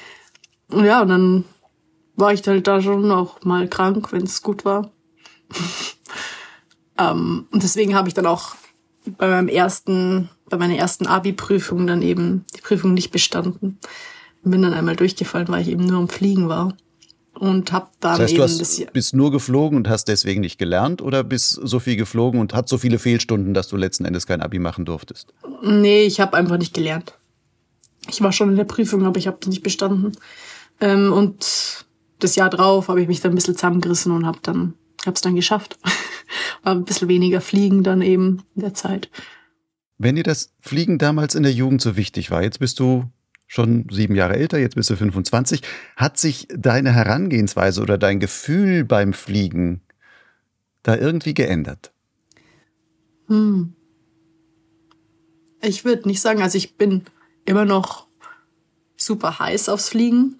Und 0.70 0.86
ja, 0.86 1.02
und 1.02 1.10
dann 1.10 1.44
war 2.16 2.34
ich 2.34 2.46
halt 2.48 2.68
da 2.68 2.82
schon 2.82 3.12
auch 3.12 3.44
mal 3.44 3.68
krank, 3.68 4.12
wenn 4.12 4.24
es 4.24 4.42
gut 4.42 4.66
war. 4.66 4.92
ähm, 6.98 7.48
und 7.52 7.64
deswegen 7.64 7.96
habe 7.96 8.08
ich 8.08 8.14
dann 8.14 8.26
auch 8.26 8.56
bei 9.18 9.28
meinem 9.28 9.48
ersten, 9.48 10.30
bei 10.50 10.58
meiner 10.58 10.76
ersten 10.76 11.08
Abi-Prüfung 11.08 11.88
dann 11.88 12.02
eben 12.02 12.46
die 12.56 12.62
Prüfung 12.62 12.94
nicht 12.94 13.12
bestanden. 13.12 13.80
Bin 14.44 14.62
dann 14.62 14.74
einmal 14.74 14.96
durchgefallen, 14.96 15.48
weil 15.48 15.62
ich 15.62 15.70
eben 15.70 15.86
nur 15.86 16.00
am 16.00 16.10
Fliegen 16.10 16.50
war. 16.50 16.76
Und 17.44 17.74
hab 17.74 17.92
dann 18.00 18.14
das 18.14 18.20
heißt, 18.22 18.32
eben 18.32 18.38
du 18.38 18.44
hast, 18.44 18.62
das 18.62 18.82
bist 18.94 19.14
nur 19.14 19.30
geflogen 19.30 19.76
und 19.78 19.90
hast 19.90 20.06
deswegen 20.06 20.40
nicht 20.40 20.58
gelernt 20.58 21.02
oder 21.02 21.26
bist 21.26 21.60
so 21.62 21.82
viel 21.82 21.98
geflogen 21.98 22.40
und 22.40 22.54
hat 22.54 22.70
so 22.70 22.78
viele 22.78 23.00
Fehlstunden, 23.00 23.54
dass 23.54 23.68
du 23.68 23.76
letzten 23.76 24.06
Endes 24.06 24.26
kein 24.26 24.42
Abi 24.42 24.60
machen 24.60 24.86
durftest? 24.86 25.34
Nee, 25.62 26.04
ich 26.04 26.22
habe 26.22 26.38
einfach 26.38 26.58
nicht 26.58 26.74
gelernt. 26.74 27.16
Ich 28.10 28.22
war 28.22 28.32
schon 28.32 28.52
in 28.52 28.56
der 28.56 28.64
Prüfung, 28.64 29.04
aber 29.06 29.20
ich 29.20 29.28
habe 29.28 29.40
nicht 29.50 29.62
bestanden. 29.62 30.14
Ähm, 30.80 31.12
und 31.12 31.86
das 32.20 32.38
Jahr 32.38 32.50
drauf 32.50 32.88
habe 32.88 33.02
ich 33.02 33.10
mich 33.10 33.20
dann 33.20 33.34
ein 33.34 33.36
bisschen 33.36 33.56
zusammengerissen 33.56 34.14
und 34.14 34.26
habe 34.26 34.40
dann 34.42 34.76
hab's 35.06 35.20
dann 35.20 35.36
geschafft. 35.36 35.78
War 36.64 36.76
ein 36.76 36.86
bisschen 36.86 37.10
weniger 37.10 37.42
Fliegen 37.42 37.84
dann 37.84 38.02
eben 38.02 38.44
in 38.56 38.62
der 38.62 38.74
Zeit. 38.74 39.10
Wenn 39.98 40.16
dir 40.16 40.24
das 40.24 40.54
Fliegen 40.62 40.98
damals 40.98 41.36
in 41.36 41.44
der 41.44 41.52
Jugend 41.52 41.82
so 41.82 41.98
wichtig 41.98 42.32
war, 42.32 42.42
jetzt 42.42 42.60
bist 42.60 42.80
du 42.80 43.04
schon 43.54 43.86
sieben 43.92 44.16
Jahre 44.16 44.36
älter, 44.36 44.58
jetzt 44.58 44.74
bist 44.74 44.90
du 44.90 44.96
25, 44.96 45.62
hat 45.96 46.18
sich 46.18 46.48
deine 46.50 46.92
Herangehensweise 46.92 47.84
oder 47.84 48.00
dein 48.00 48.20
Gefühl 48.20 48.84
beim 48.84 49.14
Fliegen 49.14 49.82
da 50.82 50.96
irgendwie 50.96 51.36
geändert? 51.36 51.92
Hm. 53.28 53.76
Ich 55.62 55.86
würde 55.86 56.08
nicht 56.08 56.20
sagen, 56.20 56.42
also 56.42 56.58
ich 56.58 56.78
bin 56.78 57.04
immer 57.46 57.64
noch 57.64 58.08
super 58.98 59.38
heiß 59.38 59.70
aufs 59.70 59.90
Fliegen. 59.90 60.40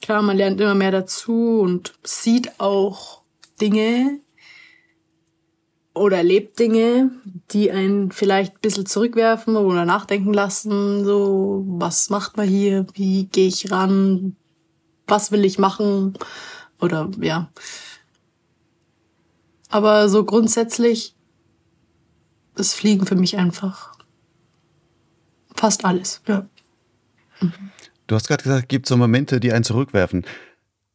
Klar, 0.00 0.22
man 0.22 0.36
lernt 0.36 0.60
immer 0.60 0.76
mehr 0.76 0.92
dazu 0.92 1.58
und 1.60 1.92
sieht 2.04 2.60
auch 2.60 3.22
Dinge 3.60 4.20
oder 5.94 6.18
erlebt 6.18 6.58
Dinge, 6.58 7.10
die 7.50 7.70
einen 7.70 8.10
vielleicht 8.12 8.54
ein 8.54 8.60
bisschen 8.60 8.86
zurückwerfen 8.86 9.56
oder 9.56 9.84
nachdenken 9.84 10.32
lassen. 10.32 11.04
So, 11.04 11.64
was 11.66 12.08
macht 12.10 12.36
man 12.36 12.48
hier? 12.48 12.86
Wie 12.94 13.26
gehe 13.26 13.48
ich 13.48 13.70
ran? 13.70 14.36
Was 15.06 15.32
will 15.32 15.44
ich 15.44 15.58
machen? 15.58 16.14
Oder 16.80 17.10
ja. 17.20 17.50
Aber 19.68 20.08
so 20.08 20.24
grundsätzlich 20.24 21.14
ist 22.56 22.74
Fliegen 22.74 23.06
für 23.06 23.16
mich 23.16 23.36
einfach 23.36 23.92
fast 25.54 25.84
alles, 25.84 26.20
ja. 26.26 26.46
Du 28.06 28.14
hast 28.14 28.28
gerade 28.28 28.42
gesagt, 28.42 28.64
es 28.64 28.68
gibt 28.68 28.86
so 28.86 28.96
Momente, 28.96 29.40
die 29.40 29.52
einen 29.52 29.64
zurückwerfen 29.64 30.24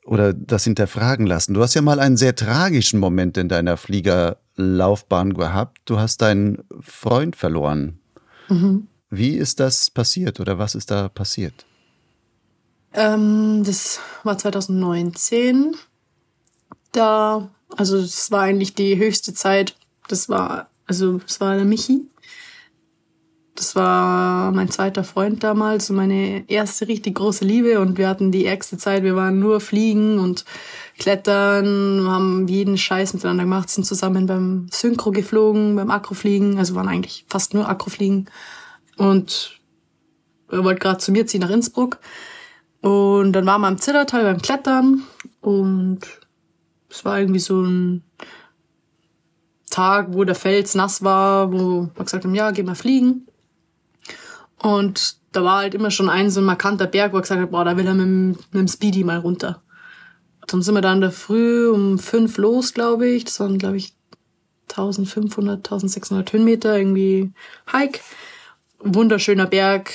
oder 0.05 0.33
das 0.33 0.63
hinterfragen 0.63 1.25
lassen. 1.25 1.53
Du 1.53 1.61
hast 1.61 1.73
ja 1.73 1.81
mal 1.81 1.99
einen 1.99 2.17
sehr 2.17 2.35
tragischen 2.35 2.99
Moment 2.99 3.37
in 3.37 3.49
deiner 3.49 3.77
Fliegerlaufbahn 4.57 5.33
gehabt. 5.33 5.79
Du 5.85 5.99
hast 5.99 6.21
deinen 6.21 6.63
Freund 6.81 7.35
verloren. 7.35 7.99
Mhm. 8.49 8.87
Wie 9.09 9.35
ist 9.35 9.59
das 9.59 9.89
passiert 9.89 10.39
oder 10.39 10.57
was 10.59 10.75
ist 10.75 10.91
da 10.91 11.07
passiert? 11.09 11.65
Ähm, 12.93 13.63
das 13.65 13.99
war 14.23 14.37
2019. 14.37 15.75
Da, 16.91 17.49
also 17.75 17.97
es 17.97 18.31
war 18.31 18.41
eigentlich 18.41 18.73
die 18.73 18.97
höchste 18.97 19.33
Zeit. 19.33 19.75
Das 20.07 20.29
war, 20.29 20.69
also 20.85 21.21
es 21.25 21.39
war 21.39 21.55
der 21.55 21.65
Michi. 21.65 22.07
Das 23.55 23.75
war 23.75 24.51
mein 24.51 24.69
zweiter 24.69 25.03
Freund 25.03 25.43
damals 25.43 25.89
und 25.89 25.95
meine 25.95 26.47
erste 26.47 26.87
richtig 26.87 27.15
große 27.15 27.43
Liebe 27.43 27.79
und 27.79 27.97
wir 27.97 28.07
hatten 28.07 28.31
die 28.31 28.45
ärgste 28.45 28.77
Zeit. 28.77 29.01
Wir 29.01 29.15
waren 29.15 29.39
nur 29.39 29.61
fliegen 29.61 30.19
und 30.19 30.45
klettern, 30.97 32.07
haben 32.07 32.47
jeden 32.47 32.77
Scheiß 32.77 33.13
miteinander 33.13 33.43
gemacht, 33.43 33.69
sind 33.69 33.85
zusammen 33.85 34.25
beim 34.25 34.67
Synchro 34.71 35.11
geflogen, 35.11 35.75
beim 35.75 35.91
Akrofliegen, 35.91 36.57
also 36.57 36.75
waren 36.75 36.87
eigentlich 36.87 37.25
fast 37.27 37.53
nur 37.53 37.69
Akrofliegen 37.69 38.29
und 38.97 39.59
er 40.49 40.63
wollte 40.63 40.79
gerade 40.79 40.99
zu 40.99 41.11
mir 41.11 41.27
ziehen 41.27 41.41
nach 41.41 41.49
Innsbruck 41.49 41.99
und 42.81 43.33
dann 43.33 43.45
waren 43.45 43.61
wir 43.61 43.67
am 43.67 43.77
Zillertal 43.77 44.23
beim 44.23 44.41
Klettern 44.41 45.03
und 45.41 45.99
es 46.89 47.05
war 47.05 47.19
irgendwie 47.19 47.39
so 47.39 47.61
ein 47.61 48.03
Tag, 49.69 50.07
wo 50.13 50.23
der 50.23 50.35
Fels 50.35 50.73
nass 50.75 51.03
war, 51.03 51.51
wo 51.51 51.89
wir 51.93 52.03
gesagt 52.03 52.23
haben, 52.23 52.33
ja, 52.33 52.51
geh 52.51 52.63
mal 52.63 52.75
fliegen. 52.75 53.27
Und 54.59 55.17
da 55.33 55.43
war 55.43 55.57
halt 55.57 55.75
immer 55.75 55.91
schon 55.91 56.09
ein 56.09 56.31
so 56.31 56.41
ein 56.41 56.45
markanter 56.45 56.87
Berg, 56.87 57.13
wo 57.13 57.17
er 57.17 57.21
gesagt 57.21 57.41
hat, 57.41 57.51
boah, 57.51 57.63
da 57.63 57.77
will 57.77 57.85
er 57.85 57.93
mit, 57.93 58.37
mit 58.53 58.53
dem 58.53 58.67
Speedy 58.67 59.03
mal 59.03 59.19
runter. 59.19 59.61
Dann 60.47 60.61
sind 60.61 60.75
wir 60.75 60.81
da 60.81 60.93
in 60.93 61.01
der 61.01 61.11
Früh 61.11 61.69
um 61.69 61.99
fünf 61.99 62.37
los, 62.37 62.73
glaube 62.73 63.07
ich. 63.07 63.25
Das 63.25 63.39
waren, 63.39 63.57
glaube 63.57 63.77
ich, 63.77 63.93
1500, 64.69 65.57
1600 65.57 66.33
Höhenmeter, 66.33 66.77
irgendwie 66.77 67.31
Hike. 67.71 67.99
Wunderschöner 68.79 69.45
Berg, 69.47 69.91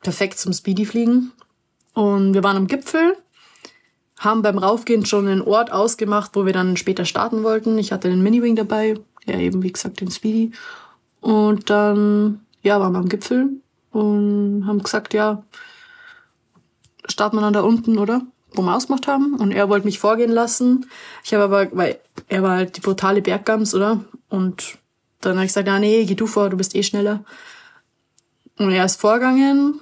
perfekt 0.00 0.38
zum 0.38 0.52
Speedy 0.52 0.86
fliegen. 0.86 1.32
Und 1.94 2.34
wir 2.34 2.42
waren 2.42 2.56
am 2.56 2.66
Gipfel, 2.66 3.16
haben 4.18 4.42
beim 4.42 4.58
Raufgehen 4.58 5.04
schon 5.04 5.28
einen 5.28 5.42
Ort 5.42 5.70
ausgemacht, 5.70 6.30
wo 6.34 6.46
wir 6.46 6.52
dann 6.52 6.76
später 6.76 7.04
starten 7.04 7.42
wollten. 7.42 7.76
Ich 7.78 7.92
hatte 7.92 8.08
den 8.08 8.22
Mini-Wing 8.22 8.56
dabei, 8.56 8.94
ja 9.26 9.38
eben 9.38 9.62
wie 9.62 9.72
gesagt 9.72 10.00
den 10.00 10.10
Speedy. 10.10 10.52
Und 11.20 11.70
dann, 11.70 12.40
ja, 12.62 12.80
waren 12.80 12.92
wir 12.92 12.98
am 12.98 13.08
Gipfel 13.08 13.50
und 13.90 14.64
haben 14.66 14.82
gesagt, 14.82 15.14
ja, 15.14 15.44
starten 17.06 17.36
wir 17.36 17.42
dann 17.42 17.52
da 17.52 17.60
unten, 17.60 17.98
oder? 17.98 18.22
Wo 18.54 18.62
wir 18.62 18.74
ausgemacht 18.74 19.06
haben. 19.06 19.34
Und 19.34 19.52
er 19.52 19.68
wollte 19.68 19.86
mich 19.86 19.98
vorgehen 19.98 20.30
lassen. 20.30 20.86
Ich 21.24 21.32
habe 21.34 21.44
aber, 21.44 21.76
weil 21.76 21.98
er 22.28 22.42
war 22.42 22.56
halt 22.56 22.76
die 22.76 22.80
brutale 22.80 23.22
Berggams, 23.22 23.74
oder? 23.74 24.04
Und 24.28 24.78
dann 25.20 25.36
habe 25.36 25.44
ich 25.44 25.50
gesagt, 25.50 25.68
ja, 25.68 25.78
nee, 25.78 26.04
geh 26.04 26.14
du 26.14 26.26
vor, 26.26 26.50
du 26.50 26.56
bist 26.56 26.74
eh 26.74 26.82
schneller. 26.82 27.24
Und 28.58 28.70
er 28.72 28.84
ist 28.84 29.00
vorgegangen, 29.00 29.80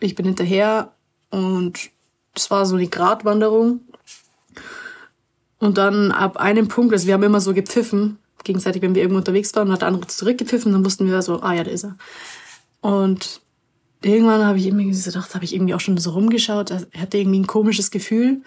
ich 0.00 0.14
bin 0.14 0.26
hinterher 0.26 0.92
und 1.30 1.90
das 2.34 2.50
war 2.50 2.66
so 2.66 2.76
die 2.76 2.90
Gratwanderung. 2.90 3.80
Und 5.58 5.78
dann 5.78 6.12
ab 6.12 6.36
einem 6.36 6.68
Punkt, 6.68 6.92
also 6.92 7.06
wir 7.06 7.14
haben 7.14 7.22
immer 7.22 7.40
so 7.40 7.54
gepfiffen, 7.54 8.18
gegenseitig, 8.44 8.82
wenn 8.82 8.94
wir 8.94 9.02
irgendwo 9.02 9.18
unterwegs 9.18 9.54
waren, 9.54 9.72
hat 9.72 9.80
der 9.80 9.88
andere 9.88 10.06
zurückgepfiffen, 10.06 10.72
dann 10.72 10.84
wussten 10.84 11.06
wir 11.06 11.22
so, 11.22 11.40
ah 11.40 11.54
ja, 11.54 11.64
da 11.64 11.70
ist 11.70 11.84
er. 11.84 11.96
Und 12.80 13.40
irgendwann 14.02 14.44
habe 14.44 14.58
ich 14.58 14.66
irgendwie 14.66 14.90
gedacht, 14.90 15.34
habe 15.34 15.44
ich 15.44 15.54
irgendwie 15.54 15.74
auch 15.74 15.80
schon 15.80 15.98
so 15.98 16.10
rumgeschaut, 16.10 16.70
er 16.70 16.86
hatte 17.00 17.18
irgendwie 17.18 17.40
ein 17.40 17.46
komisches 17.46 17.90
Gefühl 17.90 18.42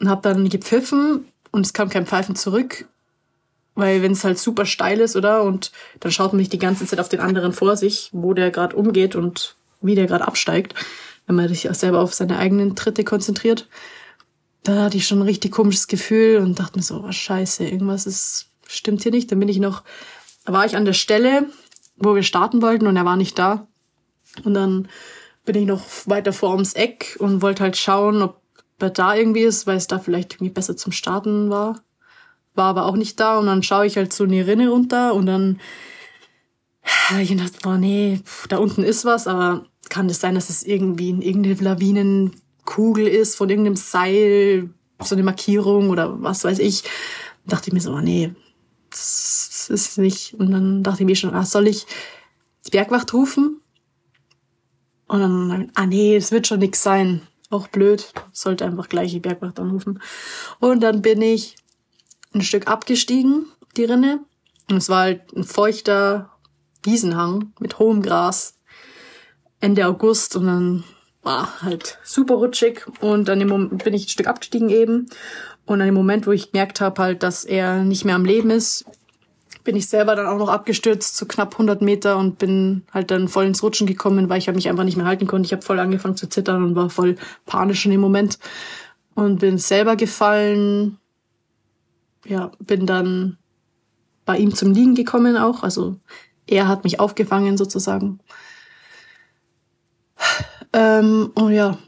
und 0.00 0.08
habe 0.08 0.22
dann 0.22 0.48
gepfiffen 0.48 1.26
und 1.50 1.66
es 1.66 1.72
kam 1.72 1.88
kein 1.88 2.06
Pfeifen 2.06 2.36
zurück, 2.36 2.86
weil 3.74 4.02
wenn 4.02 4.12
es 4.12 4.24
halt 4.24 4.38
super 4.38 4.66
steil 4.66 5.00
ist, 5.00 5.16
oder? 5.16 5.42
Und 5.42 5.72
dann 6.00 6.12
schaut 6.12 6.32
man 6.32 6.38
nicht 6.38 6.52
die 6.52 6.58
ganze 6.58 6.86
Zeit 6.86 7.00
auf 7.00 7.08
den 7.08 7.20
anderen 7.20 7.52
vor 7.52 7.76
sich, 7.76 8.10
wo 8.12 8.34
der 8.34 8.50
gerade 8.50 8.76
umgeht 8.76 9.14
und 9.16 9.56
wie 9.80 9.94
der 9.94 10.06
gerade 10.06 10.26
absteigt, 10.26 10.74
wenn 11.26 11.36
man 11.36 11.48
sich 11.48 11.68
auch 11.70 11.74
selber 11.74 12.00
auf 12.00 12.14
seine 12.14 12.38
eigenen 12.38 12.76
Tritte 12.76 13.04
konzentriert. 13.04 13.68
Da 14.62 14.84
hatte 14.84 14.96
ich 14.96 15.06
schon 15.06 15.18
ein 15.18 15.22
richtig 15.22 15.52
komisches 15.52 15.88
Gefühl 15.88 16.38
und 16.38 16.58
dachte 16.58 16.78
mir 16.78 16.82
so, 16.82 17.04
oh, 17.06 17.12
scheiße, 17.12 17.64
irgendwas 17.64 18.06
ist, 18.06 18.48
stimmt 18.66 19.02
hier 19.02 19.12
nicht. 19.12 19.30
Dann 19.30 19.38
bin 19.38 19.48
ich 19.48 19.58
noch, 19.58 19.82
da 20.44 20.52
war 20.52 20.64
ich 20.64 20.76
an 20.76 20.86
der 20.86 20.94
Stelle, 20.94 21.46
wo 21.96 22.14
wir 22.14 22.22
starten 22.22 22.62
wollten 22.62 22.86
und 22.86 22.96
er 22.96 23.04
war 23.04 23.16
nicht 23.16 23.38
da. 23.38 23.66
Und 24.42 24.54
dann 24.54 24.88
bin 25.44 25.56
ich 25.56 25.66
noch 25.66 25.82
weiter 26.06 26.32
vor 26.32 26.52
ums 26.52 26.72
Eck 26.72 27.16
und 27.18 27.42
wollte 27.42 27.62
halt 27.62 27.76
schauen, 27.76 28.22
ob 28.22 28.40
er 28.78 28.90
da 28.90 29.14
irgendwie 29.14 29.42
ist, 29.42 29.66
weil 29.66 29.76
es 29.76 29.86
da 29.86 29.98
vielleicht 29.98 30.34
irgendwie 30.34 30.52
besser 30.52 30.76
zum 30.76 30.92
Starten 30.92 31.50
war. 31.50 31.80
War 32.54 32.66
aber 32.66 32.86
auch 32.86 32.96
nicht 32.96 33.20
da 33.20 33.38
und 33.38 33.46
dann 33.46 33.62
schaue 33.62 33.86
ich 33.86 33.96
halt 33.96 34.12
so 34.12 34.24
in 34.24 34.30
die 34.30 34.40
Rinne 34.40 34.68
runter 34.68 35.14
und 35.14 35.26
dann 35.26 35.60
habe 37.08 37.22
ich 37.22 37.30
gedacht, 37.30 37.62
boah, 37.62 37.78
nee, 37.78 38.20
da 38.48 38.58
unten 38.58 38.82
ist 38.82 39.04
was, 39.04 39.26
aber 39.26 39.66
kann 39.88 40.08
das 40.08 40.20
sein, 40.20 40.34
dass 40.34 40.50
es 40.50 40.62
irgendwie 40.62 41.10
in 41.10 41.22
irgendeine 41.22 41.54
Lawinenkugel 41.54 43.06
ist, 43.06 43.36
von 43.36 43.48
irgendeinem 43.50 43.76
Seil, 43.76 44.70
so 45.00 45.14
eine 45.14 45.24
Markierung 45.24 45.90
oder 45.90 46.22
was 46.22 46.44
weiß 46.44 46.58
ich. 46.58 46.82
Da 47.46 47.56
dachte 47.56 47.68
ich 47.68 47.74
mir 47.74 47.80
so, 47.80 47.92
oh, 47.92 48.00
nee, 48.00 48.32
das 48.90 49.68
ist 49.70 49.98
nicht. 49.98 50.34
Und 50.34 50.50
dann 50.50 50.82
dachte 50.82 51.02
ich 51.02 51.06
mir 51.06 51.16
schon, 51.16 51.34
ah, 51.34 51.44
soll 51.44 51.66
ich 51.66 51.86
die 52.66 52.70
Bergwacht 52.70 53.12
rufen? 53.12 53.60
Und 55.06 55.20
dann, 55.20 55.72
ah 55.74 55.86
nee, 55.86 56.16
es 56.16 56.32
wird 56.32 56.46
schon 56.46 56.60
nix 56.60 56.82
sein. 56.82 57.22
Auch 57.50 57.68
blöd. 57.68 58.12
Sollte 58.32 58.64
einfach 58.64 58.88
gleich 58.88 59.12
die 59.12 59.20
Bergwacht 59.20 59.60
anrufen. 59.60 60.00
Und 60.60 60.82
dann 60.82 61.02
bin 61.02 61.22
ich 61.22 61.56
ein 62.32 62.42
Stück 62.42 62.68
abgestiegen, 62.68 63.46
die 63.76 63.84
Rinne. 63.84 64.20
Und 64.70 64.78
es 64.78 64.88
war 64.88 65.02
halt 65.02 65.32
ein 65.36 65.44
feuchter 65.44 66.30
Wiesenhang 66.82 67.52
mit 67.60 67.78
hohem 67.78 68.02
Gras. 68.02 68.58
Ende 69.60 69.86
August 69.86 70.36
und 70.36 70.46
dann 70.46 70.84
war 71.22 71.62
halt 71.62 71.98
super 72.04 72.34
rutschig 72.34 72.86
und 73.00 73.28
dann 73.28 73.38
bin 73.38 73.94
ich 73.94 74.04
ein 74.04 74.08
Stück 74.10 74.26
abgestiegen 74.26 74.68
eben 74.68 75.06
und 75.66 75.80
an 75.80 75.86
dem 75.86 75.94
Moment, 75.94 76.26
wo 76.26 76.32
ich 76.32 76.52
gemerkt 76.52 76.80
habe 76.80 77.02
halt, 77.02 77.22
dass 77.22 77.44
er 77.44 77.82
nicht 77.82 78.04
mehr 78.04 78.14
am 78.14 78.26
Leben 78.26 78.50
ist, 78.50 78.84
bin 79.64 79.76
ich 79.76 79.88
selber 79.88 80.14
dann 80.14 80.26
auch 80.26 80.38
noch 80.38 80.50
abgestürzt 80.50 81.16
zu 81.16 81.26
knapp 81.26 81.54
100 81.54 81.80
Meter 81.80 82.18
und 82.18 82.38
bin 82.38 82.84
halt 82.92 83.10
dann 83.10 83.28
voll 83.28 83.46
ins 83.46 83.62
Rutschen 83.62 83.86
gekommen, 83.86 84.28
weil 84.28 84.38
ich 84.38 84.52
mich 84.52 84.68
einfach 84.68 84.84
nicht 84.84 84.98
mehr 84.98 85.06
halten 85.06 85.26
konnte. 85.26 85.46
Ich 85.46 85.52
habe 85.52 85.62
voll 85.62 85.80
angefangen 85.80 86.16
zu 86.16 86.28
zittern 86.28 86.62
und 86.62 86.76
war 86.76 86.90
voll 86.90 87.16
panisch 87.46 87.86
in 87.86 87.90
dem 87.90 88.02
Moment 88.02 88.38
und 89.14 89.38
bin 89.38 89.56
selber 89.56 89.96
gefallen. 89.96 90.98
Ja, 92.26 92.52
bin 92.58 92.86
dann 92.86 93.38
bei 94.26 94.36
ihm 94.38 94.54
zum 94.54 94.72
Liegen 94.72 94.94
gekommen 94.94 95.36
auch. 95.38 95.62
Also 95.62 95.96
er 96.46 96.68
hat 96.68 96.84
mich 96.84 97.00
aufgefangen 97.00 97.56
sozusagen. 97.56 98.20
Ähm, 100.74 101.30
und 101.34 101.52
ja, 101.52 101.78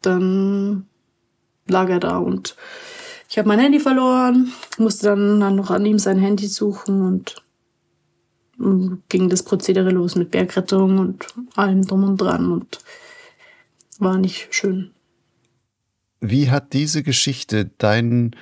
dann 0.00 0.86
lag 1.66 1.88
er 1.88 2.00
da 2.00 2.18
und 2.18 2.56
ich 3.28 3.38
habe 3.38 3.48
mein 3.48 3.58
Handy 3.58 3.80
verloren, 3.80 4.52
musste 4.78 5.06
dann, 5.08 5.40
dann 5.40 5.56
noch 5.56 5.70
an 5.70 5.84
ihm 5.84 5.98
sein 5.98 6.18
Handy 6.18 6.46
suchen 6.46 7.02
und, 7.02 7.42
ging 9.10 9.28
das 9.28 9.42
Prozedere 9.42 9.90
los 9.90 10.14
mit 10.14 10.30
Bergrettung 10.30 10.98
und 10.98 11.26
allem 11.56 11.82
drum 11.82 12.04
und 12.04 12.16
dran 12.16 12.52
und 12.52 12.78
war 13.98 14.16
nicht 14.16 14.48
schön. 14.54 14.92
Wie 16.20 16.50
hat 16.50 16.72
diese 16.72 17.02
Geschichte 17.02 17.70
dein 17.76 18.34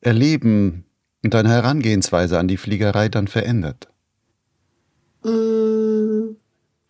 Erleben 0.00 0.84
und 1.24 1.34
deine 1.34 1.48
Herangehensweise 1.48 2.38
an 2.38 2.46
die 2.46 2.56
Fliegerei 2.56 3.08
dann 3.08 3.26
verändert? 3.26 3.88
Mm. 5.24 5.95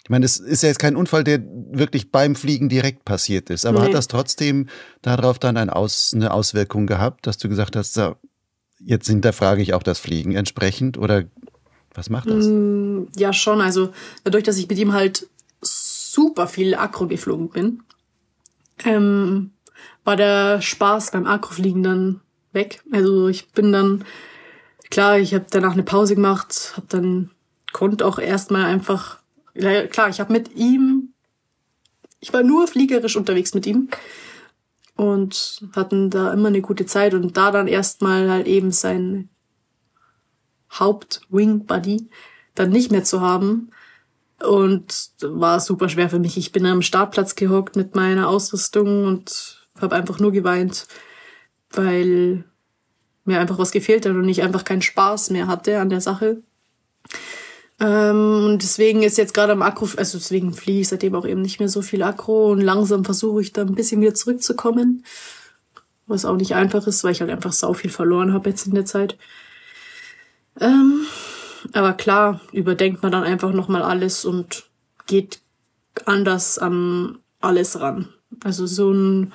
Ich 0.06 0.10
meine, 0.10 0.24
es 0.24 0.38
ist 0.38 0.62
ja 0.62 0.68
jetzt 0.68 0.78
kein 0.78 0.94
Unfall, 0.94 1.24
der 1.24 1.42
wirklich 1.42 2.12
beim 2.12 2.36
Fliegen 2.36 2.68
direkt 2.68 3.04
passiert 3.04 3.50
ist, 3.50 3.66
aber 3.66 3.80
nee. 3.80 3.86
hat 3.86 3.94
das 3.94 4.06
trotzdem 4.06 4.68
darauf 5.02 5.40
dann 5.40 5.56
ein 5.56 5.68
Aus, 5.68 6.12
eine 6.14 6.32
Auswirkung 6.32 6.86
gehabt, 6.86 7.26
dass 7.26 7.38
du 7.38 7.48
gesagt 7.48 7.74
hast, 7.74 7.94
so, 7.94 8.14
jetzt 8.78 9.08
hinterfrage 9.08 9.62
ich 9.62 9.74
auch 9.74 9.82
das 9.82 9.98
Fliegen 9.98 10.36
entsprechend 10.36 10.96
oder 10.96 11.24
Was 11.92 12.08
macht 12.08 12.30
das? 12.30 12.46
Mm, 12.46 13.06
ja, 13.16 13.32
schon. 13.32 13.60
Also 13.60 13.90
dadurch, 14.22 14.44
dass 14.44 14.58
ich 14.58 14.68
mit 14.68 14.78
ihm 14.78 14.92
halt 14.92 15.26
super 15.60 16.46
viel 16.46 16.76
Akro 16.76 17.08
geflogen 17.08 17.48
bin, 17.48 17.82
ähm, 18.84 19.50
war 20.04 20.14
der 20.14 20.62
Spaß 20.62 21.10
beim 21.10 21.26
Akrofliegen 21.26 21.82
dann 21.82 22.20
weg. 22.52 22.80
Also 22.92 23.26
ich 23.26 23.50
bin 23.50 23.72
dann, 23.72 24.04
klar, 24.88 25.18
ich 25.18 25.34
habe 25.34 25.46
danach 25.50 25.72
eine 25.72 25.82
Pause 25.82 26.14
gemacht, 26.14 26.74
habe 26.76 26.86
dann, 26.90 27.30
konnte 27.72 28.06
auch 28.06 28.20
erstmal 28.20 28.66
einfach, 28.66 29.18
klar, 29.56 30.08
ich 30.08 30.20
habe 30.20 30.32
mit 30.32 30.54
ihm, 30.54 31.12
ich 32.20 32.32
war 32.32 32.42
nur 32.42 32.66
fliegerisch 32.68 33.16
unterwegs 33.16 33.54
mit 33.54 33.66
ihm 33.66 33.88
und 34.96 35.62
hatten 35.74 36.10
da 36.10 36.32
immer 36.32 36.48
eine 36.48 36.62
gute 36.62 36.86
Zeit 36.86 37.14
und 37.14 37.36
da 37.36 37.50
dann 37.50 37.68
erstmal 37.68 38.30
halt 38.30 38.46
eben 38.46 38.72
sein 38.72 39.28
Haupt-Wing-Buddy 40.78 42.08
dann 42.54 42.70
nicht 42.70 42.90
mehr 42.90 43.04
zu 43.04 43.20
haben, 43.20 43.70
und 44.42 45.10
war 45.22 45.60
super 45.60 45.88
schwer 45.88 46.10
für 46.10 46.18
mich. 46.18 46.36
Ich 46.36 46.52
bin 46.52 46.66
am 46.66 46.82
Startplatz 46.82 47.34
gehockt 47.34 47.76
mit 47.76 47.94
meiner 47.94 48.28
Ausrüstung 48.28 49.04
und 49.04 49.66
habe 49.80 49.94
einfach 49.94 50.18
nur 50.18 50.32
geweint, 50.32 50.86
weil 51.70 52.44
mir 53.24 53.40
einfach 53.40 53.58
was 53.58 53.72
gefehlt 53.72 54.06
hat 54.06 54.12
und 54.12 54.28
ich 54.28 54.42
einfach 54.42 54.64
keinen 54.64 54.82
Spaß 54.82 55.30
mehr 55.30 55.46
hatte 55.46 55.80
an 55.80 55.90
der 55.90 56.00
Sache. 56.00 56.42
Ähm, 57.78 58.44
und 58.46 58.62
deswegen 58.62 59.02
ist 59.02 59.18
jetzt 59.18 59.34
gerade 59.34 59.52
am 59.52 59.62
Akku, 59.62 59.86
also 59.96 60.18
deswegen 60.18 60.52
fliege 60.54 60.80
ich 60.80 60.88
seitdem 60.88 61.14
auch 61.14 61.26
eben 61.26 61.42
nicht 61.42 61.58
mehr 61.58 61.68
so 61.68 61.82
viel 61.82 62.02
Akro 62.02 62.50
und 62.52 62.60
langsam 62.60 63.04
versuche 63.04 63.42
ich 63.42 63.52
da 63.52 63.62
ein 63.62 63.74
bisschen 63.74 64.00
wieder 64.00 64.14
zurückzukommen. 64.14 65.04
Was 66.06 66.24
auch 66.24 66.36
nicht 66.36 66.54
einfach 66.54 66.86
ist, 66.86 67.04
weil 67.04 67.12
ich 67.12 67.20
halt 67.20 67.30
einfach 67.30 67.52
sau 67.52 67.72
viel 67.72 67.90
verloren 67.90 68.32
habe 68.32 68.48
jetzt 68.48 68.66
in 68.66 68.74
der 68.74 68.86
Zeit. 68.86 69.18
Ähm, 70.60 71.06
aber 71.72 71.92
klar, 71.94 72.40
überdenkt 72.52 73.02
man 73.02 73.12
dann 73.12 73.24
einfach 73.24 73.52
nochmal 73.52 73.82
alles 73.82 74.24
und 74.24 74.64
geht 75.06 75.40
anders 76.04 76.58
an 76.58 77.18
alles 77.40 77.80
ran. 77.80 78.08
Also 78.42 78.66
so 78.66 78.90
ein, 78.90 79.32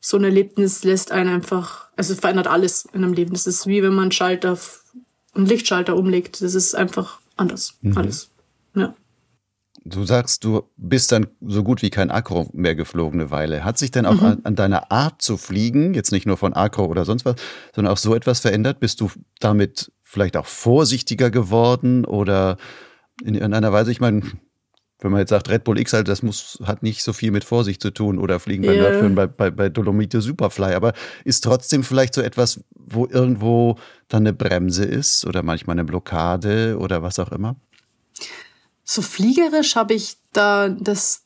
so 0.00 0.16
ein 0.16 0.24
Erlebnis 0.24 0.84
lässt 0.84 1.12
einen 1.12 1.30
einfach, 1.30 1.88
also 1.96 2.14
verändert 2.14 2.48
alles 2.48 2.86
in 2.92 3.02
einem 3.04 3.14
Leben. 3.14 3.32
Das 3.32 3.46
ist 3.46 3.66
wie 3.66 3.82
wenn 3.82 3.94
man 3.94 4.12
Schalter, 4.12 4.58
einen 5.34 5.46
Lichtschalter 5.46 5.96
umlegt. 5.96 6.42
Das 6.42 6.54
ist 6.54 6.74
einfach 6.74 7.21
anders. 7.36 7.78
Mhm. 7.80 7.98
Alles. 7.98 8.30
Ja. 8.74 8.94
Du 9.84 10.04
sagst, 10.04 10.44
du 10.44 10.62
bist 10.76 11.10
dann 11.10 11.26
so 11.40 11.64
gut 11.64 11.82
wie 11.82 11.90
kein 11.90 12.12
Akro 12.12 12.48
mehr 12.52 12.76
geflogen 12.76 13.20
eine 13.20 13.30
Weile. 13.30 13.64
Hat 13.64 13.78
sich 13.78 13.90
denn 13.90 14.06
auch 14.06 14.20
mhm. 14.20 14.26
an, 14.26 14.40
an, 14.44 14.54
deiner 14.54 14.92
Art 14.92 15.20
zu 15.20 15.36
fliegen, 15.36 15.94
jetzt 15.94 16.12
nicht 16.12 16.26
nur 16.26 16.36
von 16.36 16.52
Akro 16.52 16.84
oder 16.86 17.04
sonst 17.04 17.24
was, 17.24 17.36
sondern 17.74 17.92
auch 17.92 17.98
so 17.98 18.14
etwas 18.14 18.40
verändert? 18.40 18.78
Bist 18.78 19.00
du 19.00 19.10
damit 19.40 19.90
vielleicht 20.02 20.36
auch 20.36 20.46
vorsichtiger 20.46 21.30
geworden 21.30 22.04
oder 22.04 22.58
in 23.24 23.34
irgendeiner 23.34 23.72
Weise, 23.72 23.90
ich 23.90 24.00
meine, 24.00 24.22
wenn 25.02 25.10
man 25.10 25.20
jetzt 25.20 25.30
sagt, 25.30 25.48
Red 25.48 25.64
Bull 25.64 25.78
X 25.78 25.92
halt, 25.92 26.08
das 26.08 26.22
muss, 26.22 26.58
hat 26.64 26.82
nicht 26.82 27.02
so 27.02 27.12
viel 27.12 27.30
mit 27.30 27.44
Vorsicht 27.44 27.82
zu 27.82 27.90
tun 27.90 28.18
oder 28.18 28.38
Fliegen 28.40 28.64
bei 28.64 28.74
yeah. 28.74 28.90
Nerdfilm, 28.90 29.14
bei, 29.14 29.26
bei, 29.26 29.50
bei 29.50 29.68
Dolomite 29.68 30.20
Superfly, 30.20 30.74
aber 30.74 30.92
ist 31.24 31.42
trotzdem 31.42 31.82
vielleicht 31.82 32.14
so 32.14 32.20
etwas, 32.20 32.60
wo 32.70 33.06
irgendwo 33.06 33.76
dann 34.08 34.22
eine 34.22 34.32
Bremse 34.32 34.84
ist 34.84 35.26
oder 35.26 35.42
manchmal 35.42 35.74
eine 35.74 35.84
Blockade 35.84 36.78
oder 36.78 37.02
was 37.02 37.18
auch 37.18 37.32
immer? 37.32 37.56
So 38.84 39.02
fliegerisch 39.02 39.76
habe 39.76 39.94
ich 39.94 40.16
da 40.32 40.68
das, 40.68 41.22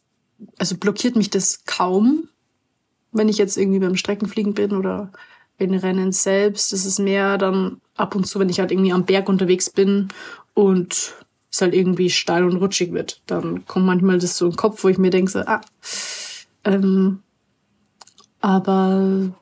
also 0.58 0.76
blockiert 0.76 1.16
mich 1.16 1.30
das 1.30 1.64
kaum, 1.64 2.28
wenn 3.12 3.28
ich 3.28 3.38
jetzt 3.38 3.56
irgendwie 3.56 3.80
beim 3.80 3.96
Streckenfliegen 3.96 4.54
bin 4.54 4.72
oder 4.72 5.12
in 5.58 5.74
Rennen 5.74 6.12
selbst. 6.12 6.72
Das 6.72 6.84
ist 6.84 6.98
mehr 6.98 7.38
dann 7.38 7.80
ab 7.94 8.14
und 8.14 8.26
zu, 8.26 8.38
wenn 8.38 8.48
ich 8.48 8.60
halt 8.60 8.72
irgendwie 8.72 8.92
am 8.92 9.06
Berg 9.06 9.28
unterwegs 9.28 9.70
bin 9.70 10.08
und 10.54 11.14
es 11.50 11.60
halt 11.60 11.74
irgendwie 11.74 12.10
steil 12.10 12.44
und 12.44 12.56
rutschig 12.56 12.92
wird. 12.92 13.20
Dann 13.26 13.66
kommt 13.66 13.86
manchmal 13.86 14.18
das 14.18 14.36
so 14.36 14.46
im 14.46 14.56
Kopf, 14.56 14.84
wo 14.84 14.88
ich 14.88 14.98
mir 14.98 15.10
denke, 15.10 15.30
so, 15.30 15.40
ah, 15.40 15.60
ähm, 16.64 17.20
aber 18.40 19.32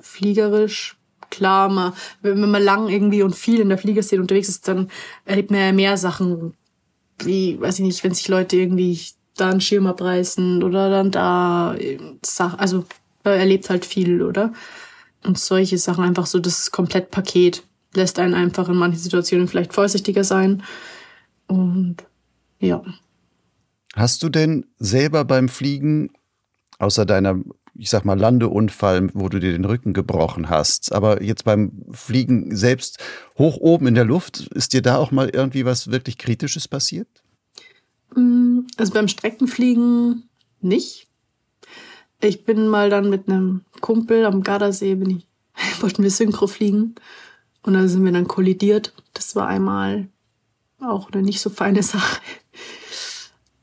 fliegerisch, 0.00 0.96
klar, 1.30 1.68
mal, 1.68 1.92
wenn 2.22 2.50
man 2.50 2.62
lang 2.62 2.88
irgendwie 2.88 3.22
und 3.22 3.34
viel 3.34 3.60
in 3.60 3.68
der 3.68 3.78
Fliegerszene 3.78 4.20
unterwegs 4.20 4.48
ist, 4.48 4.68
dann 4.68 4.90
erlebt 5.24 5.50
man 5.50 5.60
ja 5.60 5.72
mehr 5.72 5.96
Sachen, 5.96 6.54
wie, 7.18 7.60
weiß 7.60 7.78
ich 7.78 7.84
nicht, 7.84 8.04
wenn 8.04 8.14
sich 8.14 8.28
Leute 8.28 8.56
irgendwie 8.56 9.00
da 9.36 9.50
einen 9.50 9.60
Schirm 9.60 9.86
abreißen 9.86 10.62
oder 10.62 10.90
dann 10.90 11.10
da, 11.10 11.76
also 12.56 12.84
erlebt 13.24 13.70
halt 13.70 13.84
viel, 13.84 14.22
oder? 14.22 14.52
Und 15.24 15.38
solche 15.38 15.78
Sachen, 15.78 16.04
einfach 16.04 16.26
so 16.26 16.38
das 16.38 16.70
Komplettpaket 16.70 17.62
lässt 17.94 18.18
einen 18.18 18.34
einfach 18.34 18.68
in 18.68 18.76
manchen 18.76 18.98
Situationen 18.98 19.48
vielleicht 19.48 19.74
vorsichtiger 19.74 20.24
sein. 20.24 20.62
Und 21.50 21.96
ja. 22.60 22.82
Hast 23.96 24.22
du 24.22 24.28
denn 24.28 24.66
selber 24.78 25.24
beim 25.24 25.48
Fliegen, 25.48 26.10
außer 26.78 27.04
deiner, 27.04 27.40
ich 27.74 27.90
sag 27.90 28.04
mal, 28.04 28.18
Landeunfall, 28.18 29.10
wo 29.14 29.28
du 29.28 29.40
dir 29.40 29.50
den 29.50 29.64
Rücken 29.64 29.92
gebrochen 29.92 30.48
hast, 30.48 30.92
aber 30.92 31.22
jetzt 31.22 31.44
beim 31.44 31.72
Fliegen 31.90 32.54
selbst 32.54 32.98
hoch 33.36 33.56
oben 33.56 33.88
in 33.88 33.96
der 33.96 34.04
Luft, 34.04 34.46
ist 34.54 34.74
dir 34.74 34.82
da 34.82 34.96
auch 34.96 35.10
mal 35.10 35.28
irgendwie 35.28 35.64
was 35.64 35.90
wirklich 35.90 36.18
Kritisches 36.18 36.68
passiert? 36.68 37.08
Mm, 38.14 38.60
also 38.76 38.92
beim 38.92 39.08
Streckenfliegen 39.08 40.28
nicht. 40.60 41.08
Ich 42.20 42.44
bin 42.44 42.68
mal 42.68 42.90
dann 42.90 43.10
mit 43.10 43.28
einem 43.28 43.62
Kumpel 43.80 44.24
am 44.24 44.44
Gardasee, 44.44 44.94
bin 44.94 45.10
ich, 45.10 45.26
wollten 45.80 46.04
wir 46.04 46.10
Synchro 46.12 46.46
fliegen. 46.46 46.94
Und 47.62 47.74
da 47.74 47.88
sind 47.88 48.04
wir 48.04 48.12
dann 48.12 48.28
kollidiert. 48.28 48.94
Das 49.14 49.34
war 49.34 49.48
einmal 49.48 50.08
auch 50.80 51.10
eine 51.12 51.22
nicht 51.22 51.40
so 51.40 51.50
feine 51.50 51.82
Sache. 51.82 52.20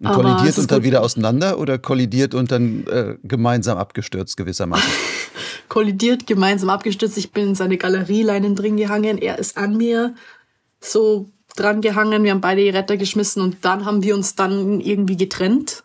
kollidiert 0.03 0.57
und 0.57 0.71
dann 0.71 0.83
wieder 0.83 1.01
auseinander 1.01 1.59
oder 1.59 1.77
kollidiert 1.77 2.33
und 2.33 2.51
dann 2.51 2.85
äh, 2.87 3.17
gemeinsam 3.23 3.77
abgestürzt 3.77 4.37
gewissermaßen? 4.37 4.89
kollidiert, 5.69 6.27
gemeinsam 6.27 6.69
abgestürzt. 6.69 7.17
Ich 7.17 7.31
bin 7.31 7.49
in 7.49 7.55
seine 7.55 7.77
Galerieleinen 7.77 8.55
drin 8.55 8.77
gehangen. 8.77 9.17
Er 9.17 9.39
ist 9.39 9.57
an 9.57 9.77
mir 9.77 10.15
so 10.79 11.29
dran 11.55 11.81
gehangen. 11.81 12.23
Wir 12.23 12.31
haben 12.31 12.41
beide 12.41 12.61
die 12.61 12.69
Retter 12.69 12.97
geschmissen 12.97 13.41
und 13.41 13.57
dann 13.61 13.85
haben 13.85 14.03
wir 14.03 14.15
uns 14.15 14.35
dann 14.35 14.79
irgendwie 14.79 15.17
getrennt 15.17 15.83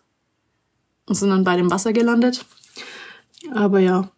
und 1.06 1.14
sind 1.14 1.30
dann 1.30 1.44
bei 1.44 1.56
dem 1.56 1.70
Wasser 1.70 1.92
gelandet. 1.92 2.44
Aber 3.54 3.80
ja, 3.80 4.10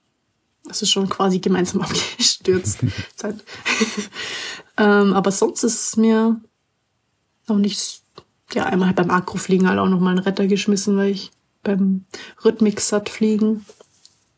es 0.69 0.83
ist 0.83 0.91
schon 0.91 1.09
quasi 1.09 1.39
gemeinsam 1.39 1.81
abgestürzt. 1.83 2.81
ähm, 4.77 5.13
aber 5.13 5.31
sonst 5.31 5.63
ist 5.65 5.89
es 5.89 5.97
mir 5.97 6.41
noch 7.49 7.59
nicht. 7.59 8.03
Ja, 8.53 8.67
einmal 8.67 8.93
beim 8.93 9.11
Akrofliegen 9.11 9.69
halt 9.69 9.79
auch 9.79 9.89
noch 9.89 10.01
mal 10.01 10.11
einen 10.11 10.19
Retter 10.19 10.47
geschmissen, 10.47 10.97
weil 10.97 11.11
ich 11.11 11.33
beim 11.63 12.05
Rhythmik-Sat 12.45 13.09
fliegen. 13.09 13.65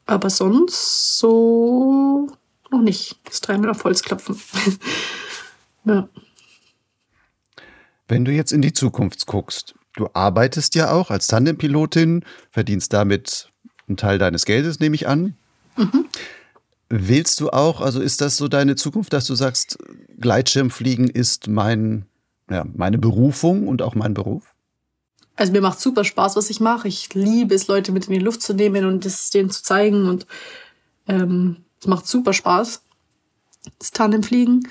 Aber 0.07 0.31
sonst 0.31 1.19
so 1.19 2.29
noch 2.71 2.81
nicht. 2.81 3.19
Das 3.25 3.41
dreimal 3.41 3.71
auf 3.71 3.85
Holz 3.85 4.03
klopfen. 4.03 4.41
ja. 5.85 6.09
Wenn 8.09 8.25
du 8.25 8.33
jetzt 8.33 8.53
in 8.53 8.63
die 8.63 8.73
Zukunft 8.73 9.27
guckst, 9.27 9.75
du 9.95 10.09
arbeitest 10.13 10.75
ja 10.77 10.93
auch 10.93 11.11
als 11.11 11.27
Tandempilotin, 11.27 12.25
verdienst 12.51 12.93
damit 12.93 13.51
einen 13.89 13.97
Teil 13.97 14.19
deines 14.19 14.45
Geldes, 14.45 14.81
nehme 14.81 14.95
ich 14.95 15.09
an. 15.09 15.35
Mhm. 15.77 16.07
Willst 16.89 17.41
du 17.41 17.51
auch, 17.51 17.81
also 17.81 18.01
ist 18.01 18.21
das 18.21 18.37
so 18.37 18.47
deine 18.47 18.77
Zukunft, 18.77 19.13
dass 19.13 19.27
du 19.27 19.35
sagst, 19.35 19.79
Gleitschirmfliegen 20.21 21.09
ist 21.09 21.49
mein, 21.49 22.07
ja, 22.51 22.65
meine 22.75 22.99
Berufung 22.99 23.69
und 23.69 23.83
auch 23.83 23.95
mein 23.95 24.15
Beruf? 24.15 24.55
Also 25.35 25.53
mir 25.53 25.61
macht 25.61 25.81
super 25.81 26.05
Spaß, 26.05 26.37
was 26.37 26.49
ich 26.49 26.61
mache. 26.61 26.89
Ich 26.89 27.13
liebe 27.15 27.55
es, 27.55 27.67
Leute 27.67 27.93
mit 27.93 28.07
in 28.07 28.15
die 28.15 28.25
Luft 28.25 28.43
zu 28.43 28.55
nehmen 28.55 28.87
und 28.87 29.05
es 29.05 29.31
denen 29.31 29.51
zu 29.51 29.63
zeigen. 29.63 30.09
Und 30.09 30.27
ähm, 31.09 31.65
es 31.81 31.87
macht 31.87 32.07
super 32.07 32.33
Spaß, 32.33 32.83
das 33.79 33.91
Tandemfliegen. 33.91 34.67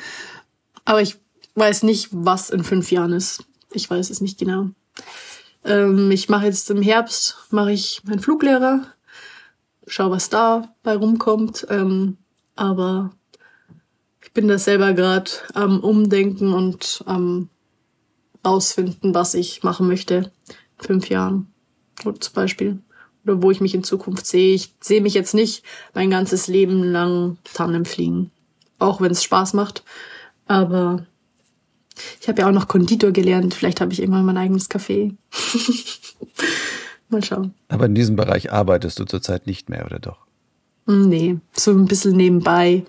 Aber 0.86 1.02
ich 1.02 1.18
weiß 1.54 1.84
nicht, 1.84 2.10
was 2.12 2.50
in 2.50 2.64
fünf 2.64 2.92
Jahren 2.92 3.14
ist. 3.14 3.44
Ich 3.74 3.90
weiß 3.90 4.10
es 4.10 4.22
nicht 4.22 4.40
genau. 4.40 4.70
Ähm, 5.64 6.10
ich 6.10 6.30
mache 6.30 6.46
jetzt 6.46 6.70
im 6.72 6.82
Herbst 6.82 7.38
mache 7.52 7.72
ich 7.72 8.02
meinen 8.06 8.20
Fluglehrer 8.20 8.88
schau, 9.88 10.12
was 10.12 10.30
da 10.30 10.74
bei 10.84 10.96
rumkommt. 10.96 11.68
Ähm, 11.70 12.18
aber 12.56 13.12
ich 14.24 14.32
bin 14.32 14.48
da 14.48 14.58
selber 14.58 14.94
gerade 14.94 15.32
am 15.54 15.80
Umdenken 15.80 16.54
und 16.54 17.04
am 17.06 17.50
rausfinden, 18.46 19.14
was 19.14 19.34
ich 19.34 19.64
machen 19.64 19.88
möchte. 19.88 20.32
In 20.80 20.86
fünf 20.86 21.10
Jahren 21.10 21.48
oder 22.04 22.20
zum 22.20 22.34
Beispiel. 22.34 22.80
Oder 23.24 23.42
wo 23.42 23.52
ich 23.52 23.62
mich 23.62 23.74
in 23.74 23.84
Zukunft 23.84 24.26
sehe. 24.26 24.54
Ich 24.54 24.74
sehe 24.82 25.02
mich 25.02 25.14
jetzt 25.14 25.34
nicht 25.34 25.64
mein 25.94 26.10
ganzes 26.10 26.48
Leben 26.48 26.84
lang 26.84 27.38
Tandem 27.44 27.86
fliegen. 27.86 28.32
Auch 28.78 29.02
wenn 29.02 29.12
es 29.12 29.24
Spaß 29.24 29.54
macht. 29.54 29.84
Aber 30.46 31.06
ich 32.22 32.28
habe 32.28 32.42
ja 32.42 32.48
auch 32.48 32.54
noch 32.54 32.68
Konditor 32.68 33.12
gelernt. 33.12 33.54
Vielleicht 33.54 33.82
habe 33.82 33.94
ich 33.94 34.02
irgendwann 34.02 34.26
mein 34.26 34.38
eigenes 34.38 34.70
Café. 34.70 35.16
Mal 37.10 37.24
schauen. 37.24 37.54
Aber 37.70 37.86
in 37.86 37.96
diesem 37.96 38.16
Bereich 38.16 38.52
arbeitest 38.52 39.00
du 39.00 39.06
zurzeit 39.06 39.48
nicht 39.48 39.70
mehr, 39.70 39.86
oder 39.86 40.00
doch? 40.00 40.26
Nee, 40.88 41.38
so 41.54 41.72
ein 41.72 41.86
bisschen 41.86 42.16
nebenbei. 42.16 42.86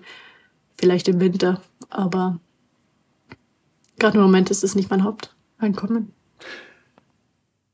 Vielleicht 0.79 1.09
im 1.09 1.21
Winter. 1.21 1.63
Aber 1.89 2.41
gerade 3.99 4.19
im 4.19 4.25
Moment 4.25 4.51
ist 4.51 4.65
es 4.65 4.75
nicht 4.75 4.91
mein 4.91 5.05
Haupteinkommen. 5.57 6.13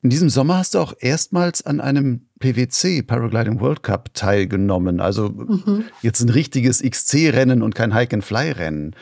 In 0.03 0.11
diesem 0.11 0.31
Sommer 0.31 0.59
hast 0.59 0.75
du 0.75 0.81
auch 0.81 0.95
erstmals 0.99 1.65
an 1.65 1.81
einem 1.81 2.27
PWC 2.41 3.03
Paragliding 3.03 3.61
World 3.61 3.85
Cup 3.85 4.13
teilgenommen. 4.15 5.01
Also 5.01 5.29
mhm. 5.29 5.85
jetzt 6.03 6.21
ein 6.21 6.29
richtiges 6.29 6.83
XC-Rennen 6.83 7.63
und 7.63 7.75
kein 7.75 7.95
Hike-and-Fly-Rennen. 7.95 8.97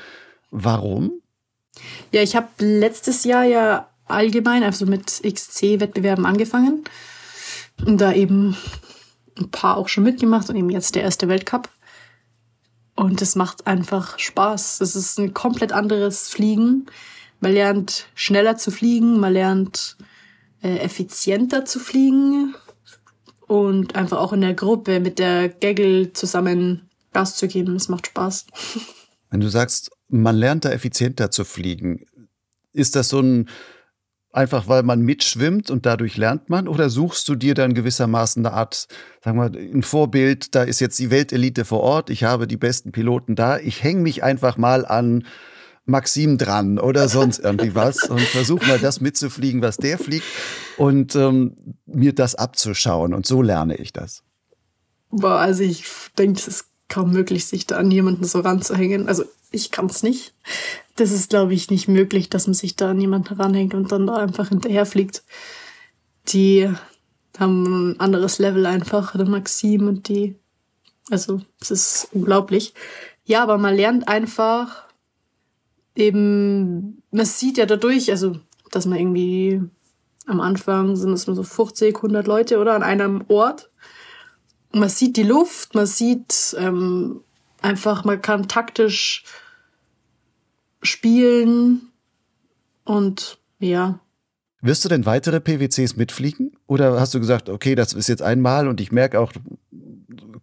Warum? 0.50 1.12
Ja, 2.12 2.22
ich 2.22 2.36
habe 2.36 2.48
letztes 2.58 3.24
Jahr 3.24 3.44
ja 3.44 3.88
allgemein, 4.06 4.62
also 4.62 4.84
mit 4.84 5.22
XC-Wettbewerben 5.22 6.26
angefangen. 6.26 6.84
Und 7.86 7.98
da 7.98 8.12
eben 8.12 8.56
ein 9.38 9.50
paar 9.50 9.78
auch 9.78 9.88
schon 9.88 10.04
mitgemacht 10.04 10.50
und 10.50 10.56
eben 10.56 10.68
jetzt 10.68 10.96
der 10.96 11.02
erste 11.02 11.28
Weltcup. 11.28 11.70
Und 12.94 13.22
es 13.22 13.36
macht 13.36 13.66
einfach 13.66 14.18
Spaß. 14.18 14.82
Es 14.82 14.94
ist 14.96 15.18
ein 15.18 15.32
komplett 15.32 15.72
anderes 15.72 16.28
Fliegen. 16.28 16.86
Man 17.40 17.52
lernt 17.52 18.06
schneller 18.14 18.56
zu 18.56 18.70
fliegen, 18.70 19.18
man 19.18 19.32
lernt 19.32 19.96
äh, 20.62 20.76
effizienter 20.78 21.64
zu 21.64 21.78
fliegen 21.78 22.54
und 23.46 23.96
einfach 23.96 24.18
auch 24.18 24.32
in 24.32 24.42
der 24.42 24.54
Gruppe 24.54 25.00
mit 25.00 25.18
der 25.18 25.48
Gaggle 25.48 26.12
zusammen 26.12 26.88
Gas 27.12 27.36
zu 27.36 27.48
geben. 27.48 27.76
Es 27.76 27.88
macht 27.88 28.06
Spaß. 28.06 28.46
Wenn 29.30 29.40
du 29.40 29.48
sagst, 29.48 29.90
man 30.08 30.36
lernt 30.36 30.64
da 30.64 30.70
effizienter 30.70 31.30
zu 31.30 31.44
fliegen, 31.44 32.04
ist 32.72 32.96
das 32.96 33.08
so 33.08 33.20
ein 33.20 33.48
einfach 34.32 34.68
weil 34.68 34.82
man 34.82 35.00
mitschwimmt 35.00 35.70
und 35.70 35.86
dadurch 35.86 36.16
lernt 36.16 36.50
man? 36.50 36.68
Oder 36.68 36.90
suchst 36.90 37.28
du 37.28 37.34
dir 37.34 37.54
dann 37.54 37.74
gewissermaßen 37.74 38.44
eine 38.44 38.54
Art, 38.54 38.86
sagen 39.24 39.38
wir, 39.38 39.50
ein 39.58 39.82
Vorbild, 39.82 40.54
da 40.54 40.62
ist 40.62 40.80
jetzt 40.80 40.98
die 40.98 41.10
Weltelite 41.10 41.64
vor 41.64 41.80
Ort, 41.80 42.10
ich 42.10 42.24
habe 42.24 42.46
die 42.46 42.56
besten 42.56 42.92
Piloten 42.92 43.34
da, 43.34 43.58
ich 43.58 43.82
hänge 43.82 44.02
mich 44.02 44.22
einfach 44.22 44.56
mal 44.56 44.86
an 44.86 45.24
Maxim 45.86 46.38
dran 46.38 46.78
oder 46.78 47.08
sonst 47.08 47.38
irgendwie 47.38 47.74
was 47.74 48.04
und 48.08 48.20
versuche 48.20 48.66
mal 48.66 48.78
das 48.78 49.00
mitzufliegen, 49.00 49.62
was 49.62 49.76
der 49.76 49.98
fliegt 49.98 50.26
und 50.76 51.14
ähm, 51.16 51.56
mir 51.86 52.14
das 52.14 52.34
abzuschauen. 52.34 53.14
Und 53.14 53.26
so 53.26 53.42
lerne 53.42 53.76
ich 53.76 53.92
das. 53.92 54.22
Boah, 55.10 55.38
also 55.38 55.62
ich 55.62 55.84
denke, 56.16 56.38
es 56.38 56.48
ist 56.48 56.66
kaum 56.88 57.12
möglich, 57.12 57.46
sich 57.46 57.66
da 57.66 57.76
an 57.76 57.90
jemanden 57.90 58.24
so 58.24 58.40
ranzuhängen. 58.40 59.08
Also 59.08 59.24
ich 59.50 59.70
kann 59.70 59.86
es 59.86 60.02
nicht. 60.02 60.34
Das 60.96 61.10
ist, 61.10 61.30
glaube 61.30 61.54
ich, 61.54 61.70
nicht 61.70 61.88
möglich, 61.88 62.30
dass 62.30 62.46
man 62.46 62.54
sich 62.54 62.76
da 62.76 62.90
an 62.90 63.00
jemanden 63.00 63.34
ranhängt 63.34 63.74
und 63.74 63.90
dann 63.90 64.06
da 64.06 64.16
einfach 64.16 64.48
hinterherfliegt. 64.50 65.22
Die 66.28 66.70
haben 67.38 67.92
ein 67.92 68.00
anderes 68.00 68.38
Level 68.38 68.66
einfach, 68.66 69.16
der 69.16 69.26
Maxim 69.26 69.88
und 69.88 70.08
die. 70.08 70.36
Also 71.10 71.40
es 71.60 71.70
ist 71.70 72.08
unglaublich. 72.12 72.74
Ja, 73.24 73.42
aber 73.42 73.58
man 73.58 73.74
lernt 73.74 74.08
einfach 74.08 74.84
eben, 76.00 77.02
man 77.10 77.26
sieht 77.26 77.58
ja 77.58 77.66
dadurch, 77.66 78.10
also, 78.10 78.36
dass 78.70 78.86
man 78.86 78.98
irgendwie 78.98 79.60
am 80.26 80.40
Anfang 80.40 80.96
sind 80.96 81.12
es 81.12 81.26
nur 81.26 81.36
so 81.36 81.42
50, 81.42 81.96
100 81.96 82.26
Leute 82.26 82.58
oder 82.58 82.74
an 82.74 82.82
einem 82.82 83.24
Ort. 83.28 83.70
Man 84.72 84.88
sieht 84.88 85.16
die 85.16 85.24
Luft, 85.24 85.74
man 85.74 85.86
sieht 85.86 86.54
ähm, 86.58 87.22
einfach, 87.60 88.04
man 88.04 88.22
kann 88.22 88.48
taktisch 88.48 89.24
spielen 90.82 91.90
und 92.84 93.38
ja. 93.58 94.00
Wirst 94.62 94.84
du 94.84 94.88
denn 94.88 95.06
weitere 95.06 95.40
PWCs 95.40 95.96
mitfliegen? 95.96 96.52
Oder 96.66 97.00
hast 97.00 97.14
du 97.14 97.20
gesagt, 97.20 97.48
okay, 97.48 97.74
das 97.74 97.94
ist 97.94 98.08
jetzt 98.08 98.22
einmal 98.22 98.68
und 98.68 98.80
ich 98.80 98.92
merke 98.92 99.18
auch, 99.18 99.32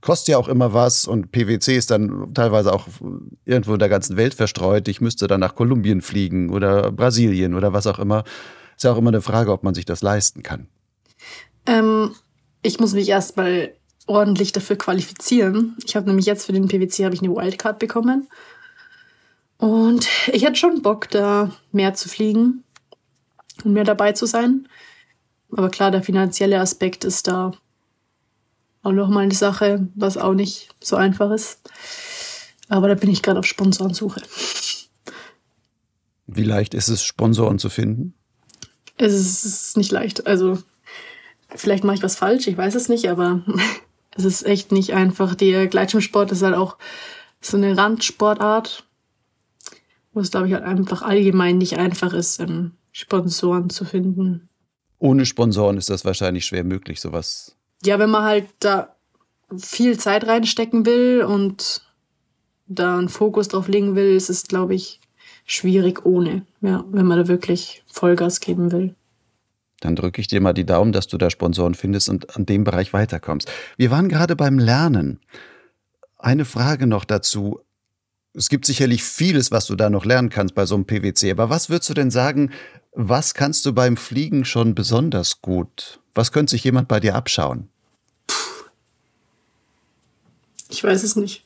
kostet 0.01 0.29
ja 0.29 0.37
auch 0.37 0.47
immer 0.47 0.73
was 0.73 1.05
und 1.05 1.31
PwC 1.31 1.77
ist 1.77 1.91
dann 1.91 2.33
teilweise 2.33 2.73
auch 2.73 2.87
irgendwo 3.45 3.73
in 3.73 3.79
der 3.79 3.89
ganzen 3.89 4.17
Welt 4.17 4.33
verstreut. 4.33 4.87
Ich 4.87 5.01
müsste 5.01 5.27
dann 5.27 5.39
nach 5.39 5.55
Kolumbien 5.55 6.01
fliegen 6.01 6.49
oder 6.49 6.91
Brasilien 6.91 7.53
oder 7.53 7.73
was 7.73 7.85
auch 7.85 7.99
immer. 7.99 8.23
Ist 8.75 8.83
ja 8.83 8.91
auch 8.91 8.97
immer 8.97 9.09
eine 9.09 9.21
Frage, 9.21 9.51
ob 9.51 9.63
man 9.63 9.75
sich 9.75 9.85
das 9.85 10.01
leisten 10.01 10.41
kann. 10.43 10.67
Ähm, 11.65 12.15
ich 12.63 12.79
muss 12.79 12.93
mich 12.93 13.09
erstmal 13.09 13.73
ordentlich 14.07 14.51
dafür 14.51 14.77
qualifizieren. 14.77 15.75
Ich 15.85 15.95
habe 15.95 16.07
nämlich 16.07 16.25
jetzt 16.25 16.45
für 16.45 16.53
den 16.53 16.67
PwC 16.67 17.05
habe 17.05 17.13
ich 17.13 17.21
eine 17.21 17.35
Wildcard 17.35 17.77
bekommen. 17.77 18.27
Und 19.57 20.07
ich 20.31 20.43
hätte 20.43 20.55
schon 20.55 20.81
Bock, 20.81 21.09
da 21.09 21.51
mehr 21.71 21.93
zu 21.95 22.09
fliegen 22.09 22.63
und 23.63 23.73
mehr 23.73 23.83
dabei 23.83 24.13
zu 24.13 24.25
sein. 24.25 24.67
Aber 25.51 25.69
klar, 25.69 25.91
der 25.91 26.03
finanzielle 26.03 26.59
Aspekt 26.59 27.03
ist 27.03 27.27
da 27.27 27.53
auch 28.83 28.91
nochmal 28.91 29.23
eine 29.23 29.33
Sache, 29.33 29.87
was 29.95 30.17
auch 30.17 30.33
nicht 30.33 30.69
so 30.81 30.95
einfach 30.95 31.31
ist. 31.31 31.59
Aber 32.69 32.87
da 32.87 32.95
bin 32.95 33.09
ich 33.09 33.23
gerade 33.23 33.39
auf 33.39 33.45
Sponsorensuche. 33.45 34.21
Wie 36.27 36.43
leicht 36.43 36.73
ist 36.73 36.89
es, 36.89 37.03
Sponsoren 37.03 37.59
zu 37.59 37.69
finden? 37.69 38.13
Es 38.97 39.13
ist 39.13 39.77
nicht 39.77 39.91
leicht. 39.91 40.27
Also, 40.27 40.57
vielleicht 41.55 41.83
mache 41.83 41.97
ich 41.97 42.03
was 42.03 42.15
falsch, 42.15 42.47
ich 42.47 42.57
weiß 42.57 42.75
es 42.75 42.89
nicht, 42.89 43.09
aber 43.09 43.41
es 44.15 44.25
ist 44.25 44.45
echt 44.45 44.71
nicht 44.71 44.93
einfach. 44.93 45.35
Der 45.35 45.67
Gleitschirmsport 45.67 46.31
ist 46.31 46.41
halt 46.41 46.55
auch 46.55 46.77
so 47.39 47.55
eine 47.55 47.77
Randsportart, 47.77 48.83
wo 50.13 50.19
es, 50.19 50.31
glaube 50.31 50.47
ich, 50.47 50.53
halt 50.53 50.63
einfach 50.63 51.01
allgemein 51.01 51.57
nicht 51.57 51.77
einfach 51.77 52.13
ist, 52.13 52.39
ähm, 52.39 52.73
Sponsoren 52.97 53.69
zu 53.69 53.85
finden. 53.85 54.49
Ohne 54.99 55.25
Sponsoren 55.25 55.77
ist 55.77 55.89
das 55.89 56.05
wahrscheinlich 56.05 56.45
schwer 56.45 56.63
möglich, 56.63 56.99
sowas 56.99 57.57
ja, 57.83 57.99
wenn 57.99 58.09
man 58.09 58.23
halt 58.23 58.47
da 58.59 58.95
viel 59.55 59.97
Zeit 59.97 60.27
reinstecken 60.27 60.85
will 60.85 61.23
und 61.23 61.81
da 62.67 62.97
einen 62.97 63.09
Fokus 63.09 63.47
drauf 63.47 63.67
legen 63.67 63.95
will, 63.95 64.15
ist 64.15 64.29
es, 64.29 64.43
glaube 64.43 64.75
ich, 64.75 64.99
schwierig 65.45 66.05
ohne, 66.05 66.45
ja, 66.61 66.83
wenn 66.91 67.05
man 67.05 67.19
da 67.19 67.27
wirklich 67.27 67.83
Vollgas 67.87 68.39
geben 68.39 68.71
will. 68.71 68.95
Dann 69.79 69.95
drücke 69.95 70.19
ich 70.19 70.27
dir 70.27 70.41
mal 70.41 70.53
die 70.53 70.65
Daumen, 70.65 70.91
dass 70.91 71.07
du 71.07 71.17
da 71.17 71.29
Sponsoren 71.29 71.75
findest 71.75 72.09
und 72.09 72.35
an 72.35 72.45
dem 72.45 72.63
Bereich 72.63 72.93
weiterkommst. 72.93 73.49
Wir 73.77 73.91
waren 73.91 74.09
gerade 74.09 74.35
beim 74.35 74.57
Lernen. 74.57 75.19
Eine 76.17 76.45
Frage 76.45 76.87
noch 76.87 77.05
dazu. 77.05 77.59
Es 78.33 78.49
gibt 78.49 78.65
sicherlich 78.65 79.03
vieles, 79.03 79.51
was 79.51 79.67
du 79.67 79.75
da 79.75 79.91
noch 79.91 80.03
lernen 80.03 80.29
kannst 80.29 80.55
bei 80.55 80.65
so 80.65 80.73
einem 80.73 80.85
PwC. 80.85 81.31
Aber 81.31 81.51
was 81.51 81.69
würdest 81.69 81.91
du 81.91 81.93
denn 81.93 82.09
sagen, 82.09 82.51
was 82.93 83.33
kannst 83.33 83.65
du 83.65 83.73
beim 83.73 83.97
Fliegen 83.97 84.45
schon 84.45 84.75
besonders 84.75 85.41
gut? 85.41 85.99
Was 86.13 86.31
könnte 86.31 86.51
sich 86.51 86.63
jemand 86.63 86.87
bei 86.87 86.99
dir 86.99 87.15
abschauen? 87.15 87.69
Ich 90.69 90.83
weiß 90.83 91.03
es 91.03 91.15
nicht. 91.15 91.45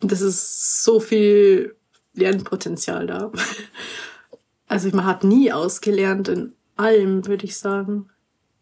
Das 0.00 0.20
ist 0.20 0.82
so 0.82 1.00
viel 1.00 1.76
Lernpotenzial 2.14 3.06
da. 3.06 3.32
Also 4.66 4.88
man 4.90 5.04
hat 5.04 5.24
nie 5.24 5.52
ausgelernt 5.52 6.28
in 6.28 6.52
allem, 6.76 7.26
würde 7.26 7.44
ich 7.44 7.58
sagen. 7.58 8.08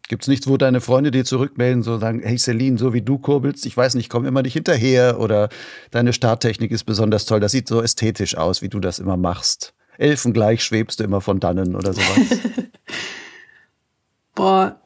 Gibt 0.07 0.23
es 0.23 0.27
nichts, 0.27 0.47
wo 0.47 0.57
deine 0.57 0.81
Freunde 0.81 1.11
dir 1.11 1.23
zurückmelden, 1.23 1.83
so 1.83 1.99
sagen, 1.99 2.21
hey 2.23 2.35
Celine, 2.35 2.79
so 2.79 2.93
wie 2.93 3.03
du 3.03 3.19
kurbelst, 3.19 3.67
ich 3.67 3.77
weiß 3.77 3.93
nicht, 3.93 4.05
ich 4.05 4.09
komme 4.09 4.27
immer 4.27 4.41
nicht 4.41 4.53
hinterher 4.53 5.19
oder 5.19 5.49
deine 5.91 6.11
Starttechnik 6.11 6.71
ist 6.71 6.85
besonders 6.85 7.25
toll, 7.25 7.39
das 7.39 7.51
sieht 7.51 7.67
so 7.67 7.79
ästhetisch 7.83 8.35
aus, 8.35 8.63
wie 8.63 8.69
du 8.69 8.79
das 8.79 8.97
immer 8.97 9.17
machst. 9.17 9.75
Elfengleich 9.99 10.63
schwebst 10.63 10.99
du 10.99 11.03
immer 11.03 11.21
von 11.21 11.39
dannen 11.39 11.75
oder 11.75 11.93
sowas. 11.93 12.29
Boah, 14.35 14.79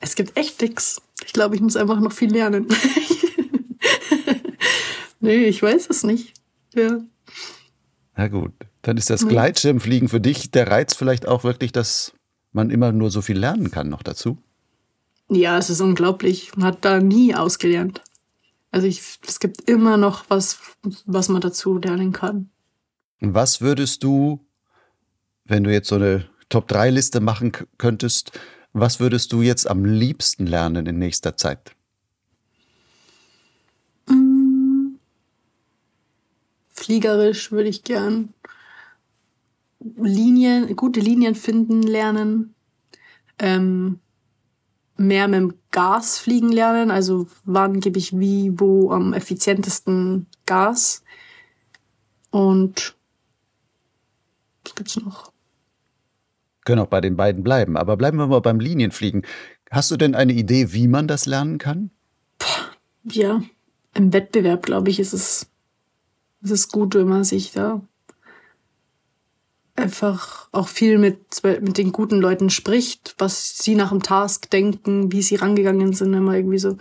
es 0.00 0.16
gibt 0.16 0.36
echt 0.36 0.60
nix. 0.60 1.00
Ich 1.24 1.32
glaube, 1.32 1.54
ich 1.54 1.60
muss 1.60 1.76
einfach 1.76 2.00
noch 2.00 2.12
viel 2.12 2.32
lernen. 2.32 2.66
nee, 5.20 5.44
ich 5.44 5.62
weiß 5.62 5.88
es 5.88 6.02
nicht. 6.02 6.34
Ja. 6.74 7.00
Na 8.16 8.28
gut, 8.28 8.52
dann 8.82 8.96
ist 8.96 9.08
das 9.08 9.28
Gleitschirmfliegen 9.28 10.08
für 10.08 10.20
dich 10.20 10.50
der 10.50 10.68
Reiz 10.68 10.94
vielleicht 10.94 11.26
auch 11.26 11.44
wirklich, 11.44 11.70
dass 11.70 12.12
man 12.52 12.70
immer 12.70 12.90
nur 12.90 13.10
so 13.10 13.22
viel 13.22 13.38
lernen 13.38 13.70
kann 13.70 13.88
noch 13.88 14.02
dazu. 14.02 14.38
Ja, 15.28 15.58
es 15.58 15.70
ist 15.70 15.80
unglaublich. 15.80 16.56
Man 16.56 16.66
hat 16.66 16.84
da 16.84 17.00
nie 17.00 17.34
ausgelernt. 17.34 18.02
Also 18.72 18.88
ich, 18.88 19.00
es 19.26 19.38
gibt 19.38 19.68
immer 19.68 19.96
noch 19.96 20.24
was, 20.28 20.58
was 21.04 21.28
man 21.28 21.40
dazu 21.40 21.78
lernen 21.78 22.12
kann. 22.12 22.50
Was 23.20 23.60
würdest 23.60 24.02
du, 24.02 24.45
wenn 25.48 25.64
du 25.64 25.72
jetzt 25.72 25.88
so 25.88 25.96
eine 25.96 26.28
Top-3-Liste 26.48 27.20
machen 27.20 27.52
könntest, 27.78 28.38
was 28.72 29.00
würdest 29.00 29.32
du 29.32 29.42
jetzt 29.42 29.68
am 29.68 29.84
liebsten 29.84 30.46
lernen 30.46 30.86
in 30.86 30.98
nächster 30.98 31.36
Zeit? 31.36 31.74
Mm. 34.08 34.96
Fliegerisch 36.68 37.52
würde 37.52 37.68
ich 37.68 37.84
gern 37.84 38.34
Linien, 39.96 40.74
gute 40.76 41.00
Linien 41.00 41.34
finden 41.34 41.82
lernen, 41.82 42.54
ähm, 43.38 44.00
mehr 44.96 45.28
mit 45.28 45.40
dem 45.40 45.54
Gas 45.70 46.18
fliegen 46.18 46.50
lernen, 46.50 46.90
also 46.90 47.28
wann 47.44 47.80
gebe 47.80 47.98
ich 47.98 48.18
wie, 48.18 48.52
wo 48.58 48.90
am 48.90 49.12
effizientesten 49.12 50.26
Gas 50.46 51.02
und 52.30 52.96
was 54.64 54.74
gibt's 54.74 54.96
noch? 54.96 55.35
Können 56.66 56.82
auch 56.82 56.88
bei 56.88 57.00
den 57.00 57.16
beiden 57.16 57.42
bleiben. 57.42 57.78
Aber 57.78 57.96
bleiben 57.96 58.18
wir 58.18 58.26
mal 58.26 58.40
beim 58.40 58.60
Linienfliegen. 58.60 59.22
Hast 59.70 59.90
du 59.90 59.96
denn 59.96 60.14
eine 60.14 60.34
Idee, 60.34 60.74
wie 60.74 60.88
man 60.88 61.08
das 61.08 61.24
lernen 61.24 61.56
kann? 61.56 61.90
Ja, 63.04 63.40
im 63.94 64.12
Wettbewerb, 64.12 64.66
glaube 64.66 64.90
ich, 64.90 65.00
ist 65.00 65.14
es, 65.14 65.46
ist 66.42 66.50
es 66.50 66.68
gut, 66.68 66.94
wenn 66.94 67.08
man 67.08 67.24
sich 67.24 67.52
da 67.52 67.80
einfach 69.76 70.48
auch 70.52 70.68
viel 70.68 70.98
mit, 70.98 71.42
mit 71.42 71.78
den 71.78 71.92
guten 71.92 72.18
Leuten 72.18 72.50
spricht, 72.50 73.14
was 73.18 73.58
sie 73.58 73.74
nach 73.74 73.90
dem 73.90 74.02
Task 74.02 74.50
denken, 74.50 75.12
wie 75.12 75.22
sie 75.22 75.36
rangegangen 75.36 75.92
sind, 75.92 76.12
wenn 76.12 76.24
man 76.24 76.36
irgendwie 76.36 76.58
so, 76.58 76.76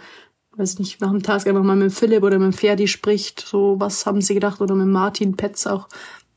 weiß 0.56 0.80
nicht, 0.80 1.02
nach 1.02 1.12
dem 1.12 1.22
Task 1.22 1.48
einfach 1.48 1.64
mal 1.64 1.76
mit 1.76 1.94
Philipp 1.94 2.24
oder 2.24 2.40
mit 2.40 2.56
Ferdi 2.56 2.88
spricht, 2.88 3.42
so 3.42 3.76
was 3.80 4.06
haben 4.06 4.22
sie 4.22 4.34
gedacht 4.34 4.62
oder 4.62 4.76
mit 4.76 4.88
Martin 4.88 5.36
Petz 5.36 5.68
auch, 5.68 5.90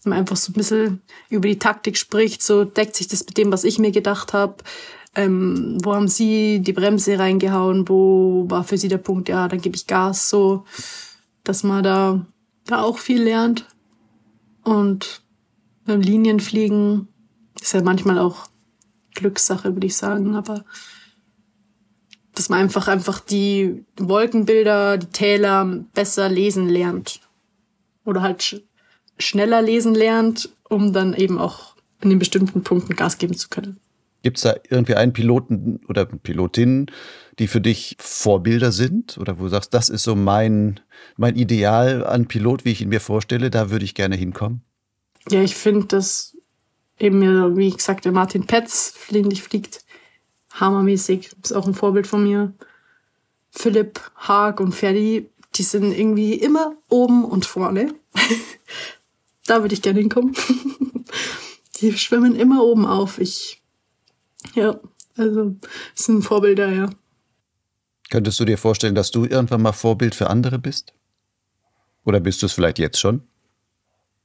man 0.09 0.19
einfach 0.19 0.37
so 0.37 0.51
ein 0.51 0.55
bisschen 0.55 1.03
über 1.31 1.49
die 1.49 1.59
Taktik 1.59 1.97
spricht, 1.97 2.43
so 2.43 2.65
deckt 2.65 2.97
sich 2.97 3.09
das 3.09 3.25
mit 3.27 3.37
dem, 3.37 3.53
was 3.53 3.65
ich 3.65 3.79
mir 3.79 3.91
gedacht 3.91 4.33
habe. 4.33 4.57
Ähm, 5.15 5.79
wo 5.83 5.95
haben 5.95 6.09
sie 6.09 6.61
die 6.61 6.73
Bremse 6.73 7.19
reingehauen, 7.19 7.89
wo 7.89 8.45
war 8.49 8.63
für 8.63 8.77
sie 8.77 8.89
der 8.89 8.99
Punkt, 8.99 9.29
ja, 9.29 9.49
dann 9.49 9.61
gebe 9.61 9.75
ich 9.75 9.87
Gas, 9.87 10.29
so, 10.29 10.65
dass 11.45 11.63
man 11.63 11.83
da, 11.83 12.27
da 12.67 12.83
auch 12.83 12.99
viel 12.99 13.23
lernt. 13.23 13.67
Und 14.63 15.23
beim 15.87 16.03
Linienfliegen 16.03 17.09
ist 17.61 17.73
ja 17.73 17.83
manchmal 17.83 18.19
auch 18.19 18.49
Glückssache, 19.15 19.75
würde 19.75 19.87
ich 19.87 19.97
sagen, 19.97 20.37
aber 20.37 20.65
dass 22.35 22.49
man 22.49 22.61
einfach 22.61 22.87
einfach 22.87 23.19
die 23.19 23.85
Wolkenbilder, 23.97 24.99
die 24.99 25.07
Täler 25.07 25.65
besser 25.95 26.29
lesen 26.29 26.69
lernt. 26.69 27.21
Oder 28.05 28.23
halt 28.23 28.63
schneller 29.19 29.63
lesen 29.63 29.95
lernt, 29.95 30.51
um 30.69 30.93
dann 30.93 31.15
eben 31.15 31.39
auch 31.39 31.75
in 32.01 32.11
den 32.11 32.19
bestimmten 32.19 32.63
Punkten 32.63 32.97
Gas 32.97 33.19
geben 33.19 33.35
zu 33.35 33.49
können. 33.49 33.79
Gibt 34.23 34.39
es 34.39 34.43
da 34.43 34.55
irgendwie 34.69 34.95
einen 34.95 35.13
Piloten 35.13 35.81
oder 35.89 36.05
Pilotinnen, 36.07 36.91
die 37.39 37.47
für 37.47 37.61
dich 37.61 37.97
Vorbilder 38.01 38.73
sind? 38.73 39.17
Oder 39.19 39.39
wo 39.39 39.45
du 39.45 39.49
sagst, 39.49 39.75
das 39.75 39.89
ist 39.89 40.03
so 40.03 40.17
mein, 40.17 40.81
mein 41.17 41.37
Ideal 41.37 42.05
an 42.05 42.27
Pilot, 42.27 42.65
wie 42.65 42.73
ich 42.73 42.83
ihn 42.83 42.89
mir 42.89 43.01
vorstelle, 43.01 43.51
da 43.51 43.71
würde 43.71 43.85
ich 43.85 43.95
gerne 43.95 44.17
hinkommen? 44.17 44.63
Ja, 45.31 45.43
ich 45.43 45.55
finde, 45.55 45.87
dass 45.87 46.37
eben, 46.99 47.57
wie 47.57 47.71
gesagt, 47.71 48.05
der 48.05 48.13
Martin 48.13 48.47
Petz 48.47 48.93
fliegendig 48.97 49.43
fliegt, 49.43 49.85
hammermäßig. 50.53 51.31
Ist 51.43 51.53
auch 51.53 51.67
ein 51.67 51.75
Vorbild 51.75 52.07
von 52.07 52.25
mir. 52.25 52.53
Philipp, 53.51 54.01
Haag 54.17 54.61
und 54.61 54.75
Ferdi, 54.75 55.29
die 55.55 55.63
sind 55.63 55.93
irgendwie 55.93 56.35
immer 56.35 56.75
oben 56.89 57.25
und 57.25 57.47
vorne. 57.47 57.95
da 59.49 59.63
würde 59.63 59.75
ich 59.75 59.83
gerne 59.83 60.01
hinkommen. 60.01 60.35
die 61.81 61.97
schwimmen 61.97 62.35
immer 62.35 62.63
oben 62.63 62.87
auf. 62.87 63.19
Ich, 63.19 63.63
ja, 64.55 64.79
also, 65.17 65.57
sind 65.95 66.23
Vorbilder, 66.23 66.69
ja. 66.71 66.91
Könntest 68.11 68.41
du 68.41 68.45
dir 68.45 68.59
vorstellen, 68.59 68.95
dass 68.95 69.11
du 69.11 69.25
irgendwann 69.25 69.63
mal 69.63 69.73
Vorbild 69.73 70.15
für 70.15 70.31
andere 70.31 70.59
bist? 70.59 70.95
Oder 72.05 72.21
bist 72.21 72.43
du 72.43 72.47
es 72.47 72.53
vielleicht 72.53 72.79
jetzt 72.79 72.99
schon? 72.99 73.23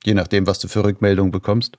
Je 0.05 0.13
nachdem, 0.13 0.47
was 0.47 0.59
du 0.59 0.67
für 0.67 0.83
Rückmeldungen 0.83 1.31
bekommst? 1.31 1.77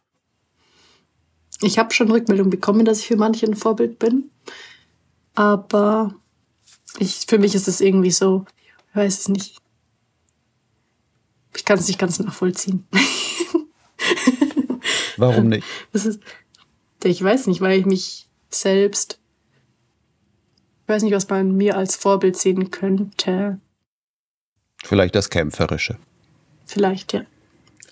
Ich 1.61 1.78
habe 1.78 1.95
schon 1.95 2.11
Rückmeldungen 2.11 2.51
bekommen, 2.51 2.84
dass 2.84 3.01
ich 3.01 3.07
für 3.07 3.16
manche 3.16 3.47
ein 3.47 3.57
Vorbild 3.57 3.99
bin. 3.99 4.30
Aber 5.34 6.14
ich, 6.99 7.24
für 7.26 7.38
mich 7.38 7.55
ist 7.55 7.68
es 7.68 7.80
irgendwie 7.80 8.11
so, 8.11 8.45
ich 8.90 8.97
weiß 8.97 9.18
es 9.20 9.28
nicht. 9.28 9.59
Ich 11.57 11.64
kann 11.64 11.78
es 11.78 11.88
nicht 11.88 11.99
ganz 11.99 12.18
nachvollziehen. 12.18 12.86
Warum 15.29 15.49
nicht? 15.49 15.66
Ist, 15.93 16.20
ich 17.03 17.22
weiß 17.22 17.47
nicht, 17.47 17.61
weil 17.61 17.79
ich 17.79 17.87
mich 17.87 18.29
selbst, 18.51 19.18
ich 20.83 20.89
weiß 20.89 21.03
nicht, 21.03 21.14
was 21.14 21.29
man 21.29 21.57
mir 21.57 21.77
als 21.77 21.97
Vorbild 21.97 22.37
sehen 22.37 22.70
könnte. 22.70 23.59
Vielleicht 24.83 25.14
das 25.14 25.31
Kämpferische. 25.31 25.97
Vielleicht, 26.66 27.12
ja. 27.12 27.22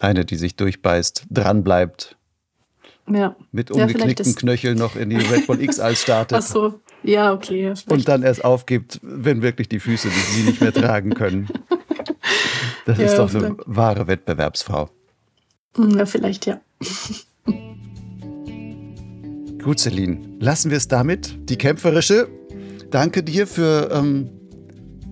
Eine, 0.01 0.24
die 0.24 0.37
sich 0.37 0.57
durchbeißt, 0.57 1.26
dranbleibt. 1.30 2.16
Ja. 3.09 3.37
Mit 3.51 3.70
umgeknickten 3.70 4.33
ja, 4.33 4.39
Knöcheln 4.39 4.78
noch 4.78 4.97
in 4.97 5.11
die 5.11 5.16
Red 5.16 5.47
Bull 5.47 5.61
X 5.61 5.80
als 5.80 6.03
startet. 6.03 6.39
Ach 6.43 6.43
so, 6.43 6.80
ja, 7.03 7.33
okay. 7.33 7.68
Ja, 7.68 7.74
und 7.89 8.09
dann 8.09 8.22
erst 8.22 8.45
aufgibt, 8.45 9.01
wenn 9.03 9.43
wirklich 9.43 9.68
die 9.68 9.80
Füße 9.80 10.09
sie 10.09 10.43
nicht 10.43 10.61
mehr 10.61 10.72
tragen 10.72 11.14
können. 11.14 11.49
Das 12.85 12.99
ja, 12.99 13.05
ist 13.07 13.16
doch 13.16 13.33
eine 13.33 13.57
wahre 13.64 14.09
Wettbewerbsfrau. 14.09 14.91
Hm, 15.77 15.99
ja, 15.99 16.07
vielleicht, 16.07 16.47
ja. 16.47 16.61
Gut, 19.62 19.79
Celine, 19.79 20.18
lassen 20.41 20.70
wir 20.70 20.77
es 20.77 20.89
damit. 20.89 21.39
Die 21.49 21.57
kämpferische. 21.57 22.29
Danke 22.91 23.23
dir 23.23 23.47
für 23.47 23.91
ähm, 23.93 24.29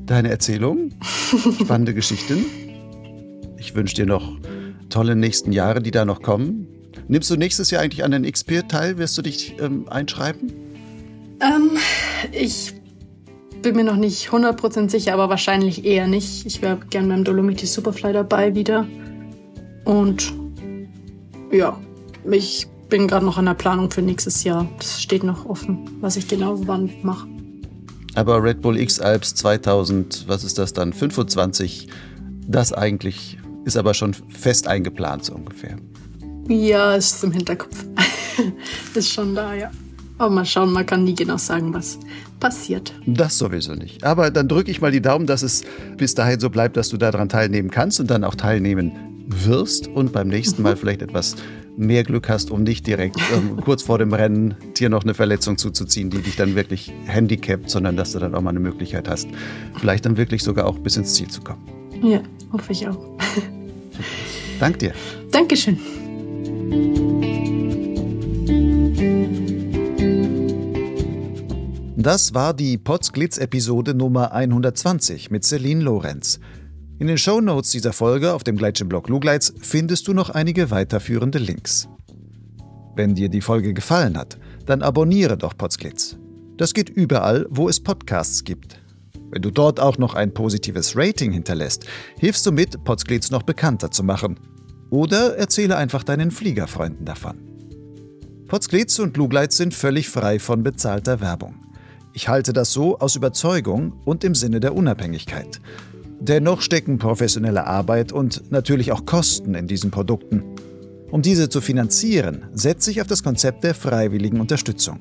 deine 0.07 0.29
Erzählung. 0.29 0.91
Spannende 1.61 1.95
Geschichten. 1.95 2.45
Ich 3.59 3.75
wünsche 3.75 3.95
dir 3.95 4.07
noch 4.07 4.39
tolle 4.89 5.15
nächsten 5.15 5.53
Jahre, 5.53 5.81
die 5.81 5.93
da 5.93 6.05
noch 6.05 6.21
kommen. 6.21 6.67
Nimmst 7.07 7.31
du 7.31 7.37
nächstes 7.37 7.71
Jahr 7.71 7.83
eigentlich 7.83 8.05
an 8.05 8.11
den 8.11 8.31
XP 8.31 8.69
teil? 8.69 8.99
Wirst 8.99 9.17
du 9.17 9.23
dich 9.23 9.55
ähm, 9.61 9.89
einschreiben? 9.89 10.53
Ähm, 11.41 11.71
ich 12.33 12.75
bin 13.63 13.77
mir 13.77 13.85
noch 13.85 13.97
nicht 13.97 14.29
100% 14.31 14.91
sicher, 14.91 15.15
aber 15.15 15.29
wahrscheinlich 15.29 15.85
eher 15.85 16.07
nicht. 16.07 16.45
Ich 16.45 16.61
wäre 16.61 16.79
gern 16.91 17.09
beim 17.09 17.25
Dolomiti 17.25 17.67
Superfly 17.67 18.13
dabei 18.13 18.55
wieder. 18.55 18.87
Und 19.85 20.39
ja, 21.51 21.79
ich 22.31 22.67
bin 22.89 23.07
gerade 23.07 23.25
noch 23.25 23.39
an 23.39 23.47
der 23.47 23.55
Planung 23.55 23.91
für 23.91 24.03
nächstes 24.03 24.45
Jahr. 24.45 24.67
Das 24.79 25.01
steht 25.01 25.25
noch 25.25 25.47
offen, 25.47 25.89
was 26.01 26.17
ich 26.17 26.29
genau 26.29 26.67
wann 26.67 26.91
mache. 27.03 27.27
Aber 28.15 28.43
Red 28.43 28.61
Bull 28.61 28.79
X 28.79 28.99
Alps 28.99 29.35
2000, 29.37 30.25
was 30.27 30.43
ist 30.43 30.59
das 30.59 30.73
dann? 30.73 30.93
25, 30.93 31.89
das 32.47 32.73
eigentlich 32.73 33.39
ist 33.65 33.77
aber 33.77 33.95
schon 33.95 34.15
fest 34.15 34.67
eingeplant, 34.67 35.25
so 35.25 35.35
ungefähr. 35.35 35.77
Ja, 36.49 36.95
ist 36.95 37.23
im 37.23 37.31
Hinterkopf. 37.31 37.85
ist 38.95 39.13
schon 39.13 39.35
da, 39.35 39.55
ja. 39.55 39.71
Aber 40.19 40.31
mal 40.31 40.45
schauen, 40.45 40.73
man 40.73 40.85
kann 40.85 41.05
nie 41.05 41.15
genau 41.15 41.37
sagen, 41.37 41.73
was 41.73 41.99
passiert. 42.41 42.93
Das 43.07 43.39
sowieso 43.39 43.75
nicht. 43.75 44.05
Aber 44.05 44.31
dann 44.31 44.49
drücke 44.49 44.71
ich 44.71 44.81
mal 44.81 44.91
die 44.91 45.01
Daumen, 45.01 45.27
dass 45.27 45.43
es 45.43 45.63
bis 45.97 46.15
dahin 46.15 46.41
so 46.41 46.51
bleibt, 46.51 46.77
dass 46.77 46.89
du 46.89 46.97
daran 46.97 47.29
teilnehmen 47.29 47.71
kannst 47.71 48.01
und 48.01 48.11
dann 48.11 48.25
auch 48.25 48.35
teilnehmen 48.35 49.10
wirst 49.31 49.89
und 49.89 50.12
beim 50.12 50.28
nächsten 50.28 50.62
Mal 50.62 50.74
mhm. 50.74 50.78
vielleicht 50.78 51.03
etwas 51.03 51.37
mehr 51.76 52.05
Glück 52.05 52.28
hast, 52.28 52.51
um 52.51 52.62
nicht 52.62 52.87
direkt 52.87 53.16
ähm, 53.35 53.57
kurz 53.64 53.83
vor 53.83 53.99
dem 53.99 54.12
Rennen 54.12 54.55
dir 54.76 54.91
noch 54.91 55.05
eine 55.05 55.14
Verletzung 55.14 55.57
zuzuziehen, 55.57 56.11
die 56.11 56.18
dich 56.18 56.37
dann 56.37 56.55
wirklich 56.55 56.93
handicapt, 57.07 57.70
sondern 57.70 57.97
dass 57.97 58.12
du 58.12 58.18
dann 58.18 58.35
auch 58.35 58.43
mal 58.43 58.51
eine 58.51 58.61
Möglichkeit 58.61 59.09
hast, 59.09 59.28
vielleicht 59.78 60.05
dann 60.05 60.16
wirklich 60.16 60.43
sogar 60.43 60.66
auch 60.66 60.78
bis 60.78 60.97
ins 60.97 61.14
Ziel 61.14 61.28
zu 61.28 61.41
kommen. 61.41 61.62
Ja, 62.03 62.20
hoffe 62.53 62.72
ich 62.72 62.87
auch. 62.89 62.99
Dank 64.61 64.78
dir. 64.78 64.93
Dankeschön. 65.31 65.78
Das 71.97 72.33
war 72.33 72.55
die 72.55 72.78
Potsglitz-Episode 72.78 73.95
Nummer 73.95 74.33
120 74.33 75.31
mit 75.31 75.45
Celine 75.45 75.83
Lorenz. 75.83 76.41
In 77.01 77.07
den 77.07 77.17
Show 77.17 77.41
Notes 77.41 77.71
dieser 77.71 77.95
Folge 77.95 78.35
auf 78.35 78.45
dem 78.45 78.59
Gleitschirmblog 78.59 79.09
Lugleits 79.09 79.55
findest 79.59 80.07
du 80.07 80.13
noch 80.13 80.29
einige 80.29 80.71
weiterführende 80.71 81.39
Links. 81.39 81.89
Wenn 82.95 83.15
dir 83.15 83.31
die 83.31 83.41
Folge 83.41 83.73
gefallen 83.73 84.19
hat, 84.19 84.37
dann 84.67 84.83
abonniere 84.83 85.39
doch 85.39 85.57
Potsglitz. 85.57 86.19
Das 86.59 86.75
geht 86.75 86.91
überall, 86.91 87.47
wo 87.49 87.71
es 87.71 87.83
Podcasts 87.83 88.45
gibt. 88.45 88.83
Wenn 89.31 89.41
du 89.41 89.51
dort 89.51 89.81
auch 89.81 89.97
noch 89.97 90.13
ein 90.13 90.35
positives 90.35 90.95
Rating 90.95 91.33
hinterlässt, 91.33 91.87
hilfst 92.19 92.45
du 92.45 92.53
mit, 92.53 92.85
Potsglitz 92.85 93.31
noch 93.31 93.45
bekannter 93.45 93.91
zu 93.91 94.05
machen. 94.05 94.39
Oder 94.91 95.39
erzähle 95.39 95.79
einfach 95.79 96.03
deinen 96.03 96.31
Fliegerfreunden 96.31 97.07
davon. 97.07 97.39
Potsglitz 98.47 98.99
und 98.99 99.17
Lugleitz 99.17 99.57
sind 99.57 99.73
völlig 99.73 100.11
frei 100.11 100.39
von 100.39 100.63
bezahlter 100.63 101.23
Werbung. 101.23 101.55
Ich 102.13 102.29
halte 102.29 102.53
das 102.53 102.75
so 102.75 102.99
aus 102.99 103.17
Überzeugung 103.17 103.95
und 104.05 104.23
im 104.23 104.35
Sinne 104.35 104.61
der 104.61 104.75
Unabhängigkeit. 104.75 105.63
Dennoch 106.21 106.61
stecken 106.61 106.99
professionelle 106.99 107.66
Arbeit 107.66 108.12
und 108.12 108.51
natürlich 108.51 108.93
auch 108.93 109.07
Kosten 109.07 109.55
in 109.55 109.66
diesen 109.66 109.91
Produkten. 109.91 110.45
Um 111.11 111.23
diese 111.23 111.49
zu 111.49 111.61
finanzieren, 111.61 112.45
setze 112.53 112.91
ich 112.91 113.01
auf 113.01 113.07
das 113.07 113.23
Konzept 113.23 113.64
der 113.64 113.75
freiwilligen 113.75 114.41
Unterstützung. 114.41 115.01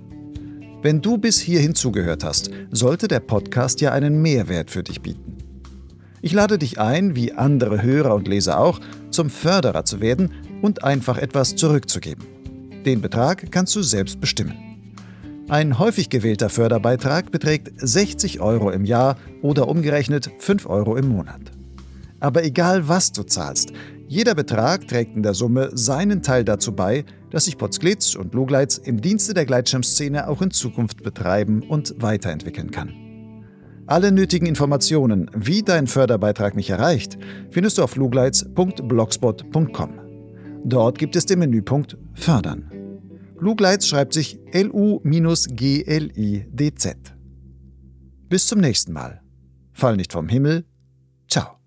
Wenn 0.81 1.01
du 1.01 1.17
bis 1.17 1.39
hierhin 1.39 1.75
zugehört 1.75 2.23
hast, 2.23 2.51
sollte 2.71 3.09
der 3.09 3.19
Podcast 3.19 3.81
ja 3.81 3.91
einen 3.91 4.21
Mehrwert 4.21 4.71
für 4.71 4.81
dich 4.81 5.01
bieten. 5.01 5.37
Ich 6.21 6.31
lade 6.31 6.57
dich 6.57 6.79
ein, 6.79 7.15
wie 7.17 7.33
andere 7.33 7.83
Hörer 7.83 8.15
und 8.15 8.27
Leser 8.27 8.59
auch, 8.59 8.79
zum 9.11 9.29
Förderer 9.29 9.83
zu 9.83 9.99
werden 9.99 10.31
und 10.61 10.83
einfach 10.83 11.17
etwas 11.17 11.55
zurückzugeben. 11.55 12.25
Den 12.85 13.01
Betrag 13.01 13.51
kannst 13.51 13.75
du 13.75 13.81
selbst 13.81 14.21
bestimmen. 14.21 14.68
Ein 15.49 15.79
häufig 15.79 16.09
gewählter 16.09 16.49
Förderbeitrag 16.49 17.31
beträgt 17.31 17.71
60 17.77 18.39
Euro 18.39 18.69
im 18.69 18.85
Jahr 18.85 19.17
oder 19.41 19.67
umgerechnet 19.67 20.29
5 20.37 20.67
Euro 20.67 20.95
im 20.95 21.07
Monat. 21.07 21.41
Aber 22.19 22.43
egal 22.43 22.87
was 22.87 23.13
du 23.13 23.23
zahlst, 23.23 23.73
jeder 24.07 24.35
Betrag 24.35 24.87
trägt 24.87 25.15
in 25.15 25.23
der 25.23 25.33
Summe 25.33 25.71
seinen 25.73 26.21
Teil 26.21 26.43
dazu 26.43 26.73
bei, 26.73 27.03
dass 27.31 27.45
sich 27.45 27.57
Potsglitz 27.57 28.13
und 28.13 28.35
Lugleitz 28.35 28.77
im 28.77 29.01
Dienste 29.01 29.33
der 29.33 29.47
Gleitschirmszene 29.47 30.27
auch 30.27 30.43
in 30.43 30.51
Zukunft 30.51 31.01
betreiben 31.01 31.63
und 31.63 31.95
weiterentwickeln 31.97 32.69
kann. 32.69 32.93
Alle 33.87 34.11
nötigen 34.11 34.45
Informationen, 34.45 35.31
wie 35.35 35.63
dein 35.63 35.87
Förderbeitrag 35.87 36.55
mich 36.55 36.69
erreicht, 36.69 37.17
findest 37.49 37.79
du 37.79 37.83
auf 37.83 37.95
lugleitz.blogspot.com. 37.95 39.93
Dort 40.63 40.99
gibt 40.99 41.15
es 41.15 41.25
den 41.25 41.39
Menüpunkt 41.39 41.97
Fördern. 42.13 42.69
Lugleitz 43.41 43.87
schreibt 43.87 44.13
sich 44.13 44.39
L-U-G-L-I-D-Z. 44.51 44.97
Bis 48.27 48.47
zum 48.47 48.59
nächsten 48.59 48.93
Mal. 48.93 49.21
Fall 49.73 49.95
nicht 49.97 50.11
vom 50.13 50.27
Himmel. 50.29 50.65
Ciao. 51.27 51.58